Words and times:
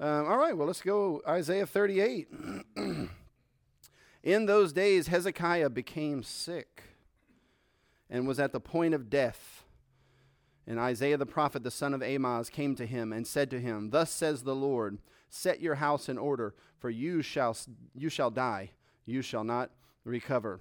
Um, 0.00 0.26
all 0.26 0.38
right, 0.38 0.56
well, 0.56 0.66
let's 0.66 0.80
go 0.80 1.20
Isaiah 1.28 1.66
38. 1.66 2.28
In 4.22 4.46
those 4.46 4.72
days, 4.72 5.08
Hezekiah 5.08 5.68
became 5.68 6.22
sick 6.22 6.84
and 8.08 8.26
was 8.26 8.40
at 8.40 8.52
the 8.52 8.60
point 8.60 8.94
of 8.94 9.10
death. 9.10 9.64
And 10.66 10.78
Isaiah 10.78 11.18
the 11.18 11.26
prophet, 11.26 11.64
the 11.64 11.70
son 11.70 11.92
of 11.92 12.00
Amoz, 12.00 12.48
came 12.48 12.74
to 12.76 12.86
him 12.86 13.12
and 13.12 13.26
said 13.26 13.50
to 13.50 13.60
him, 13.60 13.90
Thus 13.90 14.10
says 14.10 14.42
the 14.42 14.54
Lord, 14.54 14.96
Set 15.28 15.60
your 15.60 15.74
house 15.74 16.08
in 16.08 16.16
order, 16.16 16.54
for 16.78 16.88
you 16.88 17.20
shall, 17.20 17.54
you 17.94 18.08
shall 18.08 18.30
die, 18.30 18.70
you 19.04 19.20
shall 19.20 19.44
not 19.44 19.70
recover. 20.04 20.60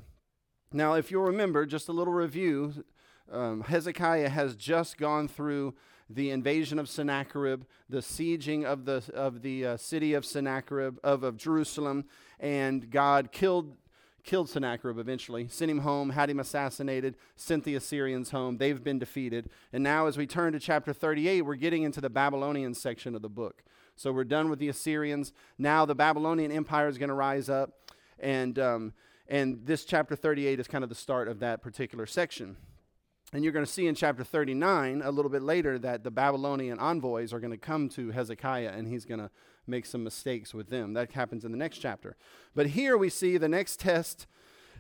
Now, 0.74 0.96
if 0.96 1.12
you'll 1.12 1.24
remember, 1.24 1.66
just 1.66 1.88
a 1.88 1.94
little 1.94 2.14
review 2.14 2.84
um, 3.32 3.62
Hezekiah 3.62 4.30
has 4.30 4.56
just 4.56 4.98
gone 4.98 5.28
through 5.28 5.76
the 6.10 6.32
invasion 6.32 6.80
of 6.80 6.90
Sennacherib, 6.90 7.64
the 7.88 8.00
sieging 8.00 8.66
of 8.66 8.86
the, 8.86 9.04
of 9.14 9.42
the 9.42 9.66
uh, 9.66 9.78
city 9.78 10.14
of 10.14 10.26
Sennacherib, 10.26 10.98
of, 11.04 11.24
of 11.24 11.38
Jerusalem, 11.38 12.06
and 12.40 12.90
God 12.90 13.32
killed, 13.32 13.78
killed 14.24 14.50
Sennacherib 14.50 14.98
eventually, 14.98 15.48
sent 15.48 15.70
him 15.70 15.80
home, 15.80 16.10
had 16.10 16.30
him 16.30 16.40
assassinated, 16.40 17.16
sent 17.36 17.64
the 17.64 17.76
Assyrians 17.76 18.32
home. 18.32 18.58
They've 18.58 18.84
been 18.84 18.98
defeated. 18.98 19.50
And 19.72 19.84
now, 19.84 20.08
as 20.08 20.18
we 20.18 20.26
turn 20.26 20.54
to 20.54 20.60
chapter 20.60 20.94
38, 20.94 21.44
we're 21.44 21.56
getting 21.56 21.84
into 21.84 22.02
the 22.02 22.10
Babylonian 22.10 22.74
section 22.74 23.16
of 23.16 23.22
the 23.22 23.30
book. 23.30 23.64
So 23.96 24.12
we're 24.12 24.24
done 24.24 24.50
with 24.50 24.60
the 24.60 24.70
Assyrians. 24.70 25.34
Now 25.58 25.86
the 25.86 25.96
Babylonian 25.96 26.52
Empire 26.52 26.88
is 26.88 26.98
going 26.98 27.10
to 27.10 27.16
rise 27.16 27.50
up. 27.50 27.72
And, 28.18 28.58
um, 28.58 28.94
and 29.28 29.66
this 29.66 29.86
chapter 29.86 30.16
38 30.16 30.60
is 30.60 30.68
kind 30.68 30.84
of 30.84 30.90
the 30.90 30.96
start 30.96 31.28
of 31.28 31.40
that 31.40 31.62
particular 31.62 32.06
section. 32.06 32.56
And 33.32 33.44
you're 33.44 33.54
going 33.54 33.66
to 33.66 33.72
see 33.72 33.86
in 33.86 33.94
chapter 33.94 34.24
39 34.24 35.04
a 35.04 35.12
little 35.12 35.30
bit 35.30 35.44
later 35.44 35.78
that 35.80 36.04
the 36.04 36.10
Babylonian 36.10 36.80
envoys 36.80 37.32
are 37.32 37.40
going 37.40 37.52
to 37.52 37.58
come 37.58 37.88
to 37.90 38.10
Hezekiah 38.10 38.72
and 38.76 38.88
he's 38.88 39.06
going 39.06 39.20
to 39.20 39.30
make 39.68 39.86
some 39.86 40.04
mistakes 40.04 40.54
with 40.54 40.70
them. 40.70 40.94
That 40.94 41.12
happens 41.12 41.46
in 41.46 41.52
the 41.52 41.58
next 41.58 41.78
chapter. 41.78 42.18
But 42.56 42.68
here 42.68 42.98
we 42.98 43.10
see 43.10 43.38
the 43.38 43.48
next 43.48 43.80
test, 43.80 44.26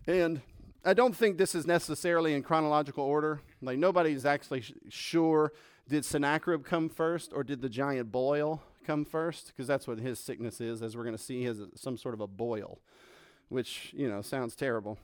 and 0.07 0.41
I 0.83 0.95
don't 0.95 1.15
think 1.15 1.37
this 1.37 1.53
is 1.53 1.67
necessarily 1.67 2.33
in 2.33 2.41
chronological 2.41 3.03
order. 3.03 3.41
Like 3.61 3.77
nobody's 3.77 4.25
actually 4.25 4.61
sh- 4.61 4.73
sure 4.89 5.53
did 5.87 6.05
Sennacherib 6.05 6.65
come 6.65 6.89
first 6.89 7.31
or 7.33 7.43
did 7.43 7.61
the 7.61 7.69
giant 7.69 8.11
boil 8.11 8.63
come 8.85 9.05
first? 9.05 9.47
Because 9.47 9.67
that's 9.67 9.87
what 9.87 9.99
his 9.99 10.19
sickness 10.19 10.61
is, 10.61 10.81
as 10.81 10.95
we're 10.97 11.03
going 11.03 11.17
to 11.17 11.21
see, 11.21 11.39
he 11.39 11.45
has 11.45 11.59
a, 11.59 11.67
some 11.75 11.97
sort 11.97 12.13
of 12.13 12.21
a 12.21 12.27
boil, 12.27 12.79
which, 13.49 13.91
you 13.95 14.09
know, 14.09 14.21
sounds 14.21 14.55
terrible 14.55 14.97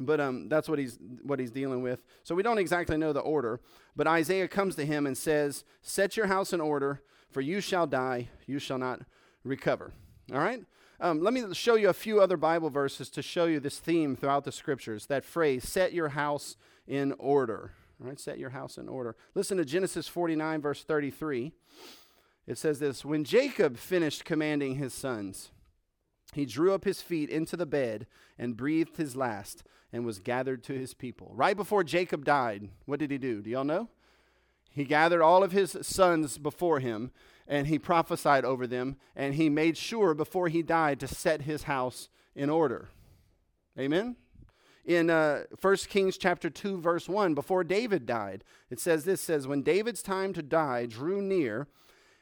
but 0.00 0.20
um, 0.20 0.48
that's 0.48 0.68
what 0.68 0.78
he's 0.78 0.98
what 1.22 1.38
he's 1.38 1.50
dealing 1.50 1.82
with. 1.82 2.02
So 2.22 2.34
we 2.34 2.42
don't 2.42 2.58
exactly 2.58 2.96
know 2.96 3.12
the 3.12 3.20
order, 3.20 3.60
but 3.96 4.06
Isaiah 4.06 4.48
comes 4.48 4.74
to 4.76 4.86
him 4.86 5.06
and 5.06 5.16
says, 5.16 5.64
"Set 5.82 6.16
your 6.16 6.26
house 6.26 6.52
in 6.52 6.60
order, 6.60 7.02
for 7.30 7.40
you 7.40 7.60
shall 7.60 7.86
die, 7.86 8.28
you 8.46 8.58
shall 8.58 8.78
not 8.78 9.00
recover." 9.44 9.92
All 10.32 10.40
right. 10.40 10.64
Um, 11.00 11.20
let 11.22 11.32
me 11.32 11.42
show 11.54 11.76
you 11.76 11.88
a 11.88 11.94
few 11.94 12.20
other 12.20 12.36
Bible 12.36 12.70
verses 12.70 13.08
to 13.10 13.22
show 13.22 13.44
you 13.44 13.60
this 13.60 13.78
theme 13.78 14.16
throughout 14.16 14.44
the 14.44 14.52
scriptures. 14.52 15.06
That 15.06 15.24
phrase, 15.24 15.68
"Set 15.68 15.92
your 15.92 16.10
house 16.10 16.56
in 16.86 17.12
order." 17.18 17.72
All 18.00 18.06
right, 18.06 18.20
set 18.20 18.38
your 18.38 18.50
house 18.50 18.78
in 18.78 18.88
order. 18.88 19.16
Listen 19.34 19.58
to 19.58 19.64
Genesis 19.64 20.06
49, 20.06 20.60
verse 20.60 20.84
33. 20.84 21.52
It 22.46 22.56
says 22.56 22.78
this 22.78 23.04
When 23.04 23.24
Jacob 23.24 23.76
finished 23.76 24.24
commanding 24.24 24.76
his 24.76 24.94
sons, 24.94 25.50
he 26.32 26.46
drew 26.46 26.72
up 26.72 26.84
his 26.84 27.02
feet 27.02 27.30
into 27.30 27.56
the 27.56 27.66
bed 27.66 28.06
and 28.38 28.56
breathed 28.56 28.96
his 28.96 29.16
last 29.16 29.64
and 29.92 30.04
was 30.04 30.18
gathered 30.18 30.62
to 30.64 30.74
his 30.74 30.94
people. 30.94 31.30
Right 31.34 31.56
before 31.56 31.84
Jacob 31.84 32.24
died, 32.24 32.68
what 32.84 32.98
did 32.98 33.10
he 33.10 33.18
do? 33.18 33.40
Do 33.40 33.50
y'all 33.50 33.64
know? 33.64 33.88
He 34.70 34.84
gathered 34.84 35.22
all 35.22 35.42
of 35.42 35.52
his 35.52 35.76
sons 35.82 36.38
before 36.38 36.80
him 36.80 37.10
and 37.46 37.66
he 37.66 37.78
prophesied 37.78 38.44
over 38.44 38.66
them 38.66 38.96
and 39.16 39.34
he 39.34 39.48
made 39.48 39.76
sure 39.76 40.14
before 40.14 40.48
he 40.48 40.62
died 40.62 41.00
to 41.00 41.08
set 41.08 41.42
his 41.42 41.64
house 41.64 42.08
in 42.34 42.50
order. 42.50 42.88
Amen? 43.78 44.16
In 44.84 45.10
uh, 45.10 45.44
1 45.60 45.76
Kings 45.88 46.16
chapter 46.16 46.48
2 46.48 46.80
verse 46.80 47.08
1, 47.08 47.34
before 47.34 47.64
David 47.64 48.06
died, 48.06 48.44
it 48.70 48.80
says 48.80 49.04
this 49.04 49.20
says 49.20 49.46
when 49.46 49.62
David's 49.62 50.02
time 50.02 50.32
to 50.34 50.42
die 50.42 50.86
drew 50.86 51.20
near, 51.20 51.66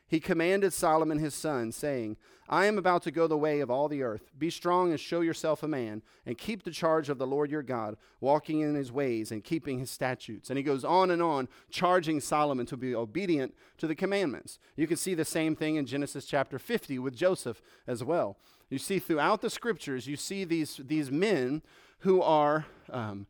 he 0.09 0.21
commanded 0.21 0.73
Solomon 0.73 1.19
his 1.19 1.35
son, 1.35 1.73
saying, 1.73 2.17
I 2.49 2.67
am 2.67 2.79
about 2.79 3.03
to 3.05 3.11
go 3.11 3.27
the 3.27 3.37
way 3.37 3.61
of 3.61 3.71
all 3.71 3.89
the 3.89 4.03
earth. 4.03 4.31
Be 4.39 4.51
strong 4.51 4.91
and 4.91 5.01
show 5.01 5.21
yourself 5.21 5.63
a 5.63 5.69
man, 5.69 6.03
and 6.25 6.39
keep 6.39 6.63
the 6.63 6.71
charge 6.71 7.09
of 7.09 7.19
the 7.19 7.27
Lord 7.27 7.51
your 7.51 7.63
God, 7.63 7.97
walking 8.21 8.61
in 8.61 8.75
his 8.75 8.93
ways 8.93 9.33
and 9.33 9.43
keeping 9.43 9.79
his 9.79 9.91
statutes. 9.91 10.51
And 10.51 10.57
he 10.57 10.63
goes 10.63 10.85
on 10.85 11.11
and 11.11 11.23
on, 11.23 11.49
charging 11.71 12.21
Solomon 12.21 12.67
to 12.67 12.77
be 12.77 12.95
obedient 12.95 13.55
to 13.79 13.87
the 13.87 13.95
commandments. 13.95 14.59
You 14.77 14.87
can 14.87 14.97
see 14.97 15.15
the 15.15 15.25
same 15.25 15.57
thing 15.57 15.77
in 15.77 15.87
Genesis 15.87 16.25
chapter 16.25 16.59
50 16.59 16.99
with 16.99 17.17
Joseph 17.17 17.61
as 17.87 18.05
well. 18.05 18.37
You 18.69 18.79
see 18.79 18.99
throughout 18.99 19.43
the 19.43 19.51
scriptures, 19.51 20.07
you 20.07 20.17
see 20.17 20.45
these, 20.45 20.81
these 20.85 21.11
men 21.11 21.63
who 22.01 22.23
are 22.23 22.67
um, 22.91 23.27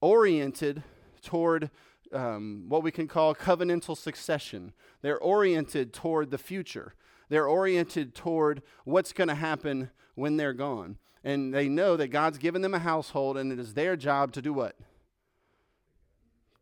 oriented 0.00 0.82
toward 1.22 1.70
um, 2.12 2.66
what 2.68 2.82
we 2.82 2.90
can 2.90 3.08
call 3.08 3.34
covenantal 3.34 3.96
succession. 3.96 4.72
They're 5.02 5.18
oriented 5.18 5.92
toward 5.92 6.30
the 6.30 6.38
future. 6.38 6.94
They're 7.28 7.48
oriented 7.48 8.14
toward 8.14 8.62
what's 8.84 9.12
going 9.12 9.28
to 9.28 9.34
happen 9.34 9.90
when 10.14 10.36
they're 10.36 10.52
gone. 10.52 10.98
And 11.24 11.52
they 11.52 11.68
know 11.68 11.96
that 11.96 12.08
God's 12.08 12.38
given 12.38 12.62
them 12.62 12.74
a 12.74 12.78
household, 12.78 13.36
and 13.36 13.52
it 13.52 13.58
is 13.58 13.74
their 13.74 13.96
job 13.96 14.32
to 14.32 14.42
do 14.42 14.52
what? 14.52 14.76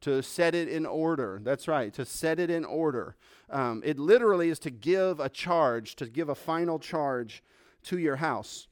To 0.02 0.22
set 0.22 0.54
it 0.54 0.69
in 0.69 0.86
order. 0.86 1.41
That's 1.42 1.69
right, 1.69 1.92
to 1.94 2.04
set 2.04 2.38
it 2.38 2.50
in 2.50 2.64
order. 2.64 3.16
Um, 3.50 3.82
it 3.84 3.98
literally 3.98 4.48
is 4.48 4.58
to 4.60 4.70
give 4.70 5.20
a 5.20 5.28
charge, 5.28 5.97
to 5.97 6.06
give 6.06 6.28
a 6.28 6.34
final 6.34 6.78
charge 6.78 7.42
to 7.84 7.98
your 7.98 8.16
house. 8.16 8.69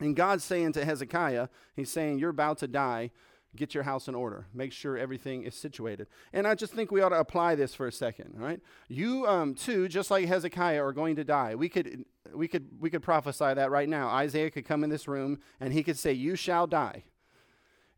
And 0.00 0.14
God's 0.14 0.44
saying 0.44 0.72
to 0.72 0.84
Hezekiah, 0.84 1.48
He's 1.74 1.90
saying, 1.90 2.18
You're 2.18 2.30
about 2.30 2.58
to 2.58 2.68
die 2.68 3.10
get 3.56 3.74
your 3.74 3.82
house 3.82 4.08
in 4.08 4.14
order. 4.14 4.46
Make 4.54 4.72
sure 4.72 4.96
everything 4.96 5.42
is 5.42 5.54
situated. 5.54 6.06
And 6.32 6.46
I 6.46 6.54
just 6.54 6.72
think 6.72 6.90
we 6.90 7.00
ought 7.00 7.10
to 7.10 7.18
apply 7.18 7.54
this 7.54 7.74
for 7.74 7.86
a 7.86 7.92
second, 7.92 8.34
right? 8.36 8.60
You 8.88 9.26
um, 9.26 9.54
too, 9.54 9.88
just 9.88 10.10
like 10.10 10.26
Hezekiah, 10.26 10.82
are 10.82 10.92
going 10.92 11.16
to 11.16 11.24
die. 11.24 11.54
We 11.54 11.68
could, 11.68 12.04
we 12.34 12.48
could, 12.48 12.68
we 12.80 12.90
could 12.90 13.02
prophesy 13.02 13.54
that 13.54 13.70
right 13.70 13.88
now. 13.88 14.08
Isaiah 14.08 14.50
could 14.50 14.64
come 14.64 14.84
in 14.84 14.90
this 14.90 15.08
room 15.08 15.40
and 15.60 15.72
he 15.72 15.82
could 15.82 15.98
say, 15.98 16.12
"You 16.12 16.36
shall 16.36 16.66
die." 16.66 17.04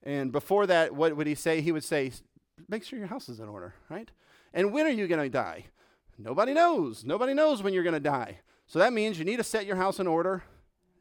And 0.03 0.33
before 0.33 0.67
that, 0.67 0.95
what 0.95 1.17
would 1.17 1.27
he 1.27 1.35
say? 1.35 1.61
He 1.61 1.73
would 1.73 1.85
say, 1.85 2.13
"Make 2.69 2.85
sure 2.85 2.99
your 2.99 3.09
house 3.09 3.29
is 3.29 3.41
in 3.41 3.49
order, 3.49 3.75
right?" 3.89 4.11
And 4.55 4.73
when 4.73 4.87
are 4.87 4.91
you 4.91 5.07
going 5.07 5.23
to 5.23 5.29
die? 5.29 5.67
Nobody 6.17 6.53
knows. 6.53 7.05
Nobody 7.05 7.35
knows 7.35 7.63
when 7.63 7.75
you're 7.75 7.85
going 7.85 7.95
to 7.95 8.01
die. 8.01 8.41
So 8.67 8.79
that 8.79 8.93
means 8.93 9.19
you 9.19 9.25
need 9.25 9.37
to 9.37 9.45
set 9.45 9.67
your 9.67 9.77
house 9.77 9.99
in 10.01 10.07
order 10.07 10.43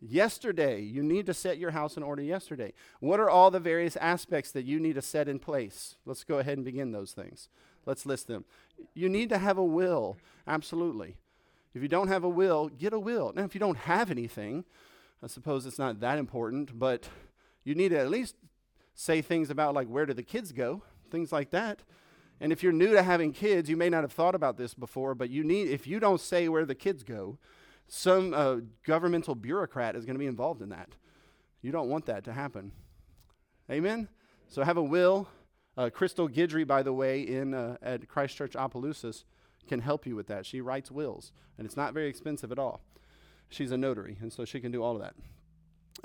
Yesterday, 0.02 0.82
you 0.82 1.02
need 1.02 1.26
to 1.26 1.34
set 1.34 1.58
your 1.58 1.72
house 1.72 1.98
in 1.98 2.04
order 2.04 2.22
yesterday. 2.22 2.74
What 3.00 3.20
are 3.20 3.30
all 3.30 3.50
the 3.50 3.60
various 3.60 3.96
aspects 3.98 4.52
that 4.52 4.66
you 4.66 4.80
need 4.80 4.96
to 4.96 5.02
set 5.02 5.28
in 5.28 5.40
place? 5.40 5.96
Let's 6.06 6.24
go 6.24 6.38
ahead 6.38 6.58
and 6.58 6.66
begin 6.66 6.92
those 6.92 7.14
things. 7.14 7.50
Let's 7.86 8.06
list 8.06 8.28
them. 8.28 8.46
You 8.94 9.10
need 9.10 9.30
to 9.30 9.38
have 9.38 9.58
a 9.58 9.64
will, 9.64 10.18
absolutely. 10.46 11.16
If 11.74 11.82
you 11.82 11.88
don't 11.88 12.10
have 12.10 12.24
a 12.24 12.30
will, 12.30 12.70
get 12.70 12.94
a 12.94 13.00
will. 13.00 13.32
Now, 13.36 13.44
if 13.44 13.56
you 13.56 13.60
don't 13.60 13.78
have 13.78 14.12
anything, 14.12 14.66
I 15.24 15.28
suppose 15.28 15.66
it's 15.66 15.80
not 15.80 16.00
that 16.02 16.20
important, 16.20 16.78
but 16.78 17.10
you 17.64 17.76
need 17.76 17.90
to 17.90 18.00
at 18.00 18.10
least 18.10 18.36
say 18.94 19.22
things 19.22 19.50
about, 19.50 19.74
like, 19.74 19.88
where 19.88 20.06
do 20.06 20.14
the 20.14 20.24
kids 20.24 20.52
go? 20.52 20.84
Things 21.10 21.32
like 21.32 21.52
that. 21.52 21.84
And 22.40 22.52
if 22.52 22.62
you're 22.62 22.72
new 22.72 22.94
to 22.94 23.02
having 23.02 23.32
kids, 23.32 23.70
you 23.70 23.78
may 23.78 23.90
not 23.90 24.04
have 24.04 24.12
thought 24.12 24.36
about 24.36 24.58
this 24.58 24.74
before, 24.74 25.16
but 25.16 25.30
you 25.30 25.44
need, 25.44 25.70
if 25.70 25.88
you 25.88 26.00
don't 26.00 26.22
say 26.22 26.48
where 26.48 26.66
the 26.66 26.76
kids 26.76 27.04
go, 27.04 27.40
some 27.88 28.34
uh, 28.34 28.58
governmental 28.86 29.36
bureaucrat 29.36 29.96
is 29.96 30.06
going 30.06 30.16
to 30.16 30.20
be 30.20 30.28
involved 30.28 30.62
in 30.62 30.70
that. 30.70 30.90
You 31.62 31.72
don't 31.72 31.90
want 31.90 32.06
that 32.06 32.24
to 32.26 32.34
happen. 32.34 32.72
Amen? 33.72 34.08
So 34.48 34.64
have 34.64 34.78
a 34.78 34.84
will. 34.84 35.28
Uh, 35.78 35.90
Crystal 35.90 36.28
Guidry, 36.28 36.66
by 36.66 36.82
the 36.82 36.94
way, 36.94 37.22
in 37.22 37.54
uh, 37.54 37.78
at 37.82 38.08
Christ 38.08 38.36
Church 38.36 38.56
Opelousas, 38.56 39.26
can 39.68 39.80
help 39.80 40.08
you 40.08 40.16
with 40.16 40.28
that. 40.28 40.46
She 40.46 40.62
writes 40.62 40.90
wills, 40.90 41.32
and 41.58 41.66
it's 41.66 41.78
not 41.78 41.94
very 41.94 42.08
expensive 42.08 42.52
at 42.52 42.60
all. 42.60 42.82
She's 43.50 43.72
a 43.72 43.78
notary, 43.78 44.18
and 44.22 44.32
so 44.32 44.46
she 44.46 44.60
can 44.60 44.72
do 44.72 44.82
all 44.82 44.96
of 44.96 45.02
that. 45.02 45.16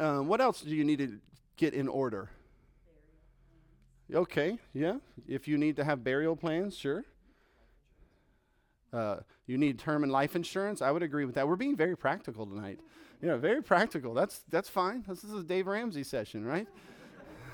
Um, 0.05 0.29
what 0.29 0.41
else 0.41 0.61
do 0.61 0.75
you 0.75 0.85
need 0.85 0.99
to 0.99 1.19
get 1.57 1.75
in 1.75 1.89
order? 1.89 2.31
Okay, 4.13 4.59
yeah. 4.75 4.97
If 5.27 5.49
you 5.49 5.57
need 5.57 5.77
to 5.77 5.85
have 5.85 6.05
burial 6.05 6.37
plans, 6.37 6.77
sure. 6.77 7.05
Uh, 8.93 9.17
you 9.47 9.57
need 9.57 9.79
term 9.79 10.03
and 10.03 10.13
life 10.13 10.37
insurance. 10.37 10.83
I 10.83 10.91
would 10.91 11.03
agree 11.03 11.25
with 11.25 11.35
that. 11.37 11.49
We're 11.49 11.57
being 11.57 11.77
very 11.77 11.97
practical 11.97 12.47
tonight. 12.47 12.79
You 13.21 13.29
know, 13.29 13.39
very 13.39 13.63
practical. 13.63 14.15
That's 14.15 14.43
that's 14.51 14.69
fine. 14.69 15.05
This 15.07 15.25
is 15.25 15.33
a 15.33 15.43
Dave 15.43 15.67
Ramsey 15.67 16.03
session, 16.03 16.45
right? 16.45 16.67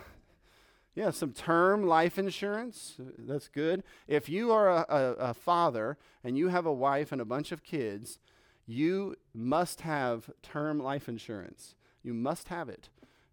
yeah, 0.95 1.11
some 1.11 1.33
term 1.33 1.87
life 1.87 2.19
insurance. 2.19 2.97
That's 3.19 3.49
good. 3.49 3.85
If 4.07 4.29
you 4.29 4.51
are 4.51 4.69
a, 4.69 4.87
a, 4.89 5.13
a 5.31 5.35
father 5.35 5.99
and 6.25 6.37
you 6.37 6.49
have 6.49 6.67
a 6.67 6.73
wife 6.73 7.13
and 7.13 7.21
a 7.21 7.27
bunch 7.27 7.53
of 7.53 7.63
kids, 7.63 8.19
you 8.67 9.17
must 9.35 9.83
have 9.83 10.31
term 10.43 10.81
life 10.81 11.09
insurance. 11.09 11.75
You 12.03 12.15
must 12.15 12.49
have 12.49 12.69
it. 12.69 12.89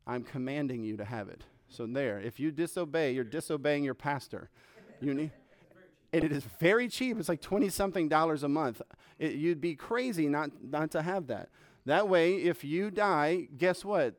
I'm 0.05 0.23
commanding 0.23 0.83
you 0.83 0.97
to 0.97 1.05
have 1.05 1.29
it. 1.29 1.43
So 1.67 1.85
there, 1.87 2.19
if 2.19 2.39
you 2.39 2.51
disobey, 2.51 3.13
you're 3.13 3.23
disobeying 3.23 3.83
your 3.83 3.95
pastor. 3.95 4.49
You 5.01 5.13
need 5.13 5.31
and 6.15 6.23
it 6.23 6.31
is 6.31 6.43
very 6.59 6.87
cheap. 6.87 7.19
It's 7.19 7.29
like 7.29 7.41
20 7.41 7.69
something 7.69 8.07
dollars 8.07 8.43
a 8.43 8.47
month. 8.47 8.81
It, 9.19 9.33
you'd 9.33 9.61
be 9.61 9.75
crazy 9.75 10.27
not, 10.29 10.51
not 10.63 10.91
to 10.91 11.01
have 11.01 11.27
that. 11.27 11.49
That 11.85 12.07
way, 12.07 12.35
if 12.35 12.63
you 12.63 12.89
die, 12.89 13.47
guess 13.57 13.83
what? 13.83 14.15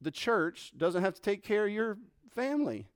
The 0.00 0.10
church 0.10 0.72
doesn't 0.76 1.02
have 1.02 1.14
to 1.14 1.20
take 1.20 1.42
care 1.42 1.66
of 1.66 1.72
your 1.72 1.98
family, 2.34 2.88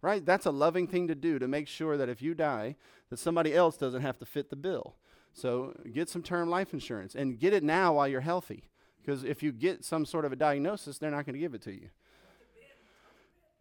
right? 0.00 0.24
That's 0.24 0.46
a 0.46 0.50
loving 0.50 0.86
thing 0.86 1.08
to 1.08 1.14
do 1.14 1.38
to 1.38 1.46
make 1.46 1.68
sure 1.68 1.96
that 1.96 2.08
if 2.08 2.22
you 2.22 2.34
die, 2.34 2.76
that 3.10 3.18
somebody 3.18 3.54
else 3.54 3.76
doesn't 3.76 4.02
have 4.02 4.18
to 4.18 4.24
fit 4.24 4.50
the 4.50 4.56
bill. 4.56 4.96
So 5.32 5.74
get 5.92 6.08
some 6.08 6.22
term 6.22 6.48
life 6.48 6.72
insurance 6.72 7.14
and 7.14 7.38
get 7.38 7.52
it 7.52 7.62
now 7.62 7.94
while 7.94 8.08
you're 8.08 8.20
healthy. 8.20 8.70
Because 9.00 9.22
if 9.22 9.42
you 9.42 9.52
get 9.52 9.84
some 9.84 10.06
sort 10.06 10.24
of 10.24 10.32
a 10.32 10.36
diagnosis, 10.36 10.96
they're 10.96 11.10
not 11.10 11.26
going 11.26 11.34
to 11.34 11.40
give 11.40 11.54
it 11.54 11.62
to 11.62 11.72
you. 11.72 11.88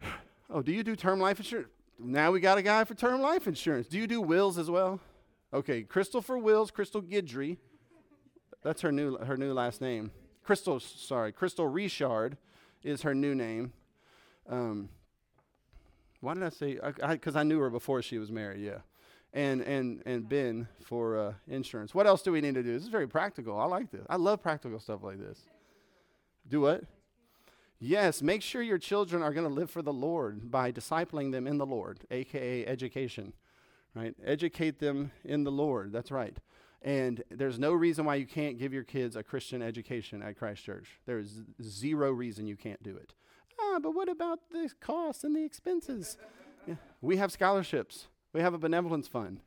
Oh, 0.50 0.62
do 0.62 0.72
you 0.72 0.84
do 0.84 0.96
term 0.96 1.20
life 1.20 1.40
insurance? 1.40 1.70
Now 2.00 2.32
we 2.32 2.40
got 2.40 2.58
a 2.58 2.62
guy 2.62 2.84
for 2.84 2.96
term 2.96 3.22
life 3.22 3.48
insurance. 3.48 3.88
Do 3.88 3.98
you 3.98 4.08
do 4.08 4.22
wills 4.22 4.58
as 4.58 4.70
well? 4.70 5.00
Okay, 5.54 5.84
Crystal 5.84 6.22
for 6.22 6.38
wills, 6.38 6.72
Crystal 6.72 7.02
Guidry. 7.02 7.58
That's 8.64 8.82
her 8.82 8.92
new 8.92 9.18
her 9.18 9.38
new 9.38 9.54
last 9.54 9.82
name. 9.82 10.12
Crystal, 10.44 10.80
sorry, 10.80 11.32
Crystal 11.32 11.68
Richard 11.68 12.38
is 12.84 13.04
her 13.04 13.14
new 13.14 13.36
name. 13.36 13.74
Um, 14.50 14.90
why 16.22 16.34
did 16.34 16.44
I 16.44 16.50
say? 16.50 16.74
Because 16.76 17.36
I, 17.36 17.40
I, 17.40 17.42
I, 17.42 17.44
knew 17.44 17.60
her 17.60 17.70
before 17.70 18.02
she 18.02 18.18
was 18.18 18.32
married. 18.32 18.62
Yeah, 18.62 18.80
and 19.34 19.62
and 19.62 20.02
and 20.06 20.28
Ben 20.28 20.68
for 20.82 21.18
uh, 21.18 21.34
insurance. 21.48 21.94
What 21.94 22.08
else 22.08 22.22
do 22.22 22.32
we 22.32 22.42
need 22.42 22.56
to 22.56 22.64
do? 22.64 22.74
This 22.74 22.84
is 22.84 22.90
very 22.90 23.08
practical. 23.08 23.60
I 23.60 23.66
like 23.66 23.92
this. 23.92 24.06
I 24.10 24.16
love 24.16 24.42
practical 24.42 24.80
stuff 24.80 25.04
like 25.04 25.20
this. 25.20 25.40
Do 26.48 26.62
what? 26.62 26.84
Yes, 27.86 28.22
make 28.22 28.42
sure 28.42 28.62
your 28.62 28.78
children 28.78 29.22
are 29.22 29.34
going 29.34 29.46
to 29.46 29.54
live 29.54 29.70
for 29.70 29.82
the 29.82 29.92
Lord 29.92 30.50
by 30.50 30.72
discipling 30.72 31.34
them 31.34 31.46
in 31.46 31.58
the 31.58 31.66
Lord, 31.66 32.00
aka 32.10 32.66
education. 32.66 33.34
Right? 33.94 34.16
Educate 34.26 34.80
them 34.80 35.12
in 35.26 35.44
the 35.44 35.52
Lord. 35.52 35.92
That's 35.92 36.10
right. 36.10 36.38
And 36.82 37.22
there's 37.30 37.60
no 37.60 37.74
reason 37.74 38.06
why 38.06 38.16
you 38.16 38.26
can't 38.26 38.58
give 38.58 38.72
your 38.74 38.86
kids 38.86 39.18
a 39.18 39.24
Christian 39.24 39.62
education 39.62 40.22
at 40.24 40.38
Christ 40.38 40.64
Church. 40.64 40.88
There 41.06 41.20
is 41.20 41.44
zero 41.62 42.14
reason 42.14 42.48
you 42.48 42.56
can't 42.56 42.82
do 42.82 42.96
it. 42.96 43.16
Ah, 43.60 43.80
but 43.84 43.94
what 43.94 44.08
about 44.08 44.40
the 44.50 44.70
costs 44.80 45.26
and 45.26 45.36
the 45.36 45.44
expenses? 45.44 46.18
Yeah. 46.66 46.76
We 47.02 47.18
have 47.18 47.34
scholarships. 47.34 48.08
We 48.32 48.40
have 48.40 48.54
a 48.54 48.58
benevolence 48.58 49.10
fund. 49.10 49.42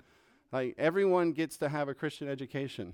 Like 0.53 0.75
everyone 0.77 1.33
gets 1.33 1.57
to 1.59 1.71
have 1.71 1.89
a 1.89 1.95
Christian 1.95 2.29
education. 2.29 2.93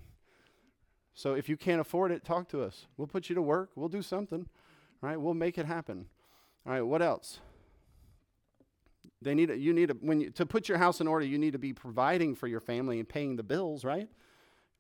So 1.15 1.35
if 1.35 1.49
you 1.49 1.57
can't 1.57 1.81
afford 1.81 2.13
it, 2.13 2.25
talk 2.25 2.49
to 2.51 2.63
us. 2.63 2.87
We'll 2.97 3.09
put 3.09 3.29
you 3.29 3.35
to 3.35 3.43
work. 3.43 3.71
We'll 3.75 3.89
do 3.89 4.03
something. 4.03 4.47
Right? 5.03 5.21
We'll 5.21 5.35
make 5.35 5.59
it 5.59 5.67
happen. 5.67 6.07
All 6.65 6.73
right, 6.73 6.83
what 6.83 7.03
else? 7.03 7.41
They 9.21 9.35
need 9.35 9.51
a, 9.51 9.59
you 9.59 9.73
need 9.73 9.91
a, 9.91 9.95
when 9.95 10.21
you, 10.21 10.31
to 10.31 10.47
put 10.47 10.69
your 10.69 10.79
house 10.79 11.01
in 11.01 11.07
order, 11.07 11.27
you 11.27 11.39
need 11.39 11.53
to 11.53 11.59
be 11.59 11.73
providing 11.73 12.35
for 12.35 12.47
your 12.47 12.61
family 12.61 12.99
and 12.99 13.09
paying 13.09 13.37
the 13.37 13.43
bills, 13.43 13.85
right? 13.85 14.09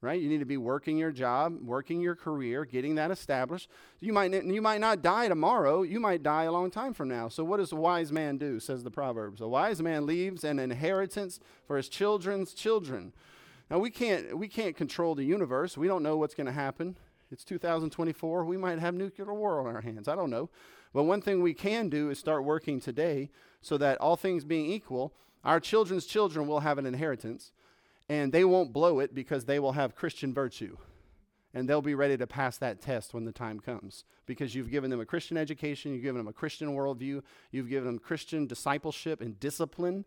right? 0.02 0.20
You 0.20 0.28
need 0.28 0.40
to 0.40 0.46
be 0.46 0.56
working 0.56 0.98
your 0.98 1.12
job, 1.12 1.58
working 1.62 2.00
your 2.00 2.16
career, 2.16 2.64
getting 2.64 2.96
that 2.96 3.10
established. 3.10 3.70
You 4.00 4.12
might, 4.12 4.32
you 4.32 4.60
might 4.60 4.80
not 4.80 5.00
die 5.00 5.28
tomorrow. 5.28 5.82
You 5.82 6.00
might 6.00 6.22
die 6.22 6.44
a 6.44 6.52
long 6.52 6.70
time 6.70 6.92
from 6.92 7.08
now. 7.08 7.28
So, 7.28 7.44
what 7.44 7.58
does 7.58 7.72
a 7.72 7.76
wise 7.76 8.10
man 8.12 8.36
do, 8.36 8.58
says 8.58 8.82
the 8.82 8.90
Proverbs? 8.90 9.40
A 9.40 9.48
wise 9.48 9.80
man 9.80 10.04
leaves 10.04 10.44
an 10.44 10.58
inheritance 10.58 11.38
for 11.66 11.76
his 11.76 11.88
children's 11.88 12.52
children. 12.52 13.12
Now, 13.70 13.78
we 13.78 13.90
can't, 13.90 14.36
we 14.36 14.48
can't 14.48 14.76
control 14.76 15.14
the 15.14 15.24
universe. 15.24 15.78
We 15.78 15.86
don't 15.86 16.02
know 16.02 16.16
what's 16.16 16.34
going 16.34 16.46
to 16.46 16.52
happen. 16.52 16.96
It's 17.32 17.44
2024. 17.44 18.44
We 18.44 18.58
might 18.58 18.78
have 18.78 18.94
nuclear 18.94 19.32
war 19.32 19.66
on 19.66 19.74
our 19.74 19.80
hands. 19.80 20.06
I 20.06 20.14
don't 20.14 20.28
know. 20.28 20.50
But 20.92 21.04
one 21.04 21.22
thing 21.22 21.40
we 21.40 21.54
can 21.54 21.88
do 21.88 22.10
is 22.10 22.18
start 22.18 22.44
working 22.44 22.78
today 22.78 23.30
so 23.62 23.78
that 23.78 23.98
all 23.98 24.16
things 24.16 24.44
being 24.44 24.66
equal, 24.66 25.14
our 25.42 25.58
children's 25.58 26.04
children 26.04 26.46
will 26.46 26.60
have 26.60 26.76
an 26.76 26.84
inheritance 26.84 27.52
and 28.08 28.32
they 28.32 28.44
won't 28.44 28.74
blow 28.74 29.00
it 29.00 29.14
because 29.14 29.46
they 29.46 29.58
will 29.58 29.72
have 29.72 29.96
Christian 29.96 30.34
virtue. 30.34 30.76
And 31.54 31.66
they'll 31.66 31.80
be 31.80 31.94
ready 31.94 32.18
to 32.18 32.26
pass 32.26 32.58
that 32.58 32.82
test 32.82 33.14
when 33.14 33.24
the 33.24 33.32
time 33.32 33.60
comes 33.60 34.04
because 34.26 34.54
you've 34.54 34.70
given 34.70 34.90
them 34.90 35.00
a 35.00 35.06
Christian 35.06 35.38
education, 35.38 35.94
you've 35.94 36.02
given 36.02 36.18
them 36.18 36.28
a 36.28 36.32
Christian 36.32 36.74
worldview, 36.74 37.22
you've 37.50 37.68
given 37.68 37.86
them 37.86 37.98
Christian 37.98 38.46
discipleship 38.46 39.22
and 39.22 39.40
discipline, 39.40 40.04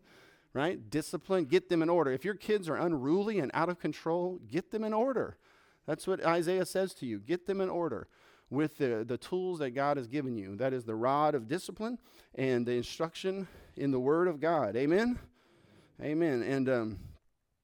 right? 0.52 0.90
Discipline, 0.90 1.46
get 1.46 1.68
them 1.68 1.82
in 1.82 1.88
order. 1.88 2.12
If 2.12 2.24
your 2.24 2.34
kids 2.34 2.68
are 2.68 2.76
unruly 2.76 3.40
and 3.40 3.50
out 3.52 3.68
of 3.68 3.80
control, 3.80 4.38
get 4.48 4.70
them 4.70 4.84
in 4.84 4.92
order. 4.92 5.36
That's 5.86 6.06
what 6.06 6.24
Isaiah 6.24 6.66
says 6.66 6.94
to 6.94 7.06
you 7.06 7.18
get 7.18 7.46
them 7.46 7.60
in 7.60 7.68
order 7.68 8.08
with 8.50 8.78
the, 8.78 9.04
the 9.06 9.18
tools 9.18 9.58
that 9.58 9.70
God 9.70 9.96
has 9.96 10.06
given 10.06 10.36
you. 10.36 10.56
That 10.56 10.72
is 10.72 10.84
the 10.84 10.94
rod 10.94 11.34
of 11.34 11.48
discipline 11.48 11.98
and 12.34 12.64
the 12.66 12.72
instruction 12.72 13.48
in 13.76 13.90
the 13.90 14.00
Word 14.00 14.28
of 14.28 14.40
God. 14.40 14.76
Amen? 14.76 15.18
Amen. 16.00 16.42
And, 16.42 16.68
um, 16.68 16.98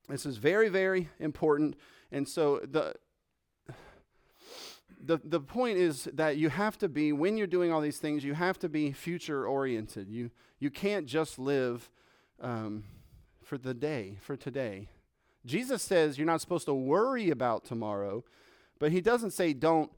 this 0.08 0.26
is 0.26 0.36
very, 0.36 0.68
very 0.68 1.08
important. 1.20 1.76
And 2.10 2.28
so 2.28 2.60
the, 2.68 2.94
the, 5.02 5.18
the 5.24 5.40
point 5.40 5.78
is 5.78 6.04
that 6.12 6.36
you 6.36 6.48
have 6.48 6.76
to 6.78 6.88
be, 6.88 7.12
when 7.12 7.36
you're 7.36 7.46
doing 7.46 7.72
all 7.72 7.80
these 7.80 7.98
things, 7.98 8.24
you 8.24 8.34
have 8.34 8.58
to 8.60 8.68
be 8.68 8.92
future 8.92 9.46
oriented. 9.46 10.10
You, 10.10 10.30
you 10.58 10.70
can't 10.70 11.06
just 11.06 11.38
live 11.38 11.88
um, 12.40 12.84
for 13.42 13.56
the 13.56 13.74
day, 13.74 14.18
for 14.20 14.36
today. 14.36 14.88
Jesus 15.44 15.82
says 15.82 16.18
you're 16.18 16.26
not 16.26 16.40
supposed 16.40 16.66
to 16.66 16.74
worry 16.74 17.30
about 17.30 17.64
tomorrow, 17.64 18.24
but 18.78 18.92
he 18.92 19.00
doesn't 19.00 19.32
say 19.32 19.52
don't 19.52 19.90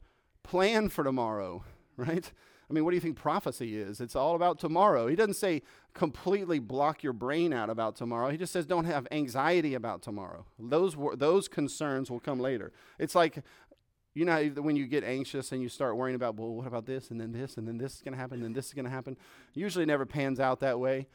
plan 0.43 0.89
for 0.89 1.03
tomorrow, 1.03 1.63
right? 1.97 2.31
I 2.69 2.73
mean, 2.73 2.83
what 2.83 2.91
do 2.91 2.95
you 2.95 3.01
think 3.01 3.15
prophecy 3.15 3.77
is? 3.77 4.01
It's 4.01 4.15
all 4.15 4.35
about 4.35 4.59
tomorrow. 4.59 5.07
He 5.07 5.15
doesn't 5.15 5.35
say 5.35 5.61
completely 5.93 6.57
block 6.57 7.03
your 7.03 7.13
brain 7.13 7.53
out 7.53 7.69
about 7.69 7.95
tomorrow. 7.95 8.29
He 8.29 8.37
just 8.37 8.51
says 8.51 8.65
don't 8.65 8.85
have 8.85 9.07
anxiety 9.11 9.75
about 9.75 10.01
tomorrow. 10.01 10.45
Those 10.57 10.95
those 11.15 11.47
concerns 11.47 12.09
will 12.09 12.19
come 12.19 12.39
later. 12.39 12.71
It's 12.97 13.13
like 13.13 13.43
you 14.15 14.25
know 14.25 14.43
when 14.57 14.75
you 14.75 14.87
get 14.87 15.03
anxious 15.03 15.51
and 15.51 15.61
you 15.61 15.69
start 15.69 15.95
worrying 15.95 16.15
about 16.15 16.37
well 16.37 16.55
what 16.55 16.65
about 16.65 16.87
this 16.87 17.11
and 17.11 17.21
then 17.21 17.33
this 17.33 17.57
and 17.57 17.67
then 17.67 17.77
this 17.77 17.95
is 17.95 18.01
going 18.01 18.13
to 18.13 18.19
happen 18.19 18.41
and 18.43 18.55
this 18.55 18.67
is 18.67 18.73
going 18.73 18.85
to 18.85 18.91
happen. 18.91 19.15
Usually 19.53 19.85
never 19.85 20.05
pans 20.05 20.39
out 20.39 20.59
that 20.61 20.79
way, 20.79 21.07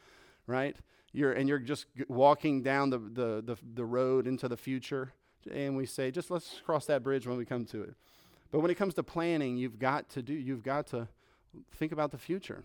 right? 0.47 0.77
You're 1.13 1.33
and 1.33 1.49
you're 1.49 1.59
just 1.59 1.85
walking 2.07 2.63
down 2.63 2.89
the, 2.89 2.99
the 2.99 3.43
the 3.45 3.57
the 3.73 3.85
road 3.85 4.27
into 4.27 4.47
the 4.47 4.57
future 4.57 5.13
and 5.51 5.75
we 5.75 5.85
say 5.85 6.11
just 6.11 6.29
let's 6.29 6.61
cross 6.65 6.85
that 6.85 7.03
bridge 7.03 7.27
when 7.27 7.37
we 7.37 7.45
come 7.45 7.65
to 7.65 7.81
it. 7.83 7.95
But 8.51 8.59
when 8.59 8.69
it 8.69 8.75
comes 8.75 8.93
to 8.95 9.03
planning, 9.03 9.57
you've 9.57 9.79
got 9.79 10.09
to 10.11 10.21
do 10.21 10.33
you've 10.33 10.63
got 10.63 10.87
to 10.87 11.07
think 11.75 11.91
about 11.91 12.11
the 12.11 12.17
future. 12.17 12.63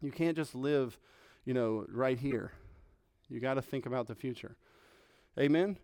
You 0.00 0.12
can't 0.12 0.36
just 0.36 0.54
live, 0.54 0.98
you 1.44 1.54
know, 1.54 1.86
right 1.88 2.18
here. 2.18 2.52
You 3.28 3.40
got 3.40 3.54
to 3.54 3.62
think 3.62 3.86
about 3.86 4.06
the 4.06 4.14
future. 4.14 4.56
Amen. 5.38 5.78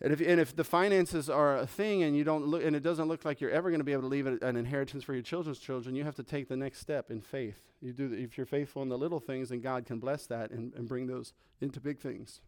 And 0.00 0.12
if, 0.12 0.20
and 0.20 0.40
if 0.40 0.54
the 0.54 0.64
finances 0.64 1.30
are 1.30 1.56
a 1.56 1.66
thing 1.66 2.02
and 2.02 2.16
you 2.16 2.24
don't 2.24 2.46
look 2.46 2.64
and 2.64 2.74
it 2.74 2.82
doesn't 2.82 3.08
look 3.08 3.24
like 3.24 3.40
you're 3.40 3.50
ever 3.50 3.70
going 3.70 3.80
to 3.80 3.84
be 3.84 3.92
able 3.92 4.02
to 4.02 4.08
leave 4.08 4.26
an 4.26 4.56
inheritance 4.56 5.04
for 5.04 5.14
your 5.14 5.22
children's 5.22 5.58
children, 5.58 5.94
you 5.94 6.04
have 6.04 6.16
to 6.16 6.22
take 6.22 6.48
the 6.48 6.56
next 6.56 6.80
step 6.80 7.10
in 7.10 7.20
faith. 7.20 7.72
You 7.80 7.92
do 7.92 8.08
the, 8.08 8.16
if 8.16 8.36
you're 8.36 8.46
faithful 8.46 8.82
in 8.82 8.88
the 8.88 8.98
little 8.98 9.20
things, 9.20 9.50
then 9.50 9.60
God 9.60 9.86
can 9.86 9.98
bless 9.98 10.26
that 10.26 10.50
and, 10.50 10.74
and 10.74 10.88
bring 10.88 11.06
those 11.06 11.32
into 11.60 11.80
big 11.80 12.00
things. 12.00 12.40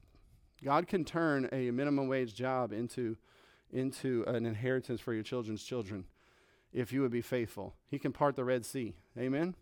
God 0.62 0.88
can 0.88 1.04
turn 1.04 1.48
a 1.52 1.70
minimum 1.70 2.08
wage 2.08 2.34
job 2.34 2.72
into 2.72 3.16
into 3.72 4.24
an 4.26 4.46
inheritance 4.46 5.00
for 5.00 5.12
your 5.12 5.24
children's 5.24 5.62
children 5.62 6.04
if 6.72 6.92
you 6.92 7.00
would 7.02 7.10
be 7.10 7.20
faithful. 7.20 7.74
He 7.88 7.98
can 7.98 8.12
part 8.12 8.36
the 8.36 8.44
Red 8.44 8.64
Sea. 8.64 8.94
Amen? 9.18 9.54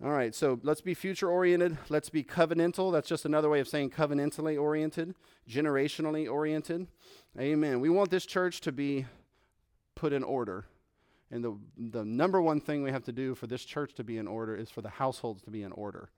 All 0.00 0.12
right, 0.12 0.32
so 0.32 0.60
let's 0.62 0.80
be 0.80 0.94
future 0.94 1.28
oriented. 1.28 1.76
Let's 1.88 2.08
be 2.08 2.22
covenantal. 2.22 2.92
That's 2.92 3.08
just 3.08 3.24
another 3.24 3.48
way 3.48 3.58
of 3.58 3.66
saying 3.66 3.90
covenantally 3.90 4.56
oriented, 4.56 5.16
generationally 5.50 6.30
oriented. 6.30 6.86
Amen. 7.36 7.80
We 7.80 7.88
want 7.88 8.10
this 8.10 8.24
church 8.24 8.60
to 8.60 8.70
be 8.70 9.06
put 9.96 10.12
in 10.12 10.22
order. 10.22 10.66
And 11.32 11.42
the, 11.42 11.58
the 11.76 12.04
number 12.04 12.40
one 12.40 12.60
thing 12.60 12.84
we 12.84 12.92
have 12.92 13.02
to 13.04 13.12
do 13.12 13.34
for 13.34 13.48
this 13.48 13.64
church 13.64 13.92
to 13.94 14.04
be 14.04 14.18
in 14.18 14.28
order 14.28 14.54
is 14.54 14.70
for 14.70 14.82
the 14.82 14.88
households 14.88 15.42
to 15.42 15.50
be 15.50 15.64
in 15.64 15.72
order. 15.72 16.10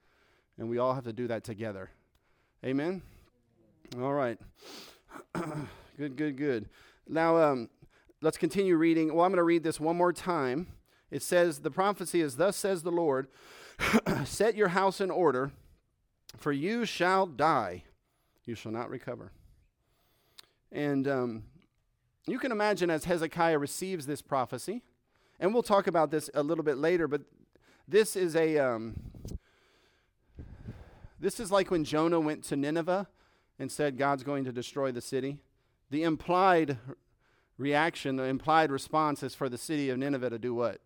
And 0.58 0.68
we 0.68 0.76
all 0.76 0.92
have 0.92 1.04
to 1.04 1.12
do 1.14 1.26
that 1.28 1.42
together. 1.42 1.88
Amen? 2.62 3.00
All 3.98 4.12
right. 4.12 4.38
good, 5.96 6.16
good, 6.16 6.36
good. 6.36 6.68
Now, 7.08 7.38
um, 7.38 7.70
let's 8.20 8.36
continue 8.36 8.76
reading. 8.76 9.14
Well, 9.14 9.24
I'm 9.24 9.32
going 9.32 9.38
to 9.38 9.42
read 9.42 9.62
this 9.62 9.80
one 9.80 9.96
more 9.96 10.12
time. 10.12 10.66
It 11.10 11.22
says, 11.22 11.60
The 11.60 11.70
prophecy 11.70 12.20
is, 12.20 12.36
Thus 12.36 12.58
says 12.58 12.82
the 12.82 12.92
Lord, 12.92 13.28
set 14.24 14.56
your 14.56 14.68
house 14.68 15.00
in 15.00 15.10
order, 15.10 15.52
for 16.36 16.52
you 16.52 16.84
shall 16.84 17.26
die. 17.26 17.84
You 18.44 18.54
shall 18.54 18.72
not 18.72 18.90
recover. 18.90 19.32
And 20.72 21.08
um, 21.08 21.42
you 22.26 22.38
can 22.38 22.52
imagine 22.52 22.90
as 22.90 23.04
Hezekiah 23.04 23.58
receives 23.58 24.06
this 24.06 24.22
prophecy, 24.22 24.82
and 25.38 25.52
we'll 25.52 25.62
talk 25.62 25.86
about 25.86 26.10
this 26.10 26.30
a 26.34 26.42
little 26.42 26.64
bit 26.64 26.78
later, 26.78 27.08
but 27.08 27.22
this 27.88 28.16
is 28.16 28.36
a. 28.36 28.58
Um, 28.58 28.94
this 31.18 31.38
is 31.38 31.52
like 31.52 31.70
when 31.70 31.84
Jonah 31.84 32.18
went 32.18 32.44
to 32.44 32.56
Nineveh 32.56 33.06
and 33.58 33.70
said 33.70 33.98
God's 33.98 34.22
going 34.22 34.44
to 34.44 34.52
destroy 34.52 34.90
the 34.90 35.02
city. 35.02 35.38
The 35.90 36.02
implied 36.02 36.78
reaction, 37.58 38.16
the 38.16 38.24
implied 38.24 38.70
response 38.70 39.22
is 39.22 39.34
for 39.34 39.50
the 39.50 39.58
city 39.58 39.90
of 39.90 39.98
Nineveh 39.98 40.30
to 40.30 40.38
do 40.38 40.54
what? 40.54 40.80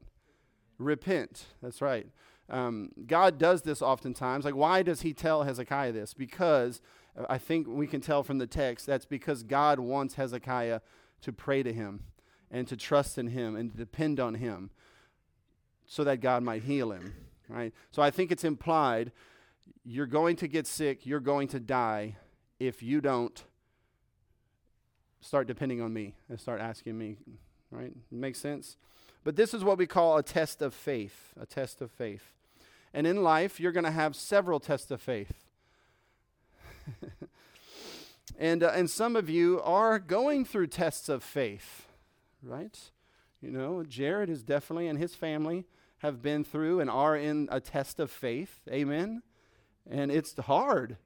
Repent. 0.79 1.45
That's 1.63 1.81
right. 1.81 2.09
Um, 2.51 2.91
God 3.07 3.39
does 3.39 3.63
this 3.63 3.81
oftentimes. 3.81 4.45
Like, 4.45 4.57
why 4.57 4.83
does 4.83 5.03
he 5.03 5.13
tell 5.13 5.45
Hezekiah 5.45 5.93
this? 5.93 6.15
Because 6.15 6.81
uh, 7.19 7.25
I 7.29 7.39
think 7.39 7.67
we 7.67 7.87
can 7.87 8.01
tell 8.01 8.23
from 8.23 8.39
the 8.39 8.47
text 8.47 8.87
that's 8.87 9.07
because 9.07 9.43
God 9.43 9.81
wants 9.81 10.15
Hezekiah 10.15 10.81
to 11.23 11.33
pray 11.33 11.63
to 11.63 11.73
him 11.73 12.05
and 12.51 12.69
to 12.69 12.77
trust 12.77 13.19
in 13.19 13.29
him 13.29 13.57
and 13.57 13.71
to 13.71 13.77
depend 13.77 14.21
on 14.21 14.35
him 14.35 14.71
so 15.87 16.05
that 16.05 16.21
God 16.21 16.43
might 16.43 16.65
heal 16.65 16.93
him. 16.93 17.15
Right? 17.49 17.73
So 17.91 18.03
I 18.03 18.11
think 18.11 18.31
it's 18.31 18.45
implied 18.45 19.13
you're 19.85 20.07
going 20.07 20.37
to 20.37 20.49
get 20.49 20.67
sick, 20.67 21.07
you're 21.07 21.21
going 21.21 21.49
to 21.49 21.61
die 21.61 22.17
if 22.59 22.83
you 22.83 23.01
don't 23.01 23.45
start 25.21 25.47
depending 25.47 25.81
on 25.81 25.93
me 25.93 26.15
and 26.29 26.39
start 26.39 26.61
asking 26.61 26.97
me. 26.97 27.17
Right? 27.71 27.93
Makes 28.11 28.41
sense? 28.41 28.77
But 29.25 29.37
this 29.37 29.55
is 29.55 29.65
what 29.65 29.79
we 29.79 29.87
call 29.87 30.19
a 30.19 30.23
test 30.23 30.61
of 30.61 30.75
faith, 30.75 31.33
a 31.41 31.47
test 31.47 31.81
of 31.81 31.91
faith. 31.91 32.33
And 32.93 33.07
in 33.07 33.23
life, 33.23 33.59
you're 33.59 33.73
going 33.73 33.85
to 33.85 33.91
have 33.91 34.15
several 34.15 34.61
tests 34.61 34.91
of 34.91 35.01
faith. 35.01 35.33
and, 38.39 38.63
uh, 38.63 38.73
and 38.75 38.89
some 38.89 39.17
of 39.17 39.31
you 39.31 39.61
are 39.63 39.99
going 39.99 40.45
through 40.45 40.69
tests 40.69 41.09
of 41.09 41.25
faith, 41.25 41.87
right? 42.43 42.79
You 43.41 43.51
know, 43.51 43.83
Jared 43.83 44.31
is 44.31 44.43
definitely, 44.43 44.87
and 44.89 44.99
his 44.99 45.15
family 45.15 45.65
have 45.99 46.21
been 46.21 46.45
through 46.45 46.81
and 46.81 46.91
are 46.91 47.17
in 47.17 47.49
a 47.51 47.61
test 47.61 47.99
of 47.99 48.11
faith. 48.11 48.61
Amen. 48.71 49.23
And 49.91 50.13
it's 50.13 50.37
hard. 50.39 50.99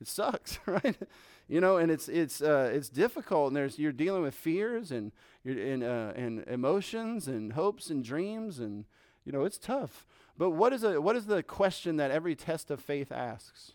It 0.00 0.06
sucks, 0.06 0.58
right? 0.66 0.96
You 1.48 1.60
know, 1.60 1.76
and 1.76 1.90
it's 1.90 2.08
it's 2.08 2.40
uh, 2.40 2.70
it's 2.72 2.88
difficult, 2.88 3.48
and 3.48 3.56
there's 3.56 3.78
you're 3.78 3.92
dealing 3.92 4.22
with 4.22 4.34
fears 4.34 4.90
and 4.90 5.12
in 5.44 5.82
uh, 5.82 6.12
and 6.16 6.44
emotions 6.46 7.28
and 7.28 7.52
hopes 7.52 7.90
and 7.90 8.02
dreams, 8.02 8.58
and 8.58 8.84
you 9.24 9.32
know 9.32 9.44
it's 9.44 9.58
tough. 9.58 10.06
But 10.38 10.50
what 10.50 10.72
is 10.72 10.82
a 10.82 11.00
what 11.00 11.16
is 11.16 11.26
the 11.26 11.42
question 11.42 11.96
that 11.96 12.10
every 12.10 12.34
test 12.34 12.70
of 12.70 12.80
faith 12.80 13.12
asks? 13.12 13.72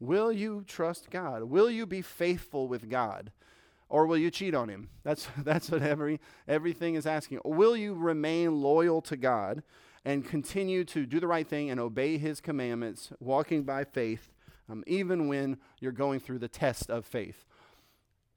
Will 0.00 0.32
you 0.32 0.64
trust 0.66 1.10
God? 1.10 1.44
Will 1.44 1.70
you 1.70 1.86
be 1.86 2.02
faithful 2.02 2.66
with 2.66 2.88
God? 2.88 3.30
Or 3.88 4.06
will 4.06 4.16
you 4.16 4.30
cheat 4.30 4.54
on 4.54 4.68
him? 4.68 4.88
That's 5.04 5.28
that's 5.38 5.70
what 5.70 5.82
every 5.82 6.20
everything 6.48 6.94
is 6.94 7.06
asking. 7.06 7.40
Will 7.44 7.76
you 7.76 7.94
remain 7.94 8.60
loyal 8.60 9.00
to 9.02 9.16
God 9.16 9.62
and 10.04 10.24
continue 10.24 10.84
to 10.84 11.04
do 11.04 11.20
the 11.20 11.26
right 11.26 11.46
thing 11.46 11.70
and 11.70 11.78
obey 11.78 12.16
his 12.16 12.40
commandments, 12.40 13.12
walking 13.20 13.64
by 13.64 13.84
faith 13.84 14.32
um, 14.70 14.84
even 14.86 15.28
when 15.28 15.58
you're 15.80 15.92
going 15.92 16.20
through 16.20 16.38
the 16.38 16.48
test 16.48 16.90
of 16.90 17.04
faith. 17.04 17.44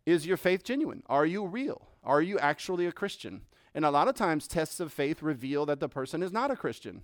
Is 0.05 0.25
your 0.25 0.37
faith 0.37 0.63
genuine? 0.63 1.03
Are 1.07 1.25
you 1.25 1.45
real? 1.45 1.87
Are 2.03 2.21
you 2.21 2.39
actually 2.39 2.85
a 2.87 2.91
Christian? 2.91 3.41
And 3.75 3.85
a 3.85 3.91
lot 3.91 4.07
of 4.07 4.15
times, 4.15 4.47
tests 4.47 4.79
of 4.79 4.91
faith 4.91 5.21
reveal 5.21 5.65
that 5.65 5.79
the 5.79 5.89
person 5.89 6.21
is 6.21 6.31
not 6.31 6.51
a 6.51 6.55
Christian. 6.55 7.01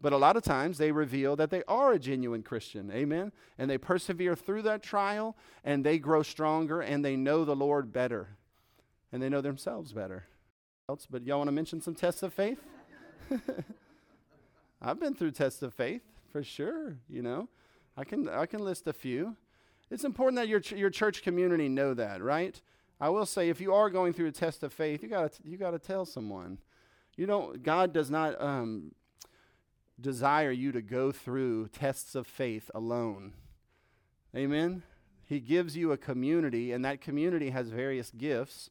But 0.00 0.12
a 0.12 0.16
lot 0.16 0.36
of 0.36 0.42
times, 0.42 0.78
they 0.78 0.90
reveal 0.90 1.36
that 1.36 1.50
they 1.50 1.62
are 1.68 1.92
a 1.92 1.98
genuine 1.98 2.42
Christian. 2.42 2.90
Amen? 2.90 3.30
And 3.58 3.70
they 3.70 3.78
persevere 3.78 4.34
through 4.34 4.62
that 4.62 4.82
trial, 4.82 5.36
and 5.62 5.84
they 5.84 5.98
grow 5.98 6.22
stronger, 6.22 6.80
and 6.80 7.04
they 7.04 7.16
know 7.16 7.44
the 7.44 7.54
Lord 7.54 7.92
better, 7.92 8.30
and 9.12 9.22
they 9.22 9.28
know 9.28 9.40
themselves 9.40 9.92
better. 9.92 10.24
Else, 10.88 11.06
but 11.08 11.24
y'all 11.24 11.38
want 11.38 11.48
to 11.48 11.52
mention 11.52 11.80
some 11.80 11.94
tests 11.94 12.22
of 12.24 12.32
faith? 12.32 12.58
I've 14.82 14.98
been 14.98 15.14
through 15.14 15.30
tests 15.32 15.62
of 15.62 15.72
faith 15.72 16.02
for 16.32 16.42
sure, 16.42 16.96
you 17.08 17.22
know. 17.22 17.48
I 17.96 18.04
can, 18.04 18.28
I 18.28 18.46
can 18.46 18.64
list 18.64 18.86
a 18.86 18.92
few. 18.92 19.36
It's 19.90 20.04
important 20.04 20.36
that 20.36 20.48
your, 20.48 20.60
ch- 20.60 20.72
your 20.72 20.90
church 20.90 21.22
community 21.22 21.68
know 21.68 21.94
that, 21.94 22.22
right? 22.22 22.60
I 23.02 23.08
will 23.08 23.26
say, 23.26 23.48
if 23.48 23.60
you 23.60 23.74
are 23.74 23.90
going 23.90 24.12
through 24.12 24.28
a 24.28 24.32
test 24.32 24.62
of 24.62 24.72
faith, 24.72 25.02
you 25.02 25.08
got 25.08 25.32
you 25.42 25.56
got 25.56 25.72
to 25.72 25.78
tell 25.80 26.04
someone. 26.04 26.58
You 27.16 27.26
don't. 27.26 27.60
God 27.60 27.92
does 27.92 28.12
not 28.12 28.40
um, 28.40 28.92
desire 30.00 30.52
you 30.52 30.70
to 30.70 30.80
go 30.80 31.10
through 31.10 31.66
tests 31.68 32.14
of 32.14 32.28
faith 32.28 32.70
alone. 32.72 33.32
Amen. 34.36 34.84
He 35.24 35.40
gives 35.40 35.76
you 35.76 35.90
a 35.90 35.96
community, 35.96 36.70
and 36.70 36.84
that 36.84 37.00
community 37.00 37.50
has 37.50 37.70
various 37.70 38.12
gifts 38.12 38.70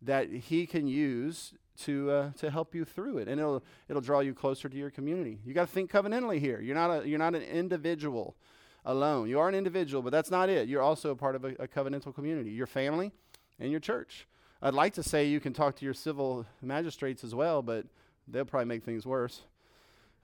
that 0.00 0.30
He 0.30 0.64
can 0.64 0.86
use 0.86 1.52
to 1.84 2.10
uh, 2.10 2.30
to 2.38 2.50
help 2.50 2.74
you 2.74 2.84
through 2.84 3.18
it, 3.18 3.28
and 3.28 3.40
it'll 3.40 3.62
it'll 3.88 4.02
draw 4.02 4.20
you 4.20 4.34
closer 4.34 4.68
to 4.68 4.76
your 4.76 4.90
community. 4.90 5.38
You 5.44 5.54
got 5.54 5.66
to 5.66 5.72
think 5.72 5.90
covenantally 5.90 6.40
here. 6.40 6.60
You're 6.60 6.74
not 6.74 7.02
a 7.02 7.08
you're 7.08 7.18
not 7.18 7.34
an 7.34 7.42
individual 7.42 8.36
alone. 8.84 9.28
You 9.28 9.40
are 9.40 9.48
an 9.48 9.54
individual, 9.54 10.02
but 10.02 10.10
that's 10.10 10.30
not 10.30 10.48
it. 10.48 10.68
You're 10.68 10.82
also 10.82 11.10
a 11.10 11.16
part 11.16 11.34
of 11.34 11.44
a, 11.44 11.48
a 11.58 11.68
covenantal 11.68 12.14
community. 12.14 12.50
Your 12.50 12.66
family 12.66 13.12
and 13.58 13.70
your 13.70 13.80
church. 13.80 14.26
I'd 14.62 14.74
like 14.74 14.94
to 14.94 15.02
say 15.02 15.26
you 15.26 15.40
can 15.40 15.52
talk 15.52 15.76
to 15.76 15.84
your 15.84 15.94
civil 15.94 16.46
magistrates 16.62 17.22
as 17.24 17.34
well, 17.34 17.62
but 17.62 17.84
they'll 18.26 18.44
probably 18.44 18.66
make 18.66 18.84
things 18.84 19.04
worse. 19.04 19.42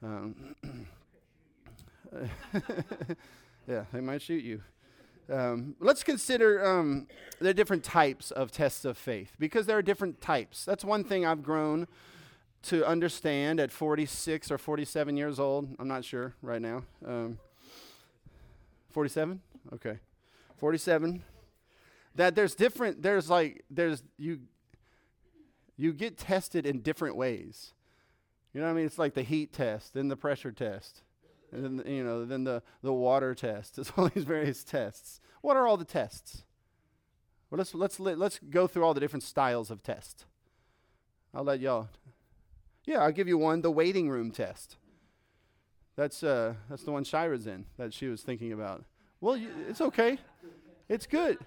Um, 0.03 0.57
yeah, 3.69 3.85
they 3.93 4.01
might 4.01 4.23
shoot 4.23 4.43
you. 4.45 4.63
Um, 5.31 5.77
let's 5.81 6.03
consider 6.03 6.65
um, 6.65 7.07
the 7.39 7.55
different 7.55 7.85
types 7.85 8.31
of 8.31 8.51
tests 8.51 8.85
of 8.85 8.99
faith 8.99 9.35
because 9.39 9.67
there 9.67 9.79
are 9.79 9.83
different 9.83 10.21
types. 10.21 10.65
That's 10.65 10.85
one 10.85 11.05
thing 11.05 11.25
I've 11.25 11.43
grown 11.43 11.87
to 12.65 12.87
understand 12.87 13.61
at 13.61 13.73
46 13.73 14.51
or 14.51 14.59
47 14.59 15.17
years 15.17 15.41
old. 15.41 15.75
I'm 15.79 15.89
not 15.89 16.05
sure 16.05 16.35
right 16.43 16.63
now. 16.63 16.85
Um, 17.07 17.39
47? 18.91 19.41
Okay. 19.75 19.99
47. 20.57 21.23
That 22.15 22.35
there's 22.35 22.55
different, 22.55 23.03
there's 23.03 23.31
like, 23.31 23.65
there's, 23.71 24.03
you, 24.19 24.41
you 25.77 25.93
get 25.93 26.19
tested 26.19 26.67
in 26.67 26.81
different 26.81 27.17
ways. 27.17 27.73
You 28.53 28.61
know 28.61 28.67
what 28.67 28.75
I 28.75 28.77
mean? 28.77 28.87
It's 28.87 28.99
like 28.99 29.15
the 29.15 29.23
heat 29.23 29.53
test, 29.53 29.95
then 29.95 30.09
the 30.09 30.17
pressure 30.17 30.53
test, 30.53 31.03
and 31.53 31.81
then, 31.81 31.87
you 31.87 32.03
know, 32.03 32.25
then 32.25 32.45
the, 32.45 32.63
the 32.83 32.93
water 32.93 33.35
test. 33.35 33.79
It's 33.79 33.93
all 33.97 34.09
these 34.09 34.25
various 34.25 34.65
tests. 34.65 35.21
What 35.41 35.57
are 35.57 35.67
all 35.67 35.77
the 35.77 35.85
tests? 35.85 36.45
Well, 37.51 37.59
let's, 37.59 37.75
let's, 37.75 38.01
let's 38.01 38.39
go 38.39 38.67
through 38.67 38.85
all 38.85 38.95
the 38.95 39.01
different 39.01 39.23
styles 39.23 39.71
of 39.71 39.83
test. 39.83 40.25
I'll 41.35 41.45
let 41.45 41.61
y'all. 41.61 41.89
Yeah, 42.85 43.03
I'll 43.03 43.13
give 43.13 43.29
you 43.29 43.39
one 43.39 43.61
the 43.61 43.71
waiting 43.71 44.09
room 44.09 44.31
test. 44.31 44.77
That's, 45.97 46.23
uh, 46.23 46.55
that's 46.71 46.85
the 46.85 46.93
one 46.93 47.05
Shira's 47.05 47.47
in 47.47 47.67
that 47.77 47.93
she 47.93 48.07
was 48.07 48.23
thinking 48.23 48.53
about. 48.53 48.85
Well, 49.21 49.37
you, 49.37 49.51
it's 49.69 49.81
okay. 49.81 50.19
It's 50.89 51.07
good. 51.07 51.39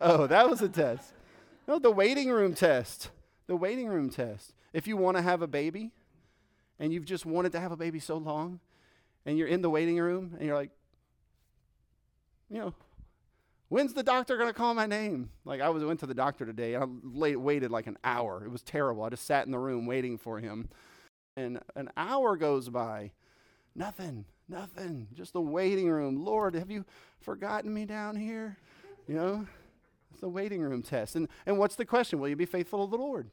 Oh, 0.00 0.26
that 0.26 0.48
was 0.48 0.62
a 0.62 0.68
test. 0.68 1.12
No, 1.68 1.78
the 1.78 1.90
waiting 1.90 2.30
room 2.30 2.54
test. 2.54 3.10
The 3.46 3.56
waiting 3.56 3.88
room 3.88 4.08
test. 4.08 4.54
If 4.72 4.86
you 4.86 4.96
want 4.96 5.18
to 5.18 5.22
have 5.22 5.42
a 5.42 5.46
baby 5.46 5.92
and 6.80 6.92
you've 6.92 7.04
just 7.04 7.26
wanted 7.26 7.52
to 7.52 7.60
have 7.60 7.70
a 7.70 7.76
baby 7.76 8.00
so 8.00 8.16
long 8.16 8.58
and 9.26 9.38
you're 9.38 9.46
in 9.46 9.60
the 9.60 9.70
waiting 9.70 9.98
room 9.98 10.32
and 10.36 10.46
you're 10.46 10.56
like, 10.56 10.70
you 12.48 12.58
know, 12.58 12.74
when's 13.68 13.92
the 13.92 14.02
doctor 14.02 14.36
going 14.36 14.48
to 14.48 14.54
call 14.54 14.74
my 14.74 14.86
name? 14.86 15.30
Like 15.44 15.60
I 15.60 15.68
was 15.68 15.84
went 15.84 16.00
to 16.00 16.06
the 16.06 16.14
doctor 16.14 16.46
today 16.46 16.74
and 16.74 16.82
I 16.82 16.86
late, 17.02 17.36
waited 17.36 17.70
like 17.70 17.86
an 17.86 17.98
hour. 18.02 18.42
It 18.44 18.50
was 18.50 18.62
terrible. 18.62 19.04
I 19.04 19.10
just 19.10 19.26
sat 19.26 19.44
in 19.44 19.52
the 19.52 19.58
room 19.58 19.86
waiting 19.86 20.18
for 20.18 20.40
him 20.40 20.70
and 21.36 21.60
an 21.76 21.90
hour 21.96 22.36
goes 22.36 22.70
by. 22.70 23.12
Nothing, 23.76 24.24
nothing. 24.48 25.06
Just 25.12 25.34
the 25.34 25.40
waiting 25.40 25.88
room. 25.90 26.24
Lord, 26.24 26.54
have 26.54 26.70
you 26.70 26.84
forgotten 27.20 27.72
me 27.72 27.84
down 27.84 28.16
here? 28.16 28.56
You 29.06 29.14
know, 29.14 29.46
it's 30.10 30.20
the 30.20 30.28
waiting 30.28 30.62
room 30.62 30.82
test. 30.82 31.14
And, 31.14 31.28
and 31.44 31.58
what's 31.58 31.76
the 31.76 31.84
question? 31.84 32.18
Will 32.18 32.28
you 32.28 32.36
be 32.36 32.46
faithful 32.46 32.86
to 32.86 32.90
the 32.90 33.02
Lord? 33.02 33.30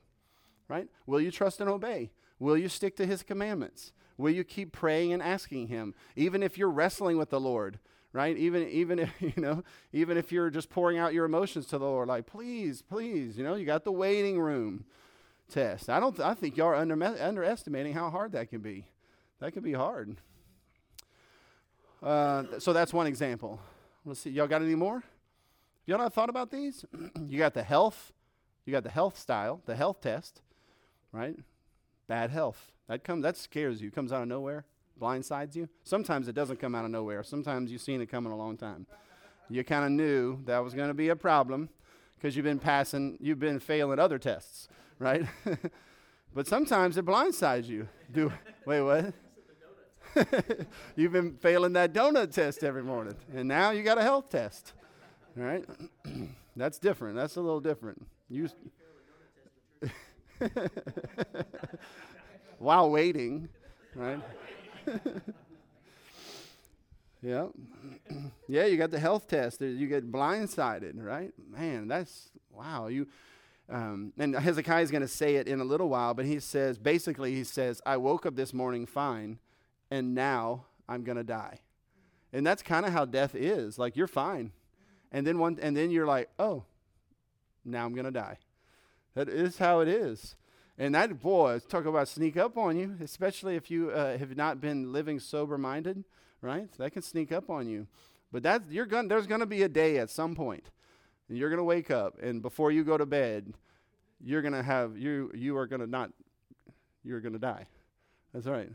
Right? 0.67 0.89
Will 1.05 1.21
you 1.21 1.31
trust 1.31 1.61
and 1.61 1.69
obey? 1.69 2.11
Will 2.39 2.57
you 2.57 2.69
stick 2.69 2.95
to 2.97 3.05
his 3.05 3.23
commandments? 3.23 3.91
Will 4.17 4.31
you 4.31 4.43
keep 4.43 4.71
praying 4.71 5.13
and 5.13 5.21
asking 5.21 5.67
him? 5.67 5.93
Even 6.15 6.41
if 6.41 6.57
you're 6.57 6.69
wrestling 6.69 7.17
with 7.17 7.29
the 7.29 7.39
Lord, 7.39 7.79
right? 8.13 8.35
Even 8.37 8.67
even 8.67 8.99
if 8.99 9.11
you 9.19 9.33
know, 9.37 9.63
even 9.93 10.17
if 10.17 10.31
you're 10.31 10.49
just 10.49 10.69
pouring 10.69 10.97
out 10.97 11.13
your 11.13 11.25
emotions 11.25 11.67
to 11.67 11.77
the 11.77 11.85
Lord, 11.85 12.07
like, 12.07 12.25
please, 12.25 12.81
please, 12.81 13.37
you 13.37 13.43
know, 13.43 13.55
you 13.55 13.65
got 13.65 13.83
the 13.83 13.91
waiting 13.91 14.39
room 14.39 14.85
test. 15.49 15.89
I 15.89 15.99
don't. 15.99 16.19
I 16.19 16.33
think 16.33 16.57
y'all 16.57 16.67
are 16.67 16.75
under- 16.75 17.01
underestimating 17.03 17.93
how 17.93 18.09
hard 18.09 18.31
that 18.33 18.49
can 18.49 18.61
be. 18.61 18.85
That 19.39 19.51
can 19.53 19.63
be 19.63 19.73
hard. 19.73 20.17
Uh, 22.01 22.43
so 22.59 22.73
that's 22.73 22.93
one 22.93 23.07
example. 23.07 23.59
Let's 24.05 24.21
see. 24.21 24.29
Y'all 24.29 24.47
got 24.47 24.61
any 24.61 24.75
more? 24.75 25.03
Y'all 25.85 25.97
not 25.97 26.13
thought 26.13 26.29
about 26.29 26.51
these? 26.51 26.85
you 27.27 27.37
got 27.37 27.53
the 27.53 27.63
health. 27.63 28.13
You 28.65 28.73
got 28.73 28.83
the 28.83 28.89
health 28.89 29.17
style, 29.17 29.61
the 29.65 29.75
health 29.75 30.01
test, 30.01 30.41
right? 31.13 31.37
Bad 32.07 32.29
health. 32.31 32.71
That 32.87 33.03
comes. 33.03 33.23
That 33.23 33.37
scares 33.37 33.81
you. 33.81 33.91
Comes 33.91 34.11
out 34.11 34.21
of 34.21 34.27
nowhere. 34.27 34.65
Blindsides 34.99 35.55
you. 35.55 35.69
Sometimes 35.83 36.27
it 36.27 36.33
doesn't 36.33 36.59
come 36.59 36.73
out 36.73 36.85
of 36.85 36.91
nowhere. 36.91 37.23
Sometimes 37.23 37.71
you've 37.71 37.81
seen 37.81 38.01
it 38.01 38.07
coming 38.07 38.31
a 38.31 38.37
long 38.37 38.57
time. 38.57 38.87
You 39.49 39.63
kind 39.63 39.85
of 39.85 39.91
knew 39.91 40.39
that 40.45 40.59
was 40.59 40.73
going 40.73 40.87
to 40.87 40.93
be 40.93 41.09
a 41.09 41.15
problem 41.15 41.69
because 42.15 42.35
you've 42.35 42.45
been 42.45 42.59
passing. 42.59 43.17
You've 43.21 43.39
been 43.39 43.59
failing 43.59 43.99
other 43.99 44.17
tests 44.17 44.67
right? 44.99 45.25
but 46.33 46.47
sometimes 46.47 46.97
it 46.97 47.05
blindsides 47.05 47.67
you. 47.67 47.87
Do 48.11 48.31
wait, 48.65 48.81
what? 48.81 49.13
You've 50.95 51.11
been 51.11 51.35
failing 51.35 51.73
that 51.73 51.93
donut 51.93 52.31
test 52.31 52.63
every 52.63 52.83
morning, 52.83 53.15
and 53.33 53.47
now 53.47 53.71
you 53.71 53.83
got 53.83 53.97
a 53.97 54.01
health 54.01 54.29
test. 54.29 54.73
right? 55.35 55.65
that's 56.55 56.79
different. 56.79 57.15
That's 57.15 57.35
a 57.35 57.41
little 57.41 57.59
different. 57.59 58.05
You. 58.29 58.49
while 62.59 62.89
waiting, 62.89 63.49
right? 63.95 64.19
yeah. 67.21 67.47
yeah, 68.47 68.65
you 68.65 68.77
got 68.77 68.91
the 68.91 68.99
health 68.99 69.27
test. 69.27 69.61
You 69.61 69.87
get 69.87 70.11
blindsided, 70.11 71.03
right? 71.03 71.33
Man, 71.49 71.87
that's 71.87 72.29
wow. 72.51 72.87
You 72.87 73.07
um, 73.69 74.13
and 74.17 74.35
Hezekiah 74.35 74.83
is 74.83 74.91
going 74.91 75.01
to 75.01 75.07
say 75.07 75.35
it 75.35 75.47
in 75.47 75.59
a 75.59 75.63
little 75.63 75.89
while, 75.89 76.13
but 76.13 76.25
he 76.25 76.39
says 76.39 76.77
basically 76.77 77.33
he 77.33 77.43
says, 77.43 77.81
"I 77.85 77.97
woke 77.97 78.25
up 78.25 78.35
this 78.35 78.53
morning 78.53 78.85
fine, 78.85 79.39
and 79.91 80.15
now 80.15 80.65
I'm 80.87 81.03
going 81.03 81.17
to 81.17 81.23
die." 81.23 81.59
And 82.31 82.45
that's 82.45 82.61
kind 82.61 82.85
of 82.85 82.93
how 82.93 83.05
death 83.05 83.35
is. 83.35 83.77
Like 83.77 83.97
you're 83.97 84.07
fine, 84.07 84.51
and 85.11 85.27
then 85.27 85.37
one, 85.37 85.59
and 85.61 85.75
then 85.75 85.91
you're 85.91 86.05
like, 86.05 86.29
"Oh, 86.39 86.63
now 87.65 87.85
I'm 87.85 87.93
going 87.93 88.05
to 88.05 88.11
die." 88.11 88.37
That 89.17 89.29
is 89.29 89.57
how 89.57 89.79
it 89.79 89.87
is. 89.87 90.35
And 90.77 90.93
that, 90.93 91.19
boy, 91.19 91.57
talk 91.67 91.85
about 91.87 92.07
sneak 92.07 92.37
up 92.37 92.55
on 92.55 92.77
you, 92.77 92.97
especially 93.01 93.55
if 93.55 93.71
you 93.71 93.89
uh, 93.89 94.15
have 94.15 94.37
not 94.37 94.61
been 94.61 94.93
living 94.93 95.19
sober 95.19 95.57
minded, 95.57 96.03
right? 96.39 96.71
That 96.77 96.91
can 96.91 97.01
sneak 97.01 97.31
up 97.31 97.49
on 97.49 97.67
you. 97.67 97.87
But 98.31 98.43
that, 98.43 98.69
you're 98.69 98.85
gonna 98.85 99.07
there's 99.07 99.25
going 99.25 99.39
to 99.39 99.47
be 99.47 99.63
a 99.63 99.69
day 99.69 99.97
at 99.97 100.11
some 100.11 100.35
point, 100.35 100.69
and 101.29 101.35
you're 101.35 101.49
going 101.49 101.57
to 101.57 101.63
wake 101.63 101.89
up, 101.89 102.21
and 102.21 102.43
before 102.43 102.69
you 102.69 102.83
go 102.83 102.95
to 102.95 103.07
bed, 103.07 103.55
you're 104.21 104.43
going 104.43 104.53
to 104.53 104.61
have, 104.61 104.95
you, 104.99 105.31
you 105.33 105.57
are 105.57 105.65
going 105.65 105.81
to 105.81 105.87
not, 105.87 106.11
you're 107.03 107.21
going 107.21 107.33
to 107.33 107.39
die. 107.39 107.65
That's 108.35 108.45
right. 108.45 108.69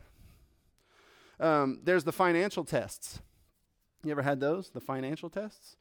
Um, 1.39 1.79
there's 1.85 2.03
the 2.03 2.11
financial 2.11 2.65
tests. 2.65 3.21
You 4.03 4.11
ever 4.11 4.23
had 4.23 4.41
those, 4.41 4.71
the 4.71 4.81
financial 4.81 5.31
tests? 5.31 5.77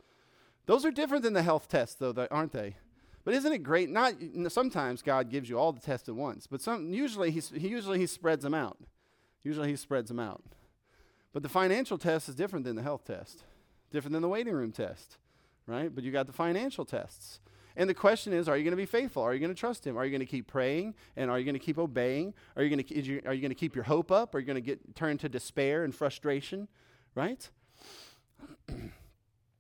Those 0.68 0.86
are 0.86 0.92
different 0.92 1.24
than 1.24 1.34
the 1.34 1.42
health 1.42 1.68
tests, 1.68 1.96
though, 1.96 2.14
aren't 2.30 2.52
they? 2.52 2.76
But 3.24 3.34
isn't 3.36 3.54
it 3.54 3.60
great? 3.60 3.90
Not 3.90 4.16
sometimes 4.50 5.02
God 5.02 5.30
gives 5.30 5.50
you 5.50 5.60
all 5.60 5.72
the 5.72 5.80
tests 5.80 6.10
at 6.10 6.16
once, 6.16 6.48
but 6.48 6.62
some 6.62 6.92
usually 6.92 7.32
he 7.32 7.42
usually 7.68 8.00
he 8.00 8.08
spreads 8.08 8.44
them 8.44 8.54
out. 8.54 8.78
Usually 9.44 9.70
he 9.70 9.76
spreads 9.76 10.10
them 10.10 10.20
out. 10.20 10.44
But 11.34 11.44
the 11.44 11.50
financial 11.50 11.98
test 11.98 12.30
is 12.30 12.36
different 12.36 12.66
than 12.66 12.76
the 12.76 12.82
health 12.82 13.06
test, 13.06 13.44
different 13.92 14.14
than 14.14 14.22
the 14.22 14.30
waiting 14.30 14.54
room 14.54 14.72
test, 14.72 15.18
right? 15.66 15.94
But 15.94 16.04
you 16.04 16.12
got 16.12 16.28
the 16.28 16.34
financial 16.34 16.86
tests. 16.86 17.40
And 17.76 17.90
the 17.90 17.94
question 17.94 18.34
is, 18.34 18.50
are 18.50 18.58
you 18.58 18.64
going 18.64 18.72
to 18.72 18.78
be 18.78 18.86
faithful? 18.86 19.24
Are 19.24 19.34
you 19.34 19.40
going 19.40 19.54
to 19.54 19.60
trust 19.60 19.88
him? 19.88 19.98
Are 19.98 20.04
you 20.04 20.12
going 20.12 20.20
to 20.20 20.26
keep 20.26 20.48
praying? 20.48 20.94
And 21.16 21.32
are 21.32 21.40
you 21.40 21.46
going 21.46 21.56
to 21.56 21.60
keep 21.60 21.78
obeying? 21.78 22.34
Are 22.58 22.64
you 22.64 22.70
going 22.70 22.84
to, 22.84 23.02
you, 23.02 23.22
are 23.26 23.34
you 23.34 23.42
going 23.42 23.52
to 23.52 23.56
keep 23.56 23.76
your 23.76 23.86
hope 23.86 24.12
up? 24.12 24.36
Are 24.36 24.40
you 24.40 24.46
going 24.46 24.56
to 24.56 24.62
get 24.62 24.96
turned 24.96 25.22
to 25.22 25.30
despair 25.30 25.86
and 25.86 25.96
frustration? 25.96 26.68
Right? 27.16 27.50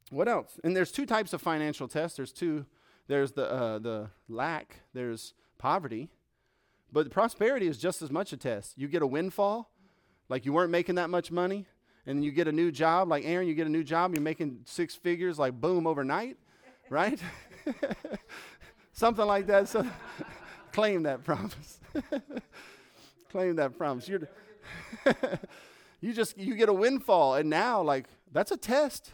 what 0.09 0.27
else? 0.27 0.59
And 0.63 0.75
there's 0.75 0.91
two 0.91 1.05
types 1.05 1.31
of 1.31 1.41
financial 1.41 1.87
tests. 1.87 2.17
There's 2.17 2.33
two 2.33 2.65
there's 3.11 3.33
the, 3.33 3.51
uh, 3.51 3.77
the 3.77 4.09
lack, 4.29 4.79
there's 4.93 5.33
poverty. 5.57 6.09
But 6.93 7.11
prosperity 7.11 7.67
is 7.67 7.77
just 7.77 8.01
as 8.01 8.09
much 8.09 8.31
a 8.31 8.37
test. 8.37 8.77
You 8.77 8.87
get 8.87 9.01
a 9.01 9.07
windfall, 9.07 9.69
like 10.29 10.45
you 10.45 10.53
weren't 10.53 10.71
making 10.71 10.95
that 10.95 11.09
much 11.09 11.29
money, 11.29 11.65
and 12.05 12.23
you 12.23 12.31
get 12.31 12.47
a 12.47 12.53
new 12.53 12.71
job, 12.71 13.09
like 13.09 13.25
Aaron, 13.25 13.47
you 13.47 13.53
get 13.53 13.67
a 13.67 13.69
new 13.69 13.83
job, 13.83 14.13
you're 14.13 14.21
making 14.21 14.61
six 14.63 14.95
figures, 14.95 15.37
like 15.37 15.59
boom, 15.59 15.87
overnight, 15.87 16.37
right? 16.89 17.21
Something 18.93 19.25
like 19.25 19.45
that. 19.47 19.67
So 19.67 19.85
claim 20.71 21.03
that 21.03 21.25
promise. 21.25 21.81
claim 23.29 23.57
that 23.57 23.77
promise. 23.77 24.07
You're 24.07 24.29
you 25.99 26.13
just 26.13 26.37
you 26.37 26.55
get 26.55 26.69
a 26.69 26.73
windfall, 26.73 27.35
and 27.35 27.49
now 27.49 27.81
like 27.81 28.07
that's 28.31 28.51
a 28.51 28.57
test. 28.57 29.11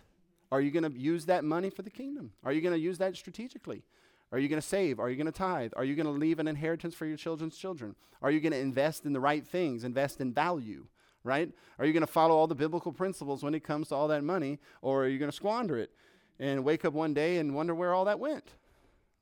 Are 0.51 0.61
you 0.61 0.71
going 0.71 0.91
to 0.91 0.99
use 0.99 1.25
that 1.25 1.43
money 1.43 1.69
for 1.69 1.81
the 1.81 1.89
kingdom? 1.89 2.31
Are 2.43 2.51
you 2.51 2.61
going 2.61 2.73
to 2.73 2.79
use 2.79 2.97
that 2.99 3.15
strategically? 3.15 3.83
Are 4.31 4.39
you 4.39 4.49
going 4.49 4.61
to 4.61 4.67
save? 4.67 4.99
Are 4.99 5.09
you 5.09 5.15
going 5.15 5.25
to 5.25 5.31
tithe? 5.31 5.71
Are 5.75 5.83
you 5.83 5.95
going 5.95 6.05
to 6.05 6.11
leave 6.11 6.39
an 6.39 6.47
inheritance 6.47 6.93
for 6.93 7.05
your 7.05 7.17
children's 7.17 7.57
children? 7.57 7.95
Are 8.21 8.31
you 8.31 8.39
going 8.39 8.51
to 8.51 8.59
invest 8.59 9.05
in 9.05 9.13
the 9.13 9.19
right 9.19 9.45
things, 9.45 9.83
invest 9.83 10.19
in 10.19 10.33
value, 10.33 10.87
right? 11.23 11.51
Are 11.79 11.85
you 11.85 11.93
going 11.93 12.01
to 12.05 12.11
follow 12.11 12.35
all 12.35 12.47
the 12.47 12.55
biblical 12.55 12.91
principles 12.91 13.43
when 13.43 13.55
it 13.55 13.63
comes 13.63 13.89
to 13.89 13.95
all 13.95 14.07
that 14.09 14.23
money, 14.23 14.59
or 14.81 15.05
are 15.05 15.07
you 15.07 15.19
going 15.19 15.31
to 15.31 15.35
squander 15.35 15.77
it 15.77 15.91
and 16.39 16.63
wake 16.63 16.85
up 16.85 16.93
one 16.93 17.13
day 17.13 17.37
and 17.37 17.55
wonder 17.55 17.73
where 17.73 17.93
all 17.93 18.05
that 18.05 18.19
went, 18.19 18.53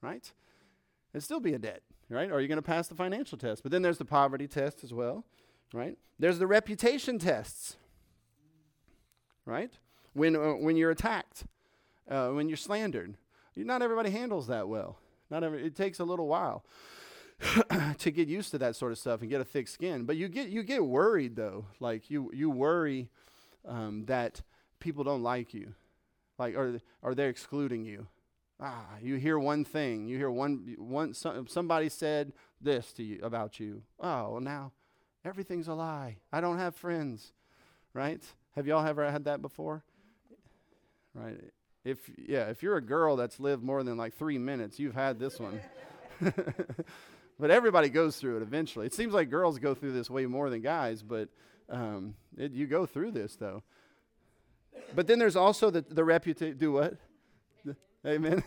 right? 0.01 0.31
It'd 1.13 1.23
still 1.23 1.39
be 1.39 1.53
a 1.53 1.59
debt, 1.59 1.81
right? 2.09 2.31
Are 2.31 2.41
you 2.41 2.47
going 2.47 2.57
to 2.57 2.61
pass 2.61 2.87
the 2.87 2.95
financial 2.95 3.37
test? 3.37 3.63
But 3.63 3.71
then 3.71 3.81
there's 3.81 3.97
the 3.97 4.05
poverty 4.05 4.47
test 4.47 4.83
as 4.83 4.93
well, 4.93 5.23
right? 5.73 5.97
There's 6.17 6.39
the 6.39 6.47
reputation 6.47 7.19
tests, 7.19 7.75
right? 9.45 9.71
When, 10.15 10.35
uh, 10.35 10.53
when 10.53 10.75
you're 10.77 10.91
attacked, 10.91 11.43
uh, 12.09 12.29
when 12.29 12.49
you're 12.49 12.57
slandered. 12.57 13.17
Not 13.55 13.81
everybody 13.81 14.09
handles 14.09 14.47
that 14.47 14.67
well. 14.67 14.97
Not 15.29 15.43
every, 15.43 15.65
it 15.65 15.75
takes 15.75 15.99
a 15.99 16.03
little 16.03 16.27
while 16.27 16.65
to 17.99 18.11
get 18.11 18.27
used 18.27 18.51
to 18.51 18.57
that 18.59 18.75
sort 18.75 18.91
of 18.91 18.97
stuff 18.97 19.21
and 19.21 19.29
get 19.29 19.41
a 19.41 19.45
thick 19.45 19.67
skin. 19.67 20.05
But 20.05 20.17
you 20.17 20.27
get 20.27 20.49
you 20.49 20.63
get 20.63 20.85
worried 20.85 21.35
though. 21.35 21.65
Like 21.79 22.09
you 22.09 22.31
you 22.33 22.49
worry 22.49 23.09
um, 23.65 24.05
that 24.05 24.41
people 24.79 25.03
don't 25.03 25.23
like 25.23 25.53
you, 25.53 25.73
like 26.37 26.55
or 26.55 26.79
are 27.01 27.15
they're 27.15 27.29
excluding 27.29 27.85
you. 27.85 28.07
Ah, 28.59 28.85
you 29.01 29.15
hear 29.15 29.37
one 29.37 29.65
thing. 29.65 30.07
You 30.07 30.17
hear 30.17 30.31
one 30.31 30.75
one 30.77 31.13
somebody 31.13 31.89
said 31.89 32.33
this 32.61 32.93
to 32.93 33.03
you 33.03 33.19
about 33.23 33.59
you. 33.59 33.83
Oh, 33.99 34.31
well 34.31 34.41
now 34.41 34.71
everything's 35.25 35.67
a 35.67 35.73
lie. 35.73 36.17
I 36.31 36.39
don't 36.39 36.57
have 36.57 36.75
friends, 36.75 37.33
right? 37.93 38.23
Have 38.55 38.67
y'all 38.67 38.85
ever 38.85 39.09
had 39.09 39.25
that 39.25 39.41
before? 39.41 39.83
Right? 41.15 41.39
If 41.83 41.99
yeah, 42.17 42.49
if 42.49 42.61
you're 42.61 42.77
a 42.77 42.81
girl 42.81 43.15
that's 43.15 43.39
lived 43.39 43.63
more 43.63 43.83
than 43.83 43.97
like 43.97 44.15
three 44.15 44.37
minutes, 44.37 44.79
you've 44.79 44.95
had 44.95 45.19
this 45.19 45.39
one. 45.39 45.59
but 47.39 47.51
everybody 47.51 47.89
goes 47.89 48.17
through 48.17 48.37
it 48.37 48.41
eventually. 48.41 48.85
It 48.85 48.93
seems 48.93 49.13
like 49.13 49.29
girls 49.29 49.59
go 49.59 49.73
through 49.73 49.93
this 49.93 50.09
way 50.09 50.25
more 50.25 50.49
than 50.49 50.61
guys, 50.61 51.01
but 51.01 51.29
um, 51.69 52.15
it, 52.37 52.51
you 52.51 52.67
go 52.67 52.85
through 52.85 53.11
this 53.11 53.35
though. 53.35 53.63
But 54.93 55.07
then 55.07 55.19
there's 55.19 55.35
also 55.35 55.69
the 55.69 55.81
the 55.81 56.03
reputation. 56.03 56.57
Do 56.57 56.71
what? 56.73 56.95
Amen. 58.05 58.43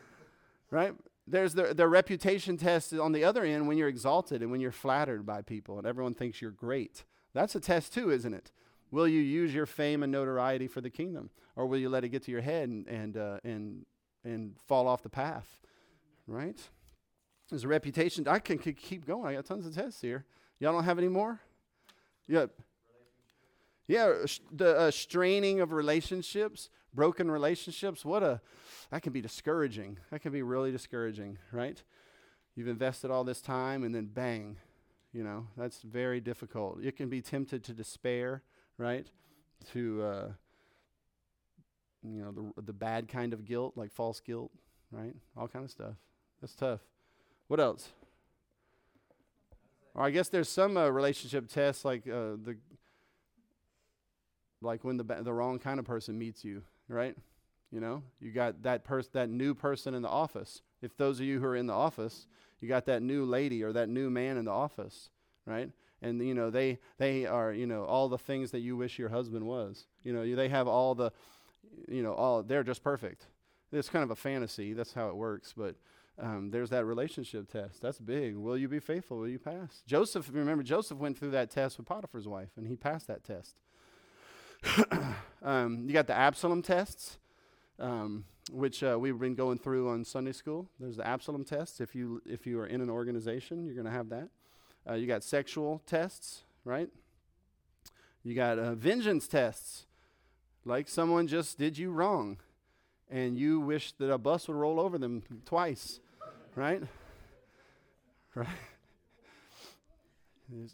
right? 0.70 0.94
There's 1.26 1.54
the, 1.54 1.74
the 1.74 1.86
reputation 1.86 2.56
test 2.56 2.92
on 2.92 3.12
the 3.12 3.22
other 3.22 3.44
end 3.44 3.68
when 3.68 3.78
you're 3.78 3.88
exalted 3.88 4.42
and 4.42 4.50
when 4.50 4.60
you're 4.60 4.72
flattered 4.72 5.24
by 5.24 5.42
people 5.42 5.78
and 5.78 5.86
everyone 5.86 6.14
thinks 6.14 6.42
you're 6.42 6.50
great. 6.50 7.04
That's 7.34 7.54
a 7.54 7.60
test 7.60 7.94
too, 7.94 8.10
isn't 8.10 8.34
it? 8.34 8.50
Will 8.90 9.06
you 9.06 9.20
use 9.20 9.54
your 9.54 9.66
fame 9.66 10.02
and 10.02 10.10
notoriety 10.10 10.66
for 10.66 10.80
the 10.80 10.90
kingdom? 10.90 11.30
Or 11.56 11.66
will 11.66 11.78
you 11.78 11.88
let 11.88 12.04
it 12.04 12.08
get 12.08 12.22
to 12.24 12.30
your 12.30 12.40
head 12.40 12.68
and, 12.68 12.86
and, 12.88 13.16
uh, 13.16 13.38
and, 13.44 13.86
and 14.24 14.54
fall 14.66 14.88
off 14.88 15.02
the 15.02 15.08
path? 15.08 15.60
Right? 16.26 16.58
There's 17.48 17.64
a 17.64 17.68
reputation. 17.68 18.26
I 18.28 18.38
can, 18.38 18.58
can 18.58 18.74
keep 18.74 19.06
going. 19.06 19.26
I 19.26 19.34
got 19.34 19.46
tons 19.46 19.66
of 19.66 19.74
tests 19.74 20.00
here. 20.00 20.24
Y'all 20.58 20.72
don't 20.72 20.84
have 20.84 20.98
any 20.98 21.08
more? 21.08 21.40
Yep. 22.28 22.50
Yeah, 23.88 24.24
the 24.52 24.78
uh, 24.78 24.90
straining 24.92 25.60
of 25.60 25.72
relationships, 25.72 26.70
broken 26.94 27.28
relationships. 27.28 28.04
What 28.04 28.22
a, 28.22 28.40
that 28.90 29.02
can 29.02 29.12
be 29.12 29.20
discouraging. 29.20 29.98
That 30.12 30.20
can 30.20 30.30
be 30.30 30.42
really 30.42 30.70
discouraging, 30.70 31.38
right? 31.50 31.82
You've 32.54 32.68
invested 32.68 33.10
all 33.10 33.24
this 33.24 33.40
time 33.40 33.82
and 33.82 33.92
then 33.92 34.06
bang, 34.06 34.58
you 35.12 35.24
know, 35.24 35.48
that's 35.56 35.82
very 35.82 36.20
difficult. 36.20 36.82
You 36.82 36.92
can 36.92 37.08
be 37.08 37.20
tempted 37.20 37.64
to 37.64 37.72
despair 37.72 38.42
right? 38.80 39.06
To 39.72 40.02
uh, 40.02 40.28
you 42.02 42.22
know 42.22 42.32
the 42.32 42.62
the 42.62 42.72
bad 42.72 43.08
kind 43.08 43.32
of 43.32 43.44
guilt, 43.44 43.74
like 43.76 43.92
false 43.92 44.20
guilt, 44.20 44.50
right? 44.90 45.14
All 45.36 45.46
kind 45.46 45.64
of 45.64 45.70
stuff. 45.70 45.94
That's 46.40 46.54
tough. 46.54 46.80
What 47.48 47.60
else? 47.60 47.90
Or 49.94 50.04
I 50.04 50.10
guess 50.10 50.28
there's 50.28 50.48
some 50.48 50.76
uh, 50.76 50.88
relationship 50.88 51.48
tests, 51.48 51.84
like 51.84 52.06
uh, 52.08 52.36
the 52.42 52.56
like 54.62 54.82
when 54.82 54.96
the 54.96 55.04
ba- 55.04 55.22
the 55.22 55.32
wrong 55.32 55.58
kind 55.58 55.78
of 55.78 55.84
person 55.84 56.18
meets 56.18 56.44
you, 56.44 56.62
right? 56.88 57.16
You 57.70 57.80
know, 57.80 58.02
you 58.20 58.32
got 58.32 58.62
that 58.62 58.84
person, 58.84 59.10
that 59.12 59.28
new 59.28 59.54
person 59.54 59.94
in 59.94 60.02
the 60.02 60.08
office. 60.08 60.62
If 60.82 60.96
those 60.96 61.20
of 61.20 61.26
you 61.26 61.38
who 61.38 61.46
are 61.46 61.56
in 61.56 61.66
the 61.66 61.74
office, 61.74 62.26
you 62.60 62.68
got 62.68 62.86
that 62.86 63.02
new 63.02 63.24
lady 63.24 63.62
or 63.62 63.72
that 63.72 63.88
new 63.88 64.10
man 64.10 64.36
in 64.38 64.46
the 64.46 64.50
office, 64.50 65.10
right? 65.46 65.70
And 66.02 66.20
you 66.26 66.34
know 66.34 66.50
they 66.50 66.78
they 66.98 67.26
are 67.26 67.52
you 67.52 67.66
know 67.66 67.84
all 67.84 68.08
the 68.08 68.18
things 68.18 68.50
that 68.52 68.60
you 68.60 68.76
wish 68.76 68.98
your 68.98 69.08
husband 69.08 69.46
was. 69.46 69.86
You 70.02 70.12
know 70.12 70.34
they 70.34 70.48
have 70.48 70.68
all 70.68 70.94
the 70.94 71.12
you 71.88 72.02
know 72.02 72.14
all 72.14 72.42
they're 72.42 72.64
just 72.64 72.82
perfect. 72.82 73.26
It's 73.72 73.88
kind 73.88 74.02
of 74.02 74.10
a 74.10 74.16
fantasy. 74.16 74.72
That's 74.72 74.94
how 74.94 75.08
it 75.08 75.16
works. 75.16 75.54
But 75.56 75.76
um, 76.18 76.50
there's 76.50 76.70
that 76.70 76.84
relationship 76.84 77.50
test. 77.50 77.80
That's 77.80 77.98
big. 77.98 78.36
Will 78.36 78.58
you 78.58 78.68
be 78.68 78.80
faithful? 78.80 79.18
Will 79.18 79.28
you 79.28 79.38
pass? 79.38 79.82
Joseph 79.86 80.30
remember 80.32 80.62
joseph 80.62 80.98
went 80.98 81.18
through 81.18 81.30
that 81.30 81.50
test 81.50 81.78
with 81.78 81.86
potiphar's 81.86 82.28
wife 82.28 82.50
and 82.56 82.66
he 82.66 82.76
passed 82.76 83.06
that 83.06 83.24
test. 83.24 83.56
Um, 85.42 85.84
you 85.86 85.94
got 85.94 86.06
the 86.06 86.14
absalom 86.14 86.60
tests 86.60 87.16
um, 87.78 88.26
which 88.52 88.82
uh, 88.82 88.98
we've 89.00 89.18
been 89.18 89.34
going 89.34 89.56
through 89.56 89.88
on 89.88 90.04
sunday 90.04 90.32
school. 90.32 90.68
There's 90.78 90.98
the 90.98 91.06
absalom 91.06 91.44
tests. 91.44 91.80
If 91.80 91.94
you 91.94 92.20
if 92.26 92.46
you 92.46 92.60
are 92.60 92.66
in 92.66 92.82
an 92.82 92.90
organization 92.90 93.64
you're 93.64 93.74
going 93.74 93.86
to 93.86 93.90
have 93.90 94.10
that 94.10 94.28
uh, 94.88 94.94
you 94.94 95.06
got 95.06 95.22
sexual 95.22 95.82
tests, 95.86 96.42
right? 96.64 96.88
You 98.22 98.34
got 98.34 98.58
uh, 98.58 98.74
vengeance 98.74 99.26
tests, 99.26 99.86
like 100.64 100.88
someone 100.88 101.26
just 101.26 101.58
did 101.58 101.78
you 101.78 101.90
wrong, 101.90 102.38
and 103.10 103.38
you 103.38 103.60
wish 103.60 103.92
that 103.92 104.10
a 104.10 104.18
bus 104.18 104.48
would 104.48 104.56
roll 104.56 104.78
over 104.78 104.98
them 104.98 105.22
twice, 105.44 106.00
right? 106.54 106.82
Right. 108.32 108.46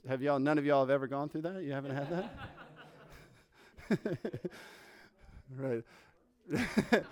Have 0.07 0.21
y'all, 0.21 0.39
none 0.39 0.59
of 0.59 0.67
y'all 0.67 0.81
have 0.81 0.91
ever 0.91 1.07
gone 1.07 1.31
through 1.31 1.41
that? 1.43 1.63
You 1.63 1.73
haven't 1.73 1.93
had 1.93 2.11
that? 2.11 2.31
right. 5.57 5.83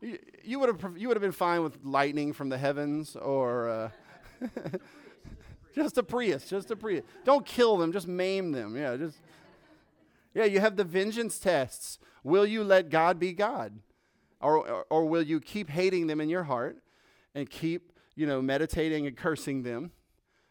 you, 0.00 0.18
you 0.42 0.58
would 0.58 0.68
have 0.68 0.96
you 0.96 1.08
would 1.08 1.16
have 1.16 1.22
been 1.22 1.32
fine 1.32 1.62
with 1.62 1.78
lightning 1.84 2.32
from 2.32 2.48
the 2.48 2.58
heavens 2.58 3.16
or 3.16 3.68
uh, 3.68 3.90
just 5.78 5.98
a 5.98 6.02
Prius, 6.02 6.48
just 6.48 6.70
a 6.70 6.76
Prius. 6.76 7.04
Don't 7.24 7.46
kill 7.46 7.76
them, 7.76 7.92
just 7.92 8.08
maim 8.08 8.52
them. 8.52 8.76
Yeah, 8.76 8.96
just 8.96 9.18
yeah. 10.34 10.44
You 10.44 10.60
have 10.60 10.76
the 10.76 10.84
vengeance 10.84 11.38
tests. 11.38 11.98
Will 12.22 12.46
you 12.46 12.62
let 12.64 12.90
God 12.90 13.18
be 13.18 13.32
God, 13.32 13.78
or, 14.40 14.68
or 14.68 14.86
or 14.90 15.06
will 15.06 15.22
you 15.22 15.40
keep 15.40 15.70
hating 15.70 16.06
them 16.06 16.20
in 16.20 16.28
your 16.28 16.44
heart 16.44 16.78
and 17.34 17.48
keep 17.48 17.92
you 18.14 18.26
know 18.26 18.42
meditating 18.42 19.06
and 19.06 19.16
cursing 19.16 19.62
them? 19.62 19.92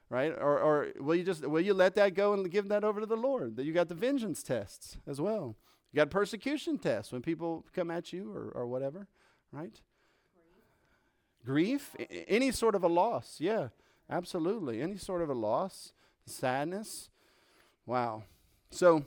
right? 0.09 0.31
Or, 0.31 0.59
or 0.59 0.87
will 0.99 1.15
you 1.15 1.23
just 1.23 1.45
will 1.45 1.61
you 1.61 1.73
let 1.73 1.95
that 1.95 2.13
go 2.13 2.33
and 2.33 2.49
give 2.49 2.69
that 2.69 2.83
over 2.83 2.99
to 2.99 3.05
the 3.05 3.17
Lord? 3.17 3.55
That 3.55 3.65
you 3.65 3.73
got 3.73 3.89
the 3.89 3.95
vengeance 3.95 4.43
tests 4.43 4.97
as 5.07 5.19
well. 5.19 5.55
You 5.91 5.97
got 5.97 6.09
persecution 6.09 6.77
tests 6.77 7.11
when 7.11 7.21
people 7.21 7.65
come 7.73 7.89
at 7.91 8.13
you 8.13 8.31
or, 8.31 8.51
or 8.53 8.67
whatever, 8.67 9.07
right? 9.51 9.81
Grief, 11.45 11.95
Grief? 11.95 12.25
any 12.27 12.51
sort 12.51 12.75
of 12.75 12.83
a 12.83 12.87
loss, 12.87 13.37
yeah, 13.39 13.69
absolutely. 14.09 14.81
Any 14.81 14.97
sort 14.97 15.21
of 15.21 15.29
a 15.29 15.33
loss, 15.33 15.93
sadness. 16.25 17.09
Wow. 17.85 18.23
So 18.69 19.05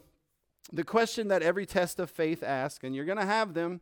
the 0.73 0.85
question 0.85 1.29
that 1.29 1.43
every 1.43 1.67
test 1.67 1.99
of 2.01 2.11
faith 2.11 2.43
asks, 2.43 2.85
and 2.85 2.95
you're 2.95 3.05
going 3.05 3.19
to 3.19 3.27
have 3.27 3.55
them. 3.55 3.81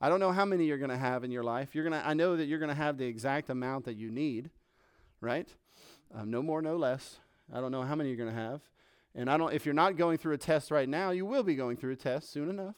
I 0.00 0.08
don't 0.08 0.20
know 0.20 0.32
how 0.32 0.44
many 0.44 0.66
you're 0.66 0.78
going 0.78 0.90
to 0.90 0.96
have 0.96 1.24
in 1.24 1.30
your 1.30 1.44
life. 1.44 1.74
You're 1.74 1.84
going 1.88 2.00
to 2.00 2.06
I 2.06 2.14
know 2.14 2.36
that 2.36 2.44
you're 2.44 2.58
going 2.58 2.68
to 2.68 2.74
have 2.74 2.98
the 2.98 3.06
exact 3.06 3.48
amount 3.48 3.86
that 3.86 3.96
you 3.96 4.10
need, 4.10 4.50
right? 5.20 5.48
Um, 6.14 6.30
no 6.30 6.42
more, 6.42 6.60
no 6.60 6.76
less. 6.76 7.18
I 7.52 7.60
don't 7.60 7.72
know 7.72 7.82
how 7.82 7.94
many 7.94 8.10
you're 8.10 8.18
going 8.18 8.34
to 8.34 8.40
have. 8.40 8.60
And 9.14 9.30
I 9.30 9.38
don't, 9.38 9.52
if 9.54 9.64
you're 9.64 9.74
not 9.74 9.96
going 9.96 10.18
through 10.18 10.34
a 10.34 10.38
test 10.38 10.70
right 10.70 10.88
now, 10.88 11.10
you 11.10 11.24
will 11.24 11.42
be 11.42 11.54
going 11.54 11.76
through 11.76 11.92
a 11.92 11.96
test 11.96 12.30
soon 12.30 12.50
enough. 12.50 12.76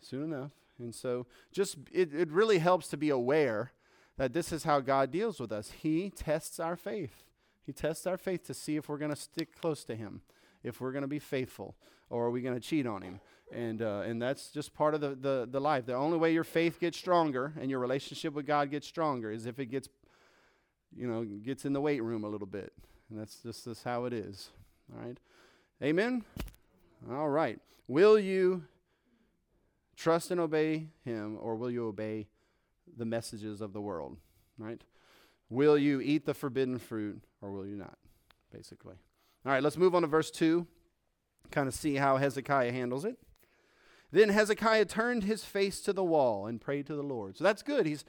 Soon 0.00 0.24
enough. 0.24 0.50
And 0.78 0.94
so 0.94 1.26
just, 1.52 1.76
it, 1.92 2.12
it 2.12 2.30
really 2.30 2.58
helps 2.58 2.88
to 2.88 2.96
be 2.96 3.10
aware 3.10 3.72
that 4.20 4.34
this 4.34 4.52
is 4.52 4.64
how 4.64 4.80
God 4.80 5.10
deals 5.10 5.40
with 5.40 5.50
us. 5.50 5.70
He 5.70 6.10
tests 6.10 6.60
our 6.60 6.76
faith. 6.76 7.24
He 7.64 7.72
tests 7.72 8.06
our 8.06 8.18
faith 8.18 8.46
to 8.48 8.52
see 8.52 8.76
if 8.76 8.86
we're 8.86 8.98
going 8.98 9.14
to 9.14 9.16
stick 9.16 9.58
close 9.58 9.82
to 9.84 9.96
Him, 9.96 10.20
if 10.62 10.78
we're 10.78 10.92
going 10.92 11.00
to 11.00 11.08
be 11.08 11.18
faithful, 11.18 11.74
or 12.10 12.26
are 12.26 12.30
we 12.30 12.42
going 12.42 12.54
to 12.54 12.60
cheat 12.60 12.86
on 12.86 13.00
Him. 13.00 13.20
And, 13.50 13.80
uh, 13.80 14.02
and 14.04 14.20
that's 14.20 14.50
just 14.50 14.74
part 14.74 14.94
of 14.94 15.00
the, 15.00 15.14
the, 15.14 15.48
the 15.50 15.58
life. 15.58 15.86
The 15.86 15.94
only 15.94 16.18
way 16.18 16.34
your 16.34 16.44
faith 16.44 16.78
gets 16.78 16.98
stronger 16.98 17.54
and 17.58 17.70
your 17.70 17.78
relationship 17.78 18.34
with 18.34 18.44
God 18.44 18.70
gets 18.70 18.86
stronger 18.86 19.32
is 19.32 19.46
if 19.46 19.58
it 19.58 19.70
gets 19.70 19.88
you 20.94 21.06
know, 21.06 21.24
gets 21.24 21.64
in 21.64 21.72
the 21.72 21.80
weight 21.80 22.02
room 22.02 22.22
a 22.22 22.28
little 22.28 22.46
bit. 22.46 22.74
And 23.08 23.18
that's 23.18 23.36
just 23.36 23.64
that's 23.64 23.82
how 23.82 24.04
it 24.04 24.12
is. 24.12 24.50
All 24.92 25.02
right. 25.02 25.16
Amen. 25.82 26.24
All 27.10 27.30
right. 27.30 27.58
Will 27.88 28.18
you 28.18 28.64
trust 29.96 30.30
and 30.30 30.38
obey 30.38 30.88
him 31.06 31.38
or 31.40 31.56
will 31.56 31.70
you 31.70 31.86
obey 31.86 32.26
the 32.96 33.04
messages 33.04 33.60
of 33.60 33.72
the 33.72 33.80
world? 33.80 34.16
Right? 34.58 34.82
Will 35.48 35.76
you 35.76 36.00
eat 36.00 36.26
the 36.26 36.34
forbidden 36.34 36.78
fruit 36.78 37.22
or 37.40 37.50
will 37.50 37.66
you 37.66 37.76
not? 37.76 37.98
Basically. 38.52 38.96
All 39.44 39.52
right, 39.52 39.62
let's 39.62 39.76
move 39.76 39.94
on 39.94 40.02
to 40.02 40.08
verse 40.08 40.30
2. 40.30 40.66
Kind 41.50 41.68
of 41.68 41.74
see 41.74 41.96
how 41.96 42.16
Hezekiah 42.16 42.72
handles 42.72 43.04
it. 43.04 43.18
Then 44.12 44.28
Hezekiah 44.28 44.86
turned 44.86 45.24
his 45.24 45.44
face 45.44 45.80
to 45.82 45.92
the 45.92 46.04
wall 46.04 46.46
and 46.46 46.60
prayed 46.60 46.86
to 46.86 46.96
the 46.96 47.02
Lord. 47.02 47.36
So 47.36 47.44
that's 47.44 47.62
good. 47.62 47.86
He's 47.86 48.04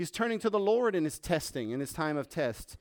He's 0.00 0.10
turning 0.10 0.38
to 0.38 0.48
the 0.48 0.58
Lord 0.58 0.94
in 0.94 1.04
his 1.04 1.18
testing, 1.18 1.72
in 1.72 1.80
his 1.80 1.92
time 1.92 2.16
of 2.16 2.26
test. 2.26 2.78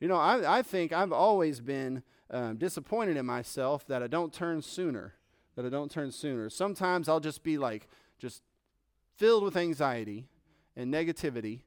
You 0.00 0.08
know, 0.08 0.16
I, 0.16 0.58
I 0.58 0.62
think 0.62 0.92
I've 0.92 1.12
always 1.12 1.60
been 1.60 2.02
um, 2.32 2.56
disappointed 2.56 3.16
in 3.16 3.26
myself 3.26 3.86
that 3.86 4.02
I 4.02 4.08
don't 4.08 4.32
turn 4.32 4.60
sooner, 4.62 5.14
that 5.54 5.64
I 5.64 5.68
don't 5.68 5.88
turn 5.88 6.10
sooner. 6.10 6.50
Sometimes 6.50 7.08
I'll 7.08 7.20
just 7.20 7.44
be 7.44 7.58
like, 7.58 7.86
just 8.18 8.42
filled 9.14 9.44
with 9.44 9.56
anxiety 9.56 10.26
and 10.78 10.94
negativity 10.94 11.60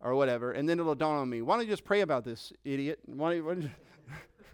or 0.00 0.14
whatever, 0.14 0.52
and 0.52 0.68
then 0.68 0.78
it'll 0.78 0.94
dawn 0.94 1.16
on 1.16 1.28
me, 1.28 1.42
why 1.42 1.56
don't 1.56 1.64
you 1.64 1.72
just 1.72 1.84
pray 1.84 2.02
about 2.02 2.24
this, 2.24 2.52
idiot? 2.64 3.00
Why 3.06 3.30
don't 3.30 3.36
you, 3.36 3.44
why 3.44 3.54
don't 3.54 3.62
you 3.62 3.70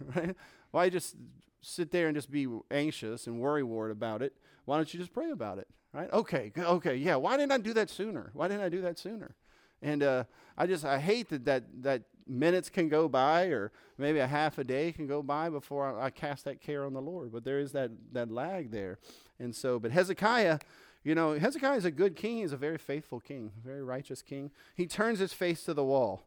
right? 0.15 0.35
Why 0.71 0.89
just 0.89 1.15
sit 1.61 1.91
there 1.91 2.07
and 2.07 2.15
just 2.15 2.31
be 2.31 2.47
anxious 2.71 3.27
and 3.27 3.39
worry 3.39 3.61
wart 3.61 3.91
about 3.91 4.21
it? 4.21 4.33
Why 4.65 4.77
don't 4.77 4.91
you 4.93 4.99
just 4.99 5.13
pray 5.13 5.29
about 5.29 5.59
it? 5.59 5.67
Right? 5.93 6.11
Okay, 6.11 6.51
okay, 6.57 6.95
yeah. 6.95 7.15
Why 7.15 7.37
didn't 7.37 7.51
I 7.51 7.57
do 7.59 7.73
that 7.73 7.89
sooner? 7.89 8.31
Why 8.33 8.47
didn't 8.47 8.63
I 8.63 8.69
do 8.69 8.81
that 8.81 8.97
sooner? 8.97 9.35
And 9.81 10.03
uh, 10.03 10.23
I 10.57 10.65
just 10.65 10.83
I 10.83 10.99
hate 10.99 11.29
that, 11.29 11.45
that 11.45 11.63
that 11.83 12.01
minutes 12.27 12.69
can 12.69 12.89
go 12.89 13.07
by 13.07 13.45
or 13.45 13.71
maybe 13.97 14.19
a 14.19 14.27
half 14.27 14.57
a 14.57 14.63
day 14.63 14.91
can 14.91 15.05
go 15.05 15.21
by 15.21 15.49
before 15.49 15.99
I, 15.99 16.05
I 16.05 16.09
cast 16.09 16.45
that 16.45 16.59
care 16.59 16.83
on 16.83 16.93
the 16.93 17.01
Lord. 17.01 17.31
But 17.31 17.45
there 17.45 17.59
is 17.59 17.71
that 17.73 17.91
that 18.13 18.31
lag 18.31 18.71
there. 18.71 18.97
And 19.39 19.55
so, 19.55 19.79
but 19.79 19.91
Hezekiah, 19.91 20.59
you 21.05 21.13
know, 21.13 21.37
Hezekiah 21.37 21.77
is 21.77 21.85
a 21.85 21.91
good 21.91 22.15
king. 22.15 22.37
He's 22.37 22.51
a 22.51 22.57
very 22.57 22.79
faithful 22.79 23.19
king, 23.19 23.51
very 23.63 23.83
righteous 23.83 24.23
king. 24.23 24.49
He 24.75 24.87
turns 24.87 25.19
his 25.19 25.33
face 25.33 25.63
to 25.65 25.73
the 25.75 25.83
wall. 25.83 26.23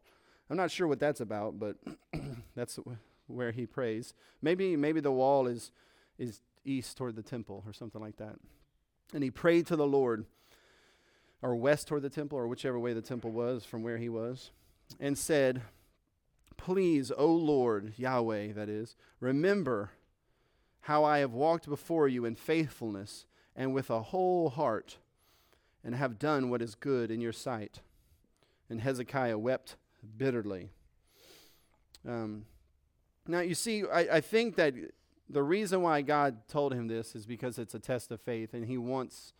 I'm 0.49 0.55
not 0.55 0.71
sure 0.71 0.87
what 0.87 1.01
that's 1.01 1.19
about, 1.19 1.59
but 1.59 1.75
that's 2.55 2.79
where 3.27 3.51
he 3.51 3.65
prays. 3.65 4.13
Maybe 4.41 4.77
maybe 4.77 5.01
the 5.01 5.11
wall 5.11 5.47
is 5.47 5.71
is 6.17 6.41
east 6.63 6.97
toward 6.97 7.17
the 7.17 7.21
temple 7.21 7.63
or 7.67 7.73
something 7.73 8.01
like 8.01 8.17
that. 8.17 8.37
And 9.13 9.21
he 9.21 9.29
prayed 9.29 9.67
to 9.67 9.75
the 9.75 9.85
Lord 9.85 10.25
or 11.41 11.55
west 11.55 11.87
toward 11.87 12.01
the 12.01 12.09
temple, 12.09 12.37
or 12.37 12.47
whichever 12.47 12.79
way 12.79 12.93
the 12.93 13.01
temple 13.01 13.31
was 13.31 13.65
from 13.65 13.83
where 13.83 13.97
he 13.97 14.09
was, 14.09 14.51
and 14.99 15.17
said, 15.17 15.61
Please, 16.57 17.11
O 17.17 17.27
Lord, 17.27 17.93
Yahweh, 17.95 18.53
that 18.53 18.67
is, 18.67 18.95
remember 19.21 19.91
how 20.81 21.05
I 21.05 21.19
have 21.19 21.31
walked 21.31 21.69
before 21.69 22.09
you 22.09 22.25
in 22.25 22.35
faithfulness 22.35 23.25
and 23.59 23.73
with 23.73 23.91
a 23.91 24.01
whole 24.01 24.49
heart, 24.49 24.97
and 25.83 25.93
have 25.93 26.17
done 26.17 26.49
what 26.49 26.61
is 26.61 26.73
good 26.73 27.11
in 27.11 27.21
your 27.21 27.33
sight. 27.33 27.81
And 28.69 28.81
Hezekiah 28.81 29.37
wept 29.37 29.75
bitterly. 30.17 30.69
Um, 32.07 32.45
now, 33.27 33.41
you 33.41 33.53
see, 33.53 33.83
I, 33.83 33.99
I 33.99 34.21
think 34.21 34.55
that 34.55 34.73
the 35.29 35.43
reason 35.43 35.81
why 35.81 36.01
God 36.01 36.47
told 36.47 36.73
him 36.73 36.87
this 36.87 37.15
is 37.15 37.25
because 37.25 37.59
it's 37.59 37.75
a 37.75 37.79
test 37.79 38.11
of 38.11 38.21
faith, 38.21 38.53
and 38.53 38.65
he 38.65 38.77
wants 38.77 39.33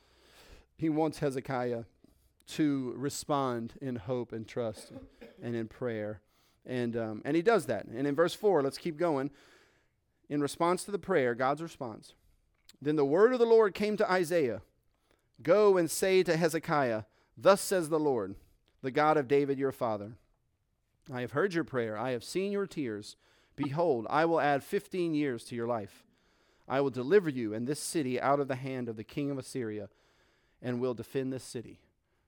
he 0.78 0.90
wants 0.90 1.20
Hezekiah 1.20 1.84
to 2.56 2.94
respond 2.98 3.74
in 3.82 3.96
hope 3.96 4.34
and 4.34 4.48
trust 4.48 4.92
and 5.42 5.56
in 5.56 5.68
prayer. 5.68 6.22
And, 6.66 6.96
um, 6.96 7.22
and 7.26 7.36
he 7.36 7.42
does 7.42 7.66
that. 7.66 7.86
And 7.86 8.08
in 8.08 8.16
verse 8.16 8.34
4, 8.34 8.64
let's 8.64 8.78
keep 8.78 8.98
going. 8.98 9.30
In 10.30 10.42
response 10.42 10.86
to 10.86 10.92
the 10.92 11.00
prayer, 11.00 11.36
God's 11.36 11.62
response, 11.62 12.14
then 12.82 12.96
the 12.96 13.06
word 13.06 13.34
of 13.34 13.40
the 13.40 13.46
Lord 13.46 13.74
came 13.74 13.98
to 13.98 14.12
Isaiah 14.12 14.62
Go 15.42 15.78
and 15.78 15.90
say 15.90 16.22
to 16.24 16.36
Hezekiah, 16.36 17.04
Thus 17.38 17.62
says 17.62 17.88
the 17.88 18.00
Lord, 18.00 18.36
the 18.82 18.92
God 18.92 19.16
of 19.16 19.28
David 19.28 19.58
your 19.58 19.72
father 19.72 20.18
I 21.12 21.22
have 21.22 21.32
heard 21.32 21.54
your 21.54 21.64
prayer, 21.64 21.98
I 21.98 22.12
have 22.12 22.24
seen 22.24 22.52
your 22.52 22.68
tears. 22.68 23.16
Behold, 23.56 24.06
I 24.10 24.26
will 24.26 24.40
add 24.40 24.64
15 24.64 25.14
years 25.14 25.44
to 25.46 25.56
your 25.56 25.68
life. 25.68 26.04
I 26.68 26.82
will 26.82 26.92
deliver 26.92 27.30
you 27.30 27.54
and 27.54 27.68
this 27.68 27.80
city 27.80 28.22
out 28.22 28.40
of 28.40 28.48
the 28.48 28.56
hand 28.56 28.88
of 28.88 28.96
the 28.96 29.04
king 29.04 29.32
of 29.32 29.38
Assyria 29.38 29.90
and 30.62 30.80
will 30.80 30.94
defend 30.94 31.34
this 31.34 31.44
city. 31.44 31.80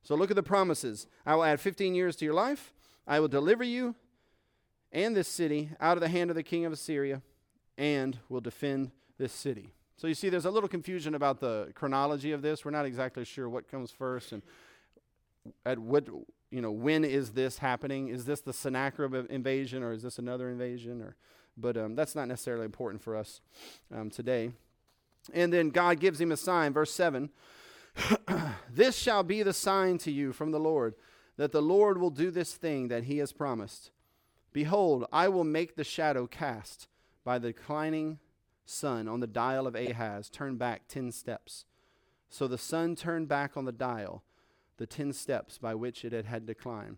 So 0.04 0.16
look 0.16 0.32
at 0.32 0.36
the 0.36 0.44
promises. 0.44 1.06
I 1.26 1.36
will 1.36 1.44
add 1.44 1.60
15 1.60 1.94
years 1.94 2.16
to 2.18 2.26
your 2.26 2.34
life. 2.34 2.74
I 3.08 3.20
will 3.20 3.28
deliver 3.28 3.64
you 3.64 3.96
and 4.92 5.16
this 5.16 5.28
city 5.28 5.70
out 5.80 5.96
of 5.96 6.02
the 6.02 6.10
hand 6.10 6.32
of 6.32 6.36
the 6.36 6.44
king 6.44 6.66
of 6.66 6.74
Assyria 6.74 7.22
and 7.78 8.18
will 8.28 8.42
defend 8.42 8.92
this 9.18 9.32
city. 9.32 9.74
So 9.98 10.08
you 10.08 10.14
see, 10.14 10.30
there's 10.30 10.46
a 10.46 10.52
little 10.52 10.70
confusion 10.70 11.16
about 11.16 11.40
the 11.40 11.72
chronology 11.76 12.32
of 12.32 12.42
this. 12.42 12.66
We're 12.66 12.72
not 12.72 12.86
exactly 12.86 13.24
sure 13.24 13.48
what 13.48 13.70
comes 13.70 13.92
first 13.92 14.32
and 14.32 14.42
at 15.66 15.80
what, 15.80 16.08
you 16.50 16.62
know, 16.62 16.72
when 16.72 17.04
is 17.04 17.32
this 17.32 17.60
happening? 17.60 18.08
Is 18.08 18.26
this 18.26 18.42
the 18.42 18.54
Sennacherib 18.54 19.30
invasion 19.30 19.84
or 19.84 19.94
is 19.94 20.04
this 20.04 20.20
another 20.20 20.50
invasion? 20.50 21.02
Or, 21.02 21.16
but 21.58 21.78
um, 21.78 21.96
that's 21.96 22.16
not 22.16 22.28
necessarily 22.28 22.66
important 22.66 23.02
for 23.02 23.16
us 23.16 23.42
um, 23.96 24.10
today. 24.10 24.52
And 25.34 25.54
then 25.54 25.70
God 25.70 26.00
gives 26.00 26.20
him 26.20 26.32
a 26.32 26.38
sign, 26.38 26.74
verse 26.74 26.92
7 26.92 27.30
this 28.74 28.98
shall 28.98 29.24
be 29.24 29.44
the 29.44 29.54
sign 29.54 29.98
to 30.00 30.12
you 30.12 30.32
from 30.32 30.52
the 30.52 30.60
Lord, 30.60 30.96
that 31.38 31.52
the 31.52 31.62
Lord 31.62 31.98
will 31.98 32.10
do 32.10 32.32
this 32.32 32.54
thing 32.54 32.88
that 32.88 33.04
he 33.04 33.18
has 33.18 33.34
promised. 33.34 33.92
Behold, 34.54 35.06
I 35.12 35.28
will 35.28 35.44
make 35.44 35.76
the 35.76 35.84
shadow 35.84 36.28
cast 36.28 36.88
by 37.24 37.38
the 37.38 37.50
declining 37.50 38.20
sun 38.72 39.08
on 39.08 39.20
the 39.20 39.28
dial 39.28 39.68
of 39.68 39.76
Ahaz 39.76 40.30
turn 40.30 40.58
back 40.58 40.88
ten 40.88 41.12
steps. 41.12 41.66
So 42.30 42.48
the 42.48 42.58
sun 42.58 42.96
turned 42.96 43.28
back 43.28 43.58
on 43.58 43.66
the 43.66 43.72
dial, 43.72 44.24
the 44.78 44.86
ten 44.86 45.14
steps 45.14 45.58
by 45.58 45.76
which 45.76 46.06
it 46.06 46.14
had 46.14 46.26
had 46.26 46.48
to 46.48 46.56
climb. 46.56 46.98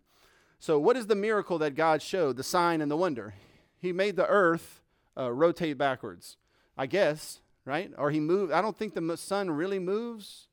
So, 0.59 0.79
what 0.79 0.95
is 0.95 1.07
the 1.07 1.15
miracle 1.15 1.57
that 1.57 1.75
God 1.75 2.01
showed, 2.01 2.37
the 2.37 2.43
sign 2.43 2.79
and 2.79 2.89
the 2.89 2.95
wonder? 2.95 3.33
He 3.77 3.91
made 3.91 4.15
the 4.15 4.27
earth 4.27 4.81
uh, 5.17 5.31
rotate 5.31 5.77
backwards, 5.77 6.37
I 6.77 6.85
guess, 6.85 7.41
right? 7.65 7.91
Or 7.97 8.11
he 8.11 8.21
moved. 8.21 8.53
I 8.53 8.61
don't 8.61 8.77
think 8.77 8.93
the 8.93 9.17
sun 9.17 9.51
really 9.51 9.79
moves 9.79 10.47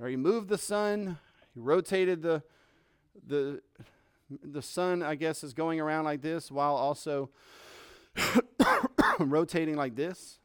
or 0.00 0.08
he 0.08 0.16
moved 0.16 0.48
the 0.48 0.58
sun, 0.58 1.18
he 1.54 1.60
rotated 1.60 2.22
the 2.22 2.42
the 3.26 3.60
the 4.42 4.62
sun, 4.62 5.02
I 5.02 5.14
guess, 5.16 5.44
is 5.44 5.52
going 5.52 5.80
around 5.80 6.04
like 6.04 6.22
this 6.22 6.50
while 6.50 6.74
also 6.74 7.30
rotating 9.28 9.76
like 9.76 9.96
this. 9.96 10.38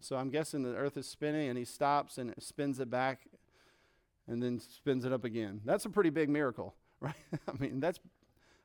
So 0.00 0.16
I'm 0.16 0.30
guessing 0.30 0.62
the 0.62 0.76
earth 0.76 0.96
is 0.96 1.08
spinning 1.08 1.48
and 1.48 1.58
he 1.58 1.64
stops 1.64 2.18
and 2.18 2.32
spins 2.38 2.78
it 2.78 2.90
back 2.90 3.26
and 4.28 4.42
then 4.42 4.60
spins 4.60 5.04
it 5.04 5.12
up 5.12 5.24
again. 5.24 5.60
That's 5.64 5.84
a 5.84 5.90
pretty 5.90 6.10
big 6.10 6.28
miracle, 6.28 6.74
right? 7.00 7.14
I 7.48 7.52
mean, 7.58 7.80
that's 7.80 7.98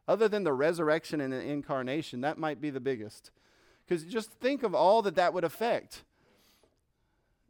other 0.07 0.27
than 0.27 0.43
the 0.43 0.53
resurrection 0.53 1.21
and 1.21 1.31
the 1.31 1.41
incarnation, 1.41 2.21
that 2.21 2.37
might 2.37 2.59
be 2.59 2.69
the 2.69 2.81
biggest. 2.81 3.31
Because 3.85 4.03
just 4.03 4.31
think 4.31 4.63
of 4.63 4.75
all 4.75 5.01
that 5.01 5.15
that 5.15 5.33
would 5.33 5.43
affect. 5.43 6.03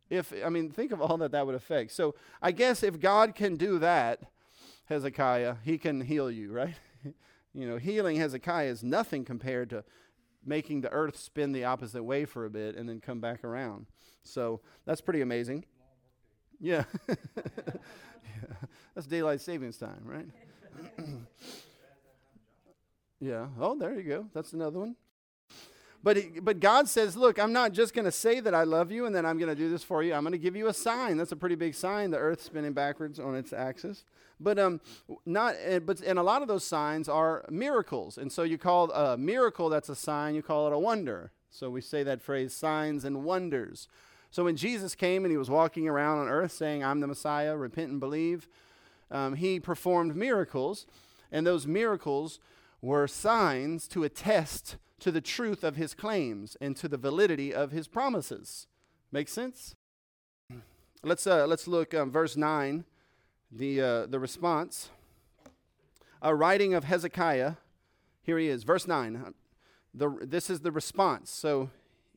If 0.09 0.33
I 0.45 0.49
mean, 0.49 0.69
think 0.69 0.91
of 0.91 1.01
all 1.01 1.17
that 1.17 1.31
that 1.31 1.45
would 1.45 1.55
affect. 1.55 1.91
So 1.91 2.15
I 2.41 2.51
guess 2.51 2.83
if 2.83 2.99
God 2.99 3.35
can 3.35 3.55
do 3.55 3.79
that, 3.79 4.21
Hezekiah, 4.85 5.55
He 5.63 5.77
can 5.77 6.01
heal 6.01 6.29
you, 6.29 6.51
right? 6.51 6.75
you 7.53 7.67
know, 7.67 7.77
healing 7.77 8.17
Hezekiah 8.17 8.67
is 8.67 8.83
nothing 8.83 9.25
compared 9.25 9.69
to 9.71 9.83
making 10.45 10.81
the 10.81 10.91
earth 10.91 11.17
spin 11.17 11.51
the 11.51 11.65
opposite 11.65 12.03
way 12.03 12.25
for 12.25 12.45
a 12.45 12.49
bit 12.49 12.75
and 12.75 12.87
then 12.87 12.99
come 12.99 13.19
back 13.19 13.43
around. 13.43 13.87
So 14.23 14.61
that's 14.85 15.01
pretty 15.01 15.21
amazing. 15.21 15.65
Yeah. 16.59 16.83
yeah. 17.09 17.15
That's 18.95 19.07
daylight 19.07 19.41
savings 19.41 19.77
time, 19.77 20.01
right? 20.03 20.27
yeah. 23.19 23.47
Oh, 23.59 23.77
there 23.77 23.99
you 23.99 24.03
go. 24.03 24.27
That's 24.33 24.53
another 24.53 24.79
one. 24.79 24.95
But, 26.03 26.17
it, 26.17 26.43
but 26.43 26.59
God 26.59 26.89
says, 26.89 27.15
Look, 27.15 27.39
I'm 27.39 27.53
not 27.53 27.71
just 27.71 27.93
going 27.93 28.05
to 28.05 28.11
say 28.11 28.41
that 28.41 28.53
I 28.53 28.63
love 28.63 28.91
you 28.91 29.05
and 29.05 29.15
then 29.15 29.25
I'm 29.25 29.37
going 29.37 29.49
to 29.49 29.55
do 29.55 29.69
this 29.69 29.83
for 29.83 30.03
you. 30.03 30.13
I'm 30.13 30.23
going 30.23 30.33
to 30.33 30.37
give 30.37 30.55
you 30.55 30.67
a 30.67 30.73
sign. 30.73 31.17
That's 31.17 31.31
a 31.31 31.37
pretty 31.37 31.55
big 31.55 31.73
sign, 31.73 32.11
the 32.11 32.17
earth 32.17 32.43
spinning 32.43 32.73
backwards 32.73 33.19
on 33.19 33.35
its 33.35 33.53
axis. 33.53 34.03
But, 34.39 34.59
um, 34.59 34.81
not, 35.25 35.55
uh, 35.69 35.79
but, 35.79 36.01
and 36.01 36.19
a 36.19 36.23
lot 36.23 36.41
of 36.41 36.49
those 36.49 36.65
signs 36.65 37.07
are 37.07 37.45
miracles. 37.49 38.17
And 38.17 38.31
so 38.31 38.43
you 38.43 38.57
call 38.57 38.91
a 38.91 39.17
miracle 39.17 39.69
that's 39.69 39.89
a 39.89 39.95
sign, 39.95 40.35
you 40.35 40.41
call 40.41 40.67
it 40.67 40.73
a 40.73 40.79
wonder. 40.79 41.31
So 41.49 41.69
we 41.69 41.81
say 41.81 42.03
that 42.03 42.21
phrase, 42.21 42.53
signs 42.53 43.05
and 43.05 43.23
wonders. 43.23 43.87
So 44.31 44.43
when 44.43 44.57
Jesus 44.57 44.95
came 44.95 45.23
and 45.23 45.31
he 45.31 45.37
was 45.37 45.49
walking 45.49 45.87
around 45.87 46.19
on 46.19 46.27
earth 46.27 46.51
saying, 46.51 46.83
I'm 46.83 46.99
the 46.99 47.07
Messiah, 47.07 47.55
repent 47.55 47.91
and 47.91 47.99
believe, 47.99 48.49
um, 49.11 49.35
he 49.35 49.59
performed 49.59 50.15
miracles. 50.15 50.87
And 51.31 51.45
those 51.45 51.67
miracles 51.67 52.39
were 52.81 53.07
signs 53.07 53.87
to 53.89 54.03
attest 54.03 54.77
to 54.99 55.11
the 55.11 55.21
truth 55.21 55.63
of 55.63 55.75
his 55.75 55.93
claims 55.93 56.55
and 56.61 56.75
to 56.77 56.87
the 56.87 56.97
validity 56.97 57.53
of 57.53 57.71
his 57.71 57.87
promises. 57.87 58.67
Make 59.11 59.27
sense? 59.27 59.75
Let's, 61.03 61.27
uh, 61.27 61.45
let's 61.47 61.67
look 61.67 61.93
um, 61.93 62.09
verse 62.11 62.37
9, 62.37 62.85
the, 63.51 63.81
uh, 63.81 64.05
the 64.05 64.19
response. 64.19 64.89
A 66.21 66.33
writing 66.33 66.73
of 66.73 66.85
Hezekiah. 66.85 67.55
Here 68.21 68.37
he 68.37 68.47
is, 68.47 68.63
verse 68.63 68.87
9. 68.87 69.33
The, 69.93 70.09
this 70.21 70.49
is 70.49 70.61
the 70.61 70.71
response. 70.71 71.29
So 71.29 71.69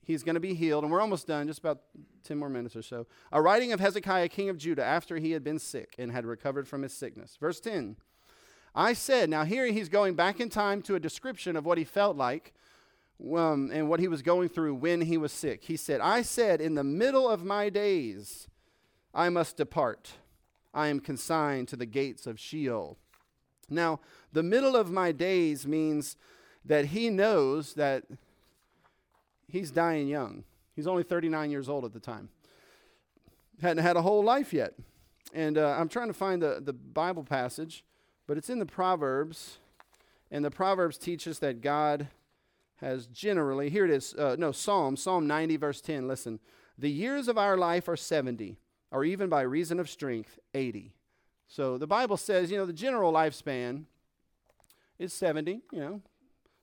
he's 0.05 0.23
going 0.23 0.35
to 0.35 0.41
be 0.41 0.55
healed, 0.55 0.85
and 0.85 0.93
we're 0.93 1.01
almost 1.01 1.27
done, 1.27 1.49
just 1.49 1.59
about 1.59 1.81
10 2.23 2.39
more 2.39 2.49
minutes 2.49 2.77
or 2.77 2.83
so. 2.83 3.07
A 3.33 3.43
writing 3.43 3.73
of 3.73 3.81
Hezekiah, 3.81 4.29
king 4.29 4.49
of 4.49 4.57
Judah, 4.57 4.85
after 4.85 5.17
he 5.17 5.33
had 5.33 5.43
been 5.43 5.59
sick 5.59 5.97
and 5.99 6.13
had 6.13 6.25
recovered 6.25 6.69
from 6.69 6.83
his 6.83 6.93
sickness. 6.93 7.37
Verse 7.41 7.61
10 7.61 7.97
I 8.75 8.93
said, 8.93 9.31
now 9.31 9.45
here 9.45 9.67
he's 9.67 9.89
going 9.89 10.15
back 10.15 10.39
in 10.39 10.51
time 10.51 10.83
to 10.83 10.95
a 10.95 11.01
description 11.01 11.57
of 11.57 11.65
what 11.65 11.79
he 11.79 11.85
felt 11.85 12.17
like 12.17 12.53
um, 13.21 13.71
and 13.73 13.89
what 13.89 14.01
he 14.01 14.09
was 14.09 14.23
going 14.23 14.49
through 14.49 14.75
when 14.75 15.01
he 15.01 15.17
was 15.17 15.33
sick. 15.33 15.65
He 15.65 15.77
said, 15.77 16.01
I 16.01 16.23
said, 16.23 16.61
in 16.61 16.75
the 16.75 16.85
middle 16.85 17.29
of 17.29 17.45
my 17.45 17.69
days, 17.69 18.49
I 19.15 19.31
must 19.31 19.57
depart. 19.57 20.13
I 20.75 20.89
am 20.89 21.01
consigned 21.01 21.69
to 21.69 21.77
the 21.77 21.87
gates 21.87 22.27
of 22.27 22.39
Sheol. 22.39 22.99
Now, 23.71 24.01
the 24.33 24.43
middle 24.43 24.77
of 24.77 24.91
my 24.91 25.13
days 25.13 25.67
means 25.67 26.17
that 26.65 26.87
he 26.87 27.09
knows 27.09 27.75
that 27.75 28.05
he's 29.49 29.71
dying 29.71 30.09
young. 30.09 30.45
He's 30.75 30.87
only 30.87 31.03
39 31.03 31.51
years 31.51 31.69
old 31.69 31.85
at 31.85 31.93
the 31.93 32.01
time. 32.01 32.29
Hadn't 33.63 33.83
had 33.83 33.97
a 33.97 34.03
whole 34.03 34.23
life 34.23 34.53
yet. 34.53 34.75
And 35.33 35.57
uh, 35.57 35.77
I'm 35.79 35.89
trying 35.89 36.09
to 36.09 36.15
find 36.15 36.43
the, 36.43 36.61
the 36.63 36.73
Bible 36.73 37.25
passage, 37.25 37.83
but 38.27 38.37
it's 38.37 38.51
in 38.51 38.59
the 38.59 38.67
Proverbs. 38.67 39.59
And 40.31 40.45
the 40.45 40.51
Proverbs 40.51 40.99
teach 40.99 41.27
us 41.27 41.39
that 41.39 41.63
God 41.63 42.09
has 42.77 43.07
generally, 43.07 43.71
here 43.71 43.85
it 43.85 43.91
is, 43.91 44.15
uh, 44.15 44.37
no, 44.39 44.53
Psalm, 44.53 44.97
Psalm 44.97 45.27
90, 45.27 45.57
verse 45.57 45.81
10. 45.81 46.07
Listen, 46.07 46.41
the 46.79 46.91
years 46.91 47.29
of 47.29 47.39
our 47.39 47.57
life 47.57 47.89
are 47.89 47.97
70, 47.97 48.59
or 48.91 49.05
even 49.05 49.29
by 49.29 49.43
reason 49.43 49.81
of 49.81 49.89
strength, 49.89 50.39
80. 50.55 50.93
So 51.49 51.79
the 51.79 51.87
Bible 51.87 52.17
says, 52.17 52.51
you 52.51 52.57
know, 52.57 52.67
the 52.67 52.73
general 52.73 53.13
lifespan 53.13 53.85
is 54.99 55.13
70, 55.13 55.63
you 55.73 55.81
know. 55.81 56.03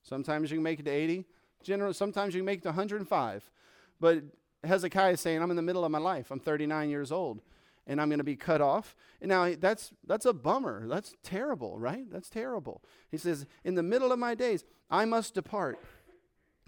Sometimes 0.03 0.51
you 0.51 0.57
can 0.57 0.63
make 0.63 0.79
it 0.79 0.85
to 0.85 0.91
80. 0.91 1.25
General, 1.63 1.93
sometimes 1.93 2.33
you 2.33 2.41
can 2.41 2.45
make 2.45 2.59
it 2.59 2.63
to 2.63 2.69
105. 2.69 3.51
But 3.99 4.23
Hezekiah 4.63 5.13
is 5.13 5.21
saying, 5.21 5.41
I'm 5.41 5.49
in 5.49 5.55
the 5.55 5.61
middle 5.61 5.85
of 5.85 5.91
my 5.91 5.97
life. 5.97 6.29
I'm 6.29 6.39
39 6.39 6.89
years 6.89 7.11
old 7.11 7.41
and 7.87 7.99
I'm 7.99 8.09
going 8.09 8.19
to 8.19 8.23
be 8.23 8.35
cut 8.35 8.61
off. 8.61 8.95
And 9.21 9.29
now 9.29 9.53
that's 9.59 9.91
that's 10.05 10.25
a 10.25 10.33
bummer. 10.33 10.87
That's 10.87 11.15
terrible, 11.23 11.79
right? 11.79 12.09
That's 12.09 12.29
terrible. 12.29 12.81
He 13.09 13.17
says, 13.17 13.45
"In 13.63 13.75
the 13.75 13.83
middle 13.83 14.11
of 14.11 14.19
my 14.19 14.35
days, 14.35 14.63
I 14.89 15.05
must 15.05 15.33
depart. 15.33 15.79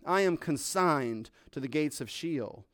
I 0.05 0.21
am 0.21 0.37
consigned 0.37 1.29
to 1.51 1.59
the 1.59 1.67
gates 1.67 2.01
of 2.01 2.09
Sheol." 2.09 2.65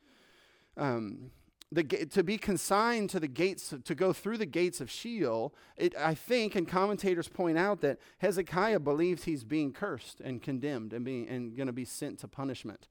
Um, 0.76 1.30
the, 1.72 1.82
to 1.84 2.22
be 2.22 2.36
consigned 2.36 3.08
to 3.10 3.20
the 3.20 3.28
gates, 3.28 3.74
to 3.82 3.94
go 3.94 4.12
through 4.12 4.36
the 4.36 4.46
gates 4.46 4.82
of 4.82 4.90
Sheol, 4.90 5.54
it, 5.78 5.94
I 5.96 6.14
think, 6.14 6.54
and 6.54 6.68
commentators 6.68 7.28
point 7.28 7.56
out 7.56 7.80
that 7.80 7.98
Hezekiah 8.18 8.80
believes 8.80 9.24
he's 9.24 9.42
being 9.42 9.72
cursed 9.72 10.20
and 10.20 10.42
condemned 10.42 10.92
and, 10.92 11.02
being, 11.02 11.26
and 11.28 11.56
going 11.56 11.68
to 11.68 11.72
be 11.72 11.86
sent 11.86 12.18
to 12.18 12.28
punishment 12.28 12.88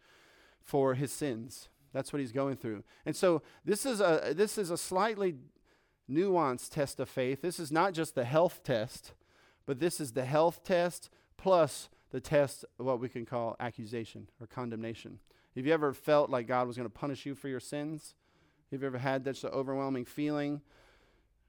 for 0.59 0.95
his 0.95 1.11
sins. 1.11 1.69
That's 1.93 2.11
what 2.11 2.21
he's 2.21 2.31
going 2.31 2.55
through. 2.55 2.83
And 3.05 3.15
so 3.15 3.43
this 3.63 3.85
is 3.85 4.01
a, 4.01 4.33
this 4.35 4.57
is 4.57 4.71
a 4.71 4.77
slightly 4.77 5.35
nuanced 6.09 6.69
test 6.69 6.99
of 6.99 7.07
faith. 7.07 7.41
This 7.41 7.59
is 7.59 7.71
not 7.71 7.93
just 7.93 8.15
the 8.15 8.25
health 8.25 8.61
test, 8.63 9.13
but 9.67 9.79
this 9.79 9.99
is 9.99 10.13
the 10.13 10.25
health 10.25 10.63
test 10.63 11.11
plus 11.37 11.89
the 12.11 12.21
test 12.21 12.65
of 12.79 12.85
what 12.85 12.99
we 12.99 13.09
can 13.09 13.25
call 13.25 13.55
accusation 13.59 14.29
or 14.39 14.47
condemnation. 14.47 15.19
Have 15.55 15.65
you 15.65 15.73
ever 15.73 15.93
felt 15.93 16.29
like 16.29 16.47
God 16.47 16.67
was 16.67 16.77
going 16.77 16.87
to 16.87 16.93
punish 16.93 17.25
you 17.25 17.35
for 17.35 17.47
your 17.47 17.59
sins? 17.59 18.15
Have 18.71 18.81
you 18.81 18.87
ever 18.87 18.99
had 18.99 19.25
that 19.25 19.43
overwhelming 19.43 20.05
feeling, 20.05 20.61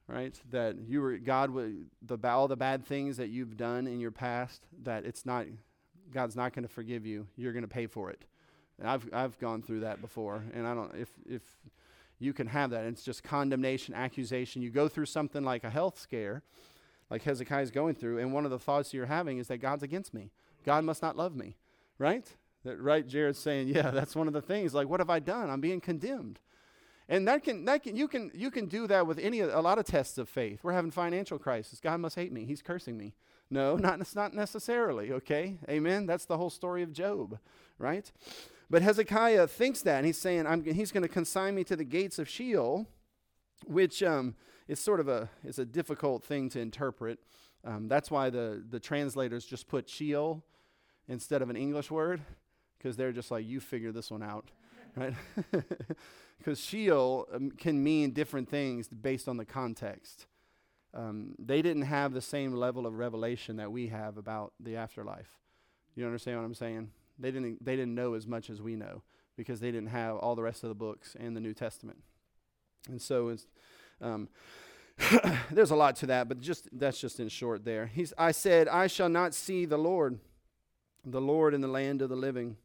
right? 0.09 0.41
That 0.51 0.77
you 0.89 1.01
were 1.01 1.19
God 1.19 1.51
would 1.51 1.87
the 2.01 2.19
all 2.29 2.49
the 2.49 2.57
bad 2.57 2.85
things 2.85 3.17
that 3.19 3.29
you've 3.29 3.57
done 3.57 3.87
in 3.87 4.01
your 4.01 4.11
past 4.11 4.67
that 4.83 5.05
it's 5.05 5.25
not 5.25 5.47
God's 6.13 6.37
not 6.37 6.53
going 6.53 6.65
to 6.65 6.73
forgive 6.73 7.07
you. 7.07 7.27
You're 7.37 7.53
going 7.53 7.63
to 7.63 7.69
pay 7.69 7.87
for 7.87 8.11
it. 8.11 8.25
And 8.79 8.89
I've 8.89 9.09
I've 9.13 9.39
gone 9.39 9.63
through 9.63 9.81
that 9.81 10.01
before, 10.01 10.43
and 10.53 10.67
I 10.67 10.75
don't 10.75 10.93
if 10.97 11.11
if 11.29 11.43
you 12.19 12.33
can 12.33 12.49
have 12.49 12.71
that. 12.71 12.85
It's 12.87 13.05
just 13.05 13.23
condemnation, 13.23 13.95
accusation. 13.95 14.63
You 14.63 14.71
go 14.71 14.89
through 14.89 15.07
something 15.07 15.45
like 15.45 15.65
a 15.65 15.71
health 15.71 15.99
scare, 15.99 16.43
like 17.11 17.23
Hezekiah's 17.23 17.71
going 17.71 17.95
through, 17.95 18.19
and 18.19 18.33
one 18.33 18.45
of 18.45 18.51
the 18.51 18.59
thoughts 18.59 18.93
you're 18.93 19.07
having 19.07 19.39
is 19.39 19.49
that 19.49 19.59
God's 19.59 19.83
against 19.83 20.13
me. 20.13 20.31
God 20.65 20.85
must 20.85 21.03
not 21.03 21.17
love 21.17 21.35
me, 21.35 21.57
right? 21.99 22.27
That 22.65 22.81
right, 22.81 23.07
Jared's 23.07 23.39
saying, 23.39 23.69
yeah, 23.69 23.91
that's 23.91 24.15
one 24.15 24.29
of 24.29 24.33
the 24.33 24.43
things. 24.43 24.75
Like, 24.75 24.89
what 24.89 25.01
have 25.01 25.11
I 25.11 25.19
done? 25.19 25.51
I'm 25.51 25.61
being 25.61 25.81
condemned. 25.81 26.39
And 27.09 27.27
that 27.29 27.43
can, 27.43 27.65
that 27.65 27.83
can, 27.83 27.97
you, 27.97 28.09
can, 28.09 28.31
you 28.33 28.51
can 28.51 28.67
do 28.67 28.87
that 28.87 29.07
with 29.07 29.19
any, 29.19 29.41
a 29.41 29.61
lot 29.61 29.79
of 29.79 29.85
tests 29.85 30.19
of 30.19 30.29
faith. 30.29 30.61
We're 30.63 30.73
having 30.73 30.91
financial 30.91 31.39
crisis. 31.39 31.81
God 31.81 32.01
must 32.01 32.17
hate 32.17 32.33
me. 32.33 32.45
He's 32.45 32.63
cursing 32.63 32.97
me. 32.97 33.15
No, 33.51 33.77
not, 33.77 34.01
not 34.15 34.33
necessarily, 34.33 35.13
okay? 35.13 35.59
Amen? 35.69 36.07
That's 36.07 36.25
the 36.25 36.39
whole 36.39 36.49
story 36.49 36.83
of 36.83 36.93
Job, 36.93 37.39
right? 37.79 38.11
But 38.71 38.81
Hezekiah 38.81 39.49
thinks 39.49 39.83
that, 39.83 39.99
and 39.99 40.07
he's 40.07 40.17
saying, 40.17 40.47
I'm, 40.47 40.65
he's 40.65 40.93
going 40.93 41.03
to 41.03 41.09
consign 41.09 41.55
me 41.55 41.65
to 41.65 41.77
the 41.77 41.85
gates 41.85 42.19
of 42.19 42.29
Sheol, 42.29 42.87
which 43.67 44.03
um, 44.03 44.35
is 44.69 44.81
sort 44.81 45.01
of 45.01 45.09
a, 45.09 45.29
is 45.45 45.59
a 45.59 45.65
difficult 45.65 46.25
thing 46.25 46.49
to 46.51 46.61
interpret. 46.61 47.19
Um, 47.65 47.89
that's 47.89 48.11
why 48.11 48.31
the, 48.31 48.63
the 48.69 48.81
translators 48.81 49.45
just 49.45 49.69
put 49.69 49.89
Sheol 49.89 50.43
instead 51.09 51.43
of 51.43 51.51
an 51.51 51.57
English 51.57 51.91
word, 51.91 52.21
because 52.79 52.97
they're 52.97 53.13
just 53.13 53.31
like, 53.31 53.47
you 53.47 53.61
figure 53.61 53.93
this 53.93 54.11
one 54.11 54.23
out, 54.23 54.51
right? 54.97 55.15
because 56.39 56.61
Sheol 56.61 57.29
um, 57.33 57.51
can 57.51 57.83
mean 57.83 58.11
different 58.13 58.49
things 58.49 58.89
based 58.89 59.29
on 59.29 59.37
the 59.37 59.45
context. 59.45 60.27
Um, 60.95 61.35
they 61.39 61.63
didn't 61.63 61.83
have 61.83 62.13
the 62.13 62.21
same 62.21 62.53
level 62.53 62.87
of 62.87 62.95
revelation 62.95 63.57
that 63.57 63.73
we 63.73 63.89
have 63.89 64.19
about 64.19 64.53
the 64.61 64.77
afterlife. 64.77 65.39
You 65.95 66.05
understand 66.05 66.39
what 66.39 66.45
I'm 66.45 66.55
saying? 66.55 66.91
They 67.19 67.31
didn't, 67.31 67.65
they 67.65 67.77
didn't 67.77 67.95
know 67.95 68.15
as 68.15 68.27
much 68.27 68.51
as 68.51 68.61
we 68.61 68.77
know 68.77 69.03
because 69.37 69.61
they 69.61 69.71
didn't 69.71 69.89
have 69.89 70.17
all 70.17 70.35
the 70.35 70.43
rest 70.43 70.63
of 70.63 70.69
the 70.69 70.75
books 70.75 71.17
and 71.19 71.37
the 71.37 71.41
New 71.41 71.55
Testament. 71.55 72.03
And 72.89 73.01
so 73.01 73.29
it's, 73.29 73.47
um, 74.01 74.29
there's 75.51 75.71
a 75.71 75.77
lot 75.77 75.97
to 75.97 76.07
that, 76.07 76.29
but 76.29 76.41
just 76.41 76.69
that's 76.73 77.01
just 77.01 77.21
in 77.21 77.29
short 77.29 77.65
there. 77.65 77.87
He's, 77.87 78.13
I 78.17 78.33
said, 78.33 78.69
I 78.69 78.87
shall 78.87 79.09
not 79.09 79.35
see 79.35 79.65
the 79.65 79.79
Lord, 79.79 80.19
the 81.05 81.21
Lord 81.21 81.55
in 81.55 81.61
the 81.61 81.69
land 81.69 82.03
of 82.03 82.09
the 82.09 82.17
living. 82.17 82.57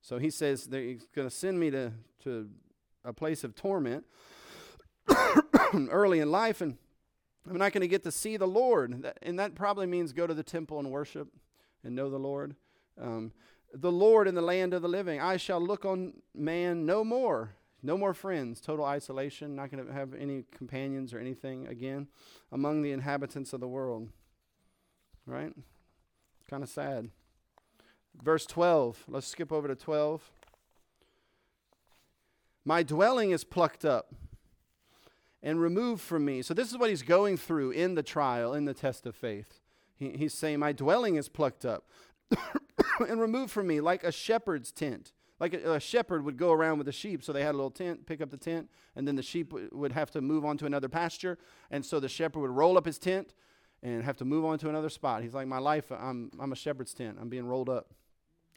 So 0.00 0.18
he 0.18 0.30
says 0.30 0.66
that 0.68 0.80
he's 0.80 1.06
going 1.14 1.28
to 1.28 1.34
send 1.34 1.58
me 1.58 1.70
to, 1.70 1.92
to 2.24 2.48
a 3.04 3.12
place 3.12 3.42
of 3.42 3.54
torment 3.54 4.04
early 5.74 6.20
in 6.20 6.30
life, 6.30 6.60
and 6.60 6.76
I'm 7.48 7.58
not 7.58 7.72
going 7.72 7.80
to 7.82 7.88
get 7.88 8.04
to 8.04 8.12
see 8.12 8.36
the 8.36 8.46
Lord. 8.46 9.12
and 9.22 9.38
that 9.38 9.54
probably 9.54 9.86
means 9.86 10.12
go 10.12 10.26
to 10.26 10.34
the 10.34 10.42
temple 10.42 10.78
and 10.78 10.90
worship 10.90 11.28
and 11.82 11.94
know 11.94 12.10
the 12.10 12.18
Lord. 12.18 12.54
Um, 13.00 13.32
the 13.72 13.92
Lord 13.92 14.28
in 14.28 14.34
the 14.34 14.42
land 14.42 14.74
of 14.74 14.82
the 14.82 14.88
living. 14.88 15.20
I 15.20 15.36
shall 15.36 15.60
look 15.60 15.84
on 15.84 16.14
man 16.34 16.86
no 16.86 17.04
more. 17.04 17.54
No 17.82 17.96
more 17.98 18.14
friends, 18.14 18.60
total 18.60 18.84
isolation, 18.84 19.54
not 19.54 19.70
going 19.70 19.86
to 19.86 19.92
have 19.92 20.14
any 20.14 20.44
companions 20.50 21.12
or 21.12 21.18
anything 21.18 21.66
again 21.66 22.08
among 22.50 22.82
the 22.82 22.92
inhabitants 22.92 23.52
of 23.52 23.60
the 23.60 23.68
world. 23.68 24.08
Right? 25.26 25.52
Kind 26.48 26.62
of 26.62 26.68
sad. 26.68 27.10
Verse 28.22 28.46
12. 28.46 29.04
Let's 29.08 29.26
skip 29.26 29.52
over 29.52 29.68
to 29.68 29.74
12. 29.74 30.30
My 32.64 32.82
dwelling 32.82 33.30
is 33.30 33.44
plucked 33.44 33.84
up 33.84 34.12
and 35.42 35.60
removed 35.60 36.02
from 36.02 36.24
me. 36.24 36.42
So, 36.42 36.54
this 36.54 36.72
is 36.72 36.78
what 36.78 36.90
he's 36.90 37.02
going 37.02 37.36
through 37.36 37.70
in 37.70 37.94
the 37.94 38.02
trial, 38.02 38.54
in 38.54 38.64
the 38.64 38.74
test 38.74 39.06
of 39.06 39.14
faith. 39.14 39.60
He, 39.96 40.10
he's 40.10 40.34
saying, 40.34 40.58
My 40.58 40.72
dwelling 40.72 41.14
is 41.14 41.28
plucked 41.28 41.64
up 41.64 41.84
and 43.08 43.20
removed 43.20 43.52
from 43.52 43.68
me 43.68 43.80
like 43.80 44.02
a 44.02 44.10
shepherd's 44.10 44.72
tent. 44.72 45.12
Like 45.38 45.54
a, 45.54 45.74
a, 45.74 45.80
shepherd 45.80 46.24
would 46.24 46.36
go 46.36 46.52
around 46.52 46.78
with 46.78 46.86
the 46.86 46.92
sheep. 46.92 47.22
So, 47.22 47.32
they 47.32 47.42
had 47.42 47.54
a 47.54 47.58
little 47.58 47.70
tent, 47.70 48.06
pick 48.06 48.20
up 48.20 48.30
the 48.30 48.36
tent, 48.36 48.70
and 48.94 49.06
then 49.06 49.16
the 49.16 49.22
sheep 49.22 49.50
w- 49.50 49.68
would 49.72 49.92
have 49.92 50.10
to 50.12 50.20
move 50.20 50.44
on 50.44 50.56
to 50.58 50.66
another 50.66 50.88
pasture. 50.88 51.38
And 51.70 51.84
so, 51.84 52.00
the 52.00 52.08
shepherd 52.08 52.40
would 52.40 52.50
roll 52.50 52.78
up 52.78 52.86
his 52.86 52.98
tent 52.98 53.34
and 53.82 54.02
have 54.02 54.16
to 54.16 54.24
move 54.24 54.44
on 54.44 54.58
to 54.60 54.68
another 54.68 54.88
spot. 54.88 55.22
He's 55.22 55.34
like, 55.34 55.46
My 55.46 55.58
life, 55.58 55.92
I'm, 55.92 56.30
I'm 56.40 56.52
a 56.52 56.56
shepherd's 56.56 56.94
tent. 56.94 57.18
I'm 57.20 57.28
being 57.28 57.46
rolled 57.46 57.68
up. 57.68 57.92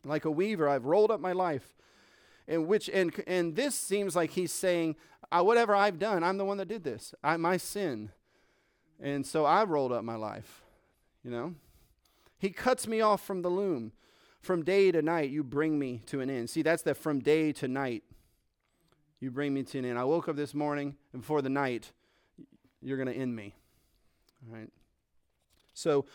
Like 0.05 0.25
a 0.25 0.31
weaver, 0.31 0.69
I've 0.69 0.85
rolled 0.85 1.11
up 1.11 1.19
my 1.19 1.33
life 1.33 1.75
and 2.49 2.67
which 2.67 2.89
and 2.89 3.13
and 3.27 3.55
this 3.55 3.75
seems 3.75 4.15
like 4.15 4.31
he's 4.31 4.51
saying 4.51 4.95
uh, 5.31 5.41
whatever 5.41 5.73
i've 5.73 5.99
done 5.99 6.23
i'm 6.23 6.37
the 6.37 6.43
one 6.43 6.57
that 6.57 6.67
did 6.67 6.83
this 6.83 7.13
i 7.23 7.37
my 7.37 7.55
sin 7.55 8.11
and 8.99 9.25
so 9.25 9.45
i 9.45 9.63
rolled 9.63 9.93
up 9.93 10.03
my 10.03 10.15
life 10.15 10.63
you 11.23 11.31
know 11.31 11.53
he 12.39 12.49
cuts 12.49 12.87
me 12.87 12.99
off 12.99 13.21
from 13.21 13.43
the 13.43 13.49
loom 13.49 13.93
from 14.41 14.63
day 14.63 14.91
to 14.91 15.01
night 15.01 15.29
you 15.29 15.43
bring 15.43 15.77
me 15.77 16.01
to 16.05 16.21
an 16.21 16.29
end 16.29 16.49
see 16.49 16.61
that's 16.61 16.83
the 16.83 16.93
from 16.93 17.19
day 17.19 17.51
to 17.51 17.67
night 17.67 18.03
you 19.19 19.31
bring 19.31 19.53
me 19.53 19.63
to 19.63 19.79
an 19.79 19.85
end 19.85 19.97
i 19.97 20.03
woke 20.03 20.27
up 20.29 20.35
this 20.35 20.53
morning 20.53 20.95
and 21.13 21.21
before 21.21 21.41
the 21.41 21.49
night 21.49 21.91
you're 22.81 22.97
going 22.97 23.13
to 23.13 23.19
end 23.19 23.35
me 23.35 23.55
all 24.47 24.57
right 24.57 24.69
so 25.73 26.05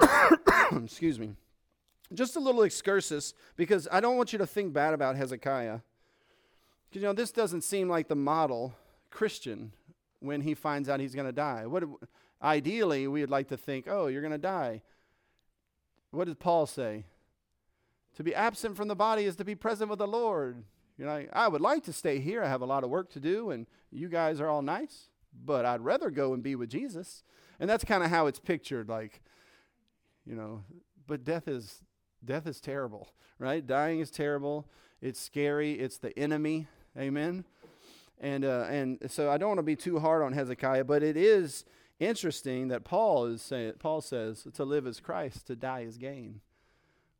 excuse 0.84 1.18
me 1.18 1.34
just 2.14 2.36
a 2.36 2.40
little 2.40 2.62
excursus 2.62 3.34
because 3.56 3.88
I 3.90 4.00
don't 4.00 4.16
want 4.16 4.32
you 4.32 4.38
to 4.38 4.46
think 4.46 4.72
bad 4.72 4.94
about 4.94 5.16
Hezekiah. 5.16 5.80
You 6.92 7.00
know, 7.00 7.12
this 7.12 7.32
doesn't 7.32 7.62
seem 7.62 7.88
like 7.88 8.08
the 8.08 8.16
model 8.16 8.74
Christian 9.10 9.72
when 10.20 10.42
he 10.42 10.54
finds 10.54 10.88
out 10.88 11.00
he's 11.00 11.14
going 11.14 11.26
to 11.26 11.32
die. 11.32 11.66
What 11.66 11.84
ideally 12.42 13.08
we 13.08 13.20
would 13.20 13.30
like 13.30 13.48
to 13.48 13.56
think, 13.56 13.86
"Oh, 13.88 14.06
you're 14.06 14.20
going 14.20 14.32
to 14.32 14.38
die." 14.38 14.82
What 16.10 16.26
did 16.26 16.38
Paul 16.38 16.66
say? 16.66 17.06
To 18.16 18.22
be 18.22 18.34
absent 18.34 18.76
from 18.76 18.88
the 18.88 18.94
body 18.94 19.24
is 19.24 19.36
to 19.36 19.44
be 19.44 19.54
present 19.54 19.88
with 19.90 19.98
the 19.98 20.06
Lord. 20.06 20.64
You 20.98 21.06
know, 21.06 21.24
I 21.32 21.48
would 21.48 21.60
like 21.60 21.84
to 21.84 21.92
stay 21.92 22.20
here. 22.20 22.42
I 22.42 22.48
have 22.48 22.60
a 22.60 22.66
lot 22.66 22.84
of 22.84 22.90
work 22.90 23.10
to 23.12 23.20
do 23.20 23.50
and 23.50 23.66
you 23.90 24.08
guys 24.08 24.40
are 24.40 24.48
all 24.48 24.62
nice, 24.62 25.08
but 25.44 25.64
I'd 25.64 25.80
rather 25.80 26.10
go 26.10 26.34
and 26.34 26.42
be 26.42 26.54
with 26.54 26.70
Jesus. 26.70 27.24
And 27.58 27.68
that's 27.68 27.84
kind 27.84 28.02
of 28.04 28.10
how 28.10 28.26
it's 28.26 28.40
pictured 28.40 28.88
like 28.88 29.22
you 30.24 30.36
know, 30.36 30.62
but 31.06 31.24
death 31.24 31.48
is 31.48 31.82
Death 32.24 32.46
is 32.46 32.60
terrible, 32.60 33.08
right? 33.38 33.66
Dying 33.66 34.00
is 34.00 34.10
terrible. 34.10 34.68
It's 35.00 35.20
scary. 35.20 35.72
It's 35.72 35.98
the 35.98 36.16
enemy. 36.18 36.68
Amen. 36.96 37.44
And 38.20 38.44
uh, 38.44 38.66
and 38.68 38.98
so 39.08 39.30
I 39.30 39.38
don't 39.38 39.48
want 39.48 39.58
to 39.58 39.64
be 39.64 39.74
too 39.74 39.98
hard 39.98 40.22
on 40.22 40.32
Hezekiah, 40.32 40.84
but 40.84 41.02
it 41.02 41.16
is 41.16 41.64
interesting 41.98 42.68
that 42.68 42.84
Paul 42.84 43.26
is 43.26 43.42
saying. 43.42 43.74
Paul 43.80 44.00
says 44.00 44.46
to 44.54 44.64
live 44.64 44.86
as 44.86 45.00
Christ, 45.00 45.48
to 45.48 45.56
die 45.56 45.80
is 45.80 45.98
gain. 45.98 46.40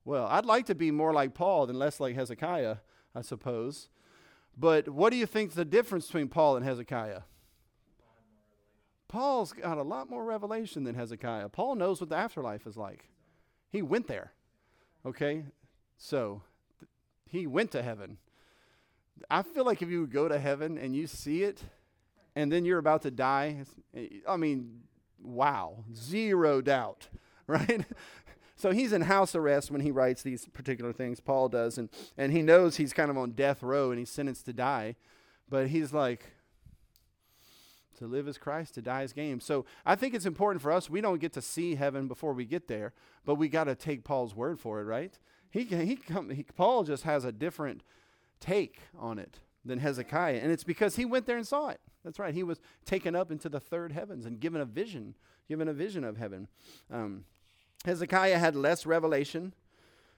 Well, 0.05 0.27
I'd 0.27 0.45
like 0.45 0.67
to 0.67 0.75
be 0.75 0.91
more 0.91 1.13
like 1.13 1.35
Paul 1.35 1.67
than 1.67 1.79
less 1.79 2.01
like 2.01 2.15
Hezekiah, 2.15 2.77
I 3.15 3.23
suppose. 3.23 3.89
But 4.57 4.89
what 4.89 5.11
do 5.11 5.17
you 5.17 5.27
think 5.27 5.53
the 5.53 5.65
difference 5.65 6.07
between 6.07 6.29
Paul 6.29 6.57
and 6.57 6.65
Hezekiah? 6.65 7.23
Paul's 9.09 9.53
got 9.53 9.79
a 9.79 9.83
lot 9.83 10.09
more 10.09 10.25
revelation 10.25 10.85
than 10.85 10.95
Hezekiah. 10.95 11.51
Paul 11.51 11.77
knows 11.77 12.01
what 12.01 12.09
the 12.09 12.17
afterlife 12.17 12.67
is 12.67 12.77
like. 12.77 13.09
He 13.71 13.83
went 13.83 14.09
there. 14.09 14.33
Okay? 15.05 15.45
So, 15.99 16.43
th- 16.81 16.91
he 17.27 17.47
went 17.47 17.71
to 17.73 17.83
heaven. 17.83 18.19
I 19.31 19.43
feel 19.43 19.65
like 19.65 19.83
if 19.83 19.91
you 19.91 20.07
go 20.07 20.29
to 20.29 20.39
heaven 20.39 20.79
and 20.79 20.97
you 20.97 21.07
see 21.07 21.43
it, 21.43 21.63
and 22.35 22.51
then 22.51 22.65
you're 22.65 22.79
about 22.79 23.03
to 23.03 23.11
die, 23.11 23.65
I 24.27 24.37
mean, 24.37 24.81
wow, 25.23 25.85
zero 25.95 26.61
doubt, 26.61 27.09
right? 27.47 27.85
So 28.63 28.71
he's 28.71 28.93
in 28.93 29.03
house 29.03 29.35
arrest 29.35 29.73
when 29.73 29.81
he 29.81 29.91
writes 29.91 30.23
these 30.23 30.47
particular 30.47 30.93
things, 30.93 31.19
Paul 31.19 31.49
does, 31.49 31.79
and, 31.79 31.91
and 32.17 32.31
he 32.31 32.43
knows 32.43 32.77
he's 32.77 32.93
kind 32.93 33.11
of 33.11 33.19
on 33.19 33.33
death 33.33 33.61
row 33.61 33.91
and 33.91 33.99
he's 33.99 34.09
sentenced 34.09 34.47
to 34.47 34.53
die, 34.53 34.95
but 35.49 35.67
he's 35.67 35.93
like, 35.93 36.27
to 37.99 38.07
live 38.07 38.29
as 38.29 38.39
Christ, 38.39 38.75
to 38.75 38.83
die 38.83 39.03
as 39.03 39.13
gain. 39.13 39.41
So 39.41 39.65
I 39.85 39.97
think 39.97 40.15
it's 40.15 40.27
important 40.27 40.63
for 40.63 40.71
us. 40.71 40.89
We 40.89 41.01
don't 41.01 41.21
get 41.21 41.33
to 41.33 41.43
see 41.43 41.75
heaven 41.75 42.07
before 42.07 42.35
we 42.35 42.45
get 42.45 42.69
there, 42.69 42.93
but 43.25 43.35
we 43.35 43.49
got 43.49 43.65
to 43.65 43.75
take 43.75 44.05
Paul's 44.05 44.33
word 44.33 44.61
for 44.61 44.81
it, 44.81 44.85
right? 44.85 45.19
He, 45.51 45.65
he, 45.65 45.97
come, 45.97 46.31
he, 46.31 46.45
Paul 46.45 46.85
just 46.85 47.03
has 47.03 47.25
a 47.25 47.33
different 47.33 47.83
take 48.39 48.79
on 48.97 49.19
it 49.19 49.41
than 49.65 49.81
Hezekiah, 49.81 50.39
and 50.41 50.53
it's 50.53 50.63
because 50.63 50.95
he 50.95 51.05
went 51.05 51.27
there 51.27 51.37
and 51.37 51.47
saw 51.47 51.71
it. 51.71 51.81
That's 52.05 52.21
right. 52.21 52.33
He 52.33 52.45
was 52.45 52.61
taken 52.85 53.17
up 53.17 53.33
into 53.33 53.49
the 53.49 53.61
third 53.61 53.91
heavens 53.91 54.25
and 54.25 54.39
given 54.39 54.61
a 54.61 54.65
vision, 54.65 55.17
given 55.49 55.67
a 55.67 55.73
vision 55.73 56.05
of 56.05 56.17
heaven. 56.17 56.47
Um, 56.93 57.25
Hezekiah 57.85 58.39
had 58.39 58.55
less 58.55 58.87
revelation 58.87 59.55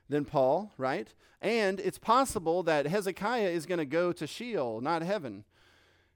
than 0.09 0.25
Paul, 0.25 0.73
right? 0.77 1.13
And 1.41 1.81
it's 1.81 1.99
possible 1.99 2.63
that 2.65 2.87
Hezekiah 2.87 3.51
is 3.51 3.67
going 3.67 3.79
to 3.79 3.85
go 3.85 4.13
to 4.13 4.27
Sheol, 4.27 4.81
not 4.81 5.03
heaven. 5.03 5.45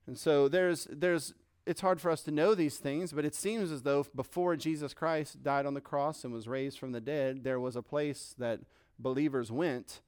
And 0.06 0.18
so 0.18 0.48
there's 0.48 0.86
there's 0.90 1.34
it's 1.66 1.82
hard 1.82 2.00
for 2.00 2.10
us 2.10 2.22
to 2.22 2.30
know 2.30 2.54
these 2.54 2.78
things, 2.78 3.12
but 3.12 3.26
it 3.26 3.34
seems 3.34 3.70
as 3.70 3.82
though 3.82 4.06
before 4.14 4.56
Jesus 4.56 4.94
Christ 4.94 5.42
died 5.42 5.66
on 5.66 5.74
the 5.74 5.82
cross 5.82 6.24
and 6.24 6.32
was 6.32 6.48
raised 6.48 6.78
from 6.78 6.92
the 6.92 7.00
dead, 7.00 7.44
there 7.44 7.60
was 7.60 7.76
a 7.76 7.82
place 7.82 8.34
that 8.38 8.60
believers 8.98 9.52
went 9.52 10.00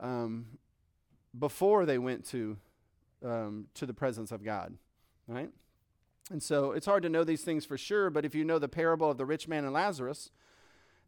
um, 0.00 0.46
before 1.38 1.84
they 1.84 1.98
went 1.98 2.24
to 2.30 2.56
um, 3.22 3.66
to 3.74 3.84
the 3.84 3.94
presence 3.94 4.32
of 4.32 4.42
God, 4.42 4.74
right? 5.28 5.50
And 6.30 6.42
so 6.42 6.72
it's 6.72 6.86
hard 6.86 7.02
to 7.02 7.08
know 7.08 7.24
these 7.24 7.42
things 7.42 7.66
for 7.66 7.76
sure, 7.76 8.08
but 8.08 8.24
if 8.24 8.34
you 8.34 8.44
know 8.44 8.58
the 8.58 8.68
parable 8.68 9.10
of 9.10 9.18
the 9.18 9.26
rich 9.26 9.46
man 9.46 9.64
and 9.64 9.72
Lazarus, 9.72 10.30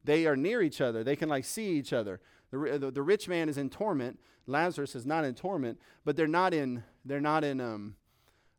they 0.04 0.26
are 0.26 0.36
near 0.36 0.62
each 0.62 0.80
other. 0.80 1.02
They 1.02 1.16
can 1.16 1.28
like 1.28 1.44
see 1.44 1.72
each 1.72 1.92
other. 1.92 2.20
The, 2.50 2.78
the, 2.78 2.90
the 2.90 3.02
rich 3.02 3.28
man 3.28 3.48
is 3.48 3.58
in 3.58 3.70
torment. 3.70 4.20
Lazarus 4.46 4.94
is 4.94 5.06
not 5.06 5.24
in 5.24 5.34
torment, 5.34 5.80
but 6.04 6.16
they're 6.16 6.26
not 6.26 6.52
in 6.52 6.84
they're 7.04 7.20
not 7.20 7.44
in 7.44 7.60
um, 7.60 7.96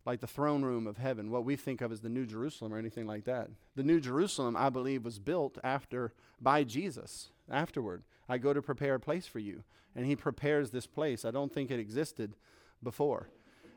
like 0.05 0.19
the 0.19 0.27
throne 0.27 0.63
room 0.63 0.85
of 0.85 0.97
heaven, 0.97 1.31
what 1.31 1.45
we 1.45 1.55
think 1.55 1.81
of 1.81 1.91
as 1.91 2.01
the 2.01 2.09
New 2.09 2.25
Jerusalem 2.25 2.73
or 2.73 2.77
anything 2.77 3.07
like 3.07 3.25
that. 3.25 3.49
The 3.75 3.83
New 3.83 3.99
Jerusalem, 3.99 4.55
I 4.55 4.69
believe, 4.69 5.03
was 5.03 5.19
built 5.19 5.57
after 5.63 6.13
by 6.39 6.63
Jesus 6.63 7.29
afterward. 7.49 8.03
I 8.29 8.37
go 8.37 8.53
to 8.53 8.61
prepare 8.61 8.95
a 8.95 8.99
place 8.99 9.27
for 9.27 9.39
you. 9.39 9.63
And 9.95 10.05
he 10.05 10.15
prepares 10.15 10.71
this 10.71 10.87
place. 10.87 11.23
I 11.23 11.31
don't 11.31 11.53
think 11.53 11.71
it 11.71 11.79
existed 11.79 12.35
before. 12.83 13.29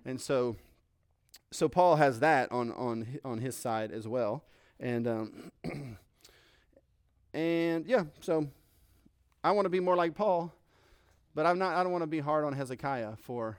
And 0.04 0.20
so 0.20 0.56
so 1.50 1.68
Paul 1.68 1.96
has 1.96 2.20
that 2.20 2.50
on 2.50 2.72
on 2.72 3.20
on 3.24 3.38
his 3.38 3.56
side 3.56 3.92
as 3.92 4.06
well. 4.08 4.44
And 4.80 5.06
um 5.06 5.52
and 7.38 7.86
yeah, 7.86 8.04
so 8.20 8.48
I 9.44 9.52
want 9.52 9.66
to 9.66 9.70
be 9.70 9.78
more 9.78 9.94
like 9.94 10.16
Paul, 10.16 10.52
but 11.36 11.46
I'm 11.46 11.56
not 11.56 11.76
I 11.76 11.84
don't 11.84 11.92
want 11.92 12.02
to 12.02 12.08
be 12.08 12.18
hard 12.18 12.44
on 12.44 12.52
Hezekiah 12.52 13.12
for 13.20 13.58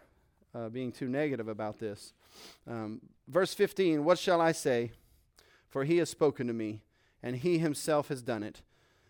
uh, 0.54 0.68
being 0.68 0.92
too 0.92 1.08
negative 1.08 1.48
about 1.48 1.80
this. 1.80 2.12
Um, 2.68 3.00
verse 3.30 3.54
15 3.54 4.04
What 4.04 4.20
shall 4.20 4.42
I 4.42 4.52
say? 4.52 4.92
For 5.70 5.86
he 5.86 5.98
has 5.98 6.10
spoken 6.10 6.48
to 6.48 6.54
me, 6.54 6.82
and 7.24 7.38
he 7.38 7.60
himself 7.60 8.10
has 8.10 8.22
done 8.22 8.44
it. 8.44 8.64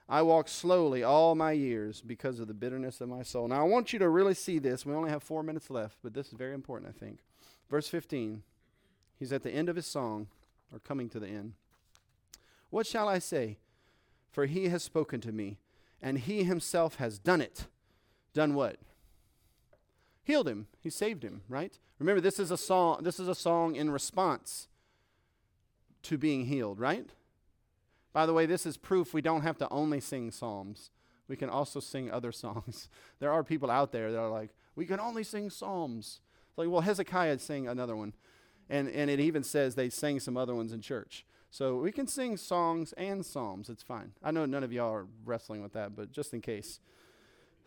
I 0.07 0.21
walked 0.21 0.49
slowly 0.49 1.03
all 1.03 1.33
my 1.33 1.53
years 1.53 2.01
because 2.01 2.39
of 2.39 2.47
the 2.47 2.53
bitterness 2.53 3.01
of 3.01 3.09
my 3.09 3.23
soul. 3.23 3.47
Now, 3.47 3.61
I 3.61 3.67
want 3.67 3.93
you 3.93 3.99
to 3.99 4.09
really 4.09 4.33
see 4.33 4.59
this. 4.59 4.85
We 4.85 4.93
only 4.93 5.09
have 5.09 5.23
four 5.23 5.41
minutes 5.41 5.69
left, 5.69 5.97
but 6.03 6.13
this 6.13 6.27
is 6.27 6.33
very 6.33 6.53
important, 6.53 6.93
I 6.95 6.99
think. 6.99 7.19
Verse 7.69 7.87
15 7.87 8.43
He's 9.17 9.33
at 9.33 9.41
the 9.41 9.51
end 9.51 9.67
of 9.67 9.75
his 9.75 9.87
song, 9.87 10.27
or 10.71 10.79
coming 10.79 11.09
to 11.09 11.19
the 11.19 11.27
end. 11.27 11.53
What 12.69 12.85
shall 12.85 13.09
I 13.09 13.17
say? 13.19 13.57
For 14.31 14.45
he 14.45 14.69
has 14.69 14.83
spoken 14.83 15.21
to 15.21 15.31
me, 15.31 15.57
and 16.01 16.19
he 16.19 16.43
himself 16.43 16.95
has 16.95 17.19
done 17.19 17.41
it. 17.41 17.67
Done 18.33 18.53
what? 18.53 18.77
healed 20.29 20.47
him. 20.47 20.67
He 20.79 20.91
saved 20.91 21.23
him, 21.23 21.41
right? 21.49 21.77
Remember, 21.97 22.21
this 22.21 22.39
is 22.39 22.51
a 22.51 22.57
song, 22.57 22.99
this 23.01 23.19
is 23.19 23.27
a 23.27 23.33
song 23.33 23.75
in 23.75 23.89
response 23.89 24.67
to 26.03 26.19
being 26.19 26.45
healed, 26.45 26.79
right? 26.79 27.09
By 28.13 28.27
the 28.27 28.33
way, 28.33 28.45
this 28.45 28.67
is 28.67 28.77
proof 28.77 29.11
we 29.11 29.23
don't 29.23 29.41
have 29.41 29.57
to 29.57 29.67
only 29.69 29.99
sing 29.99 30.29
psalms. 30.29 30.91
We 31.27 31.35
can 31.35 31.49
also 31.49 31.79
sing 31.79 32.11
other 32.11 32.31
songs. 32.45 32.89
There 33.17 33.31
are 33.31 33.43
people 33.43 33.71
out 33.71 33.91
there 33.91 34.11
that 34.11 34.19
are 34.19 34.29
like, 34.29 34.51
we 34.75 34.85
can 34.85 34.99
only 34.99 35.23
sing 35.23 35.49
psalms. 35.49 36.21
It's 36.49 36.57
like, 36.59 36.69
well, 36.69 36.81
Hezekiah 36.81 37.39
sang 37.39 37.67
another 37.67 37.95
one. 37.95 38.13
And, 38.69 38.87
and 38.87 39.09
it 39.09 39.19
even 39.19 39.43
says 39.43 39.73
they 39.73 39.89
sang 39.89 40.19
some 40.19 40.37
other 40.37 40.53
ones 40.53 40.73
in 40.73 40.81
church. 40.81 41.25
So 41.51 41.77
we 41.77 41.91
can 41.91 42.07
sing 42.07 42.37
songs 42.37 42.93
and 42.93 43.25
psalms. 43.25 43.69
It's 43.69 43.83
fine. 43.83 44.11
I 44.23 44.31
know 44.31 44.45
none 44.45 44.63
of 44.63 44.71
y'all 44.71 44.93
are 44.93 45.07
wrestling 45.25 45.61
with 45.61 45.73
that, 45.73 45.95
but 45.95 46.11
just 46.11 46.33
in 46.33 46.41
case. 46.41 46.79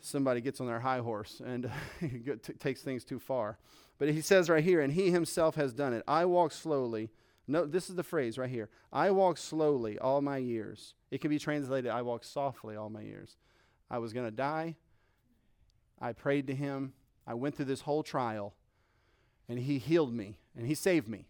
somebody 0.00 0.40
gets 0.40 0.60
on 0.60 0.66
their 0.66 0.80
high 0.80 0.98
horse 0.98 1.40
and 1.44 1.70
t- 2.00 2.52
takes 2.58 2.82
things 2.82 3.04
too 3.04 3.18
far. 3.18 3.58
But 3.98 4.08
he 4.08 4.20
says 4.20 4.50
right 4.50 4.64
here, 4.64 4.80
and 4.80 4.92
he 4.92 5.10
himself 5.10 5.54
has 5.54 5.72
done 5.72 5.92
it. 5.92 6.02
I 6.08 6.24
walk 6.24 6.52
slowly. 6.52 7.10
No, 7.46 7.64
this 7.66 7.88
is 7.88 7.96
the 7.96 8.02
phrase 8.02 8.38
right 8.38 8.50
here. 8.50 8.68
I 8.92 9.10
walk 9.10 9.38
slowly 9.38 9.98
all 9.98 10.20
my 10.20 10.38
years. 10.38 10.94
It 11.10 11.20
can 11.20 11.30
be 11.30 11.38
translated, 11.38 11.90
I 11.90 12.02
walk 12.02 12.24
softly 12.24 12.76
all 12.76 12.90
my 12.90 13.02
years. 13.02 13.36
I 13.90 13.98
was 13.98 14.12
going 14.12 14.26
to 14.26 14.34
die. 14.34 14.76
I 16.00 16.12
prayed 16.12 16.46
to 16.48 16.54
him. 16.54 16.94
I 17.26 17.34
went 17.34 17.54
through 17.54 17.66
this 17.66 17.82
whole 17.82 18.02
trial, 18.02 18.54
and 19.48 19.58
he 19.58 19.78
healed 19.78 20.12
me, 20.12 20.38
and 20.56 20.66
he 20.66 20.74
saved 20.74 21.08
me. 21.08 21.26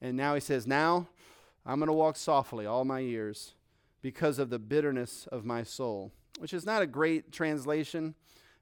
And 0.00 0.16
now 0.16 0.34
he 0.34 0.40
says, 0.40 0.66
Now 0.66 1.08
I'm 1.66 1.78
going 1.78 1.88
to 1.88 1.92
walk 1.92 2.16
softly 2.16 2.66
all 2.66 2.84
my 2.84 3.00
years 3.00 3.54
because 4.02 4.38
of 4.38 4.50
the 4.50 4.58
bitterness 4.58 5.26
of 5.30 5.44
my 5.44 5.62
soul, 5.62 6.12
which 6.38 6.54
is 6.54 6.64
not 6.64 6.82
a 6.82 6.86
great 6.86 7.32
translation. 7.32 8.14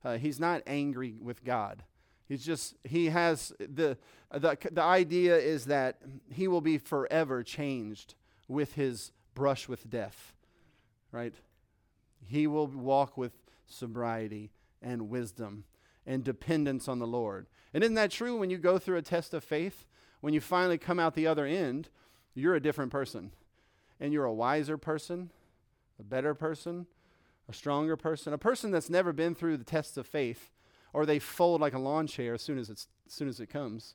Uh, 0.04 0.16
he's 0.16 0.40
not 0.40 0.62
angry 0.66 1.16
with 1.20 1.44
God. 1.44 1.84
He's 2.28 2.44
just, 2.44 2.74
he 2.84 3.06
has 3.06 3.52
the, 3.58 3.96
the, 4.32 4.56
the 4.72 4.82
idea 4.82 5.36
is 5.36 5.66
that 5.66 5.98
he 6.32 6.48
will 6.48 6.60
be 6.60 6.78
forever 6.78 7.42
changed 7.42 8.14
with 8.48 8.74
his 8.74 9.12
brush 9.34 9.68
with 9.68 9.88
death, 9.88 10.32
right? 11.12 11.34
He 12.24 12.46
will 12.46 12.66
walk 12.66 13.16
with 13.16 13.32
sobriety 13.66 14.50
and 14.82 15.08
wisdom 15.08 15.64
and 16.04 16.24
dependence 16.24 16.88
on 16.88 16.98
the 16.98 17.06
Lord. 17.06 17.46
And 17.72 17.84
isn't 17.84 17.94
that 17.94 18.10
true 18.10 18.36
when 18.36 18.50
you 18.50 18.58
go 18.58 18.78
through 18.78 18.96
a 18.96 19.02
test 19.02 19.34
of 19.34 19.44
faith? 19.44 19.86
When 20.26 20.34
you 20.34 20.40
finally 20.40 20.76
come 20.76 20.98
out 20.98 21.14
the 21.14 21.28
other 21.28 21.46
end, 21.46 21.88
you're 22.34 22.56
a 22.56 22.60
different 22.60 22.90
person. 22.90 23.30
And 24.00 24.12
you're 24.12 24.24
a 24.24 24.34
wiser 24.34 24.76
person, 24.76 25.30
a 26.00 26.02
better 26.02 26.34
person, 26.34 26.88
a 27.48 27.52
stronger 27.52 27.96
person, 27.96 28.32
a 28.32 28.38
person 28.38 28.72
that's 28.72 28.90
never 28.90 29.12
been 29.12 29.36
through 29.36 29.56
the 29.56 29.62
tests 29.62 29.96
of 29.96 30.04
faith, 30.04 30.50
or 30.92 31.06
they 31.06 31.20
fold 31.20 31.60
like 31.60 31.74
a 31.74 31.78
lawn 31.78 32.08
chair 32.08 32.34
as 32.34 32.42
soon 32.42 32.58
as, 32.58 32.68
it's, 32.70 32.88
as 33.06 33.12
soon 33.12 33.28
as 33.28 33.38
it 33.38 33.46
comes. 33.46 33.94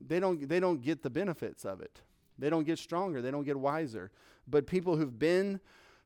They 0.00 0.20
don't, 0.20 0.48
they 0.48 0.60
don't 0.60 0.82
get 0.82 1.02
the 1.02 1.10
benefits 1.10 1.64
of 1.64 1.80
it. 1.80 2.00
They 2.38 2.48
don't 2.48 2.62
get 2.62 2.78
stronger. 2.78 3.20
They 3.20 3.32
don't 3.32 3.42
get 3.42 3.58
wiser. 3.58 4.12
But 4.46 4.68
people 4.68 4.98
who've 4.98 5.18
been 5.18 5.58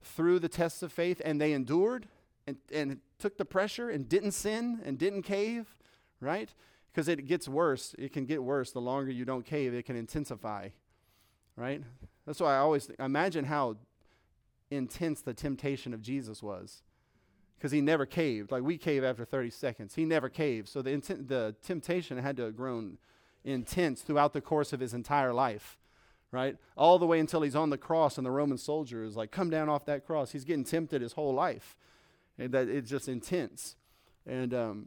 through 0.02 0.38
the 0.38 0.48
tests 0.48 0.82
of 0.82 0.90
faith 0.90 1.20
and 1.22 1.38
they 1.38 1.52
endured 1.52 2.08
and, 2.46 2.56
and 2.72 3.00
took 3.18 3.36
the 3.36 3.44
pressure 3.44 3.90
and 3.90 4.08
didn't 4.08 4.32
sin 4.32 4.80
and 4.86 4.98
didn't 4.98 5.24
cave, 5.24 5.76
right? 6.18 6.48
Because 6.92 7.08
it 7.08 7.26
gets 7.26 7.48
worse. 7.48 7.94
It 7.98 8.12
can 8.12 8.26
get 8.26 8.42
worse. 8.42 8.70
The 8.72 8.80
longer 8.80 9.10
you 9.10 9.24
don't 9.24 9.46
cave, 9.46 9.72
it 9.72 9.86
can 9.86 9.96
intensify, 9.96 10.68
right? 11.56 11.82
That's 12.26 12.40
why 12.40 12.54
I 12.54 12.58
always 12.58 12.90
imagine 12.98 13.46
how 13.46 13.76
intense 14.70 15.22
the 15.22 15.34
temptation 15.34 15.94
of 15.94 16.02
Jesus 16.02 16.42
was. 16.42 16.82
Because 17.56 17.72
he 17.72 17.80
never 17.80 18.04
caved. 18.04 18.50
Like 18.50 18.62
we 18.62 18.76
cave 18.76 19.04
after 19.04 19.24
30 19.24 19.50
seconds. 19.50 19.94
He 19.94 20.04
never 20.04 20.28
caved. 20.28 20.68
So 20.68 20.82
the, 20.82 20.90
intent, 20.90 21.28
the 21.28 21.54
temptation 21.64 22.18
had 22.18 22.36
to 22.36 22.44
have 22.44 22.56
grown 22.56 22.98
intense 23.44 24.02
throughout 24.02 24.32
the 24.32 24.40
course 24.40 24.72
of 24.72 24.80
his 24.80 24.92
entire 24.94 25.32
life 25.32 25.78
right? 26.32 26.56
All 26.76 26.98
the 26.98 27.06
way 27.06 27.20
until 27.20 27.42
he's 27.42 27.54
on 27.54 27.70
the 27.70 27.78
cross 27.78 28.16
and 28.16 28.26
the 28.26 28.30
Roman 28.30 28.58
soldier 28.58 29.04
is 29.04 29.16
like, 29.16 29.30
come 29.30 29.50
down 29.50 29.68
off 29.68 29.84
that 29.84 30.04
cross. 30.04 30.32
He's 30.32 30.44
getting 30.44 30.64
tempted 30.64 31.02
his 31.02 31.12
whole 31.12 31.34
life. 31.34 31.76
And 32.38 32.50
that 32.52 32.68
it's 32.68 32.90
just 32.90 33.06
intense. 33.06 33.76
And, 34.26 34.54
um, 34.54 34.86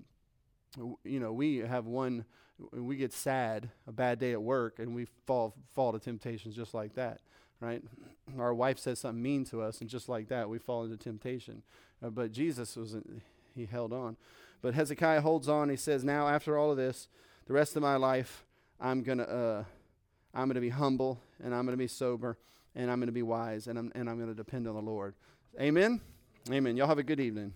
you 1.03 1.19
know, 1.19 1.33
we 1.33 1.57
have 1.57 1.85
one, 1.85 2.25
we 2.71 2.95
get 2.95 3.13
sad, 3.13 3.69
a 3.87 3.91
bad 3.91 4.19
day 4.19 4.31
at 4.31 4.41
work, 4.41 4.79
and 4.79 4.95
we 4.95 5.05
fall, 5.25 5.55
fall 5.73 5.91
to 5.91 5.99
temptations 5.99 6.55
just 6.55 6.73
like 6.73 6.95
that, 6.95 7.19
right? 7.59 7.83
Our 8.39 8.53
wife 8.53 8.79
says 8.79 8.99
something 8.99 9.21
mean 9.21 9.45
to 9.45 9.61
us, 9.61 9.81
and 9.81 9.89
just 9.89 10.09
like 10.09 10.29
that, 10.29 10.49
we 10.49 10.57
fall 10.57 10.83
into 10.83 10.97
temptation. 10.97 11.63
Uh, 12.03 12.09
but 12.09 12.31
Jesus 12.31 12.75
was, 12.75 12.95
he 13.55 13.65
held 13.65 13.93
on. 13.93 14.17
But 14.61 14.73
Hezekiah 14.73 15.21
holds 15.21 15.47
on. 15.47 15.69
He 15.69 15.75
says, 15.75 16.03
now 16.03 16.27
after 16.27 16.57
all 16.57 16.71
of 16.71 16.77
this, 16.77 17.07
the 17.45 17.53
rest 17.53 17.75
of 17.75 17.83
my 17.83 17.95
life, 17.97 18.45
I'm 18.79 19.03
going 19.03 19.19
to, 19.19 19.29
uh, 19.29 19.63
I'm 20.33 20.47
going 20.47 20.55
to 20.55 20.61
be 20.61 20.69
humble 20.69 21.19
and 21.43 21.53
I'm 21.53 21.65
going 21.65 21.77
to 21.77 21.81
be 21.81 21.87
sober 21.87 22.37
and 22.75 22.89
I'm 22.89 22.99
going 22.99 23.07
to 23.07 23.13
be 23.13 23.21
wise 23.21 23.67
and 23.67 23.77
I'm, 23.77 23.91
and 23.95 24.09
I'm 24.09 24.17
going 24.17 24.29
to 24.29 24.35
depend 24.35 24.67
on 24.67 24.75
the 24.75 24.81
Lord. 24.81 25.13
Amen? 25.59 26.01
Amen. 26.51 26.75
Y'all 26.75 26.87
have 26.87 26.97
a 26.97 27.03
good 27.03 27.19
evening. 27.19 27.53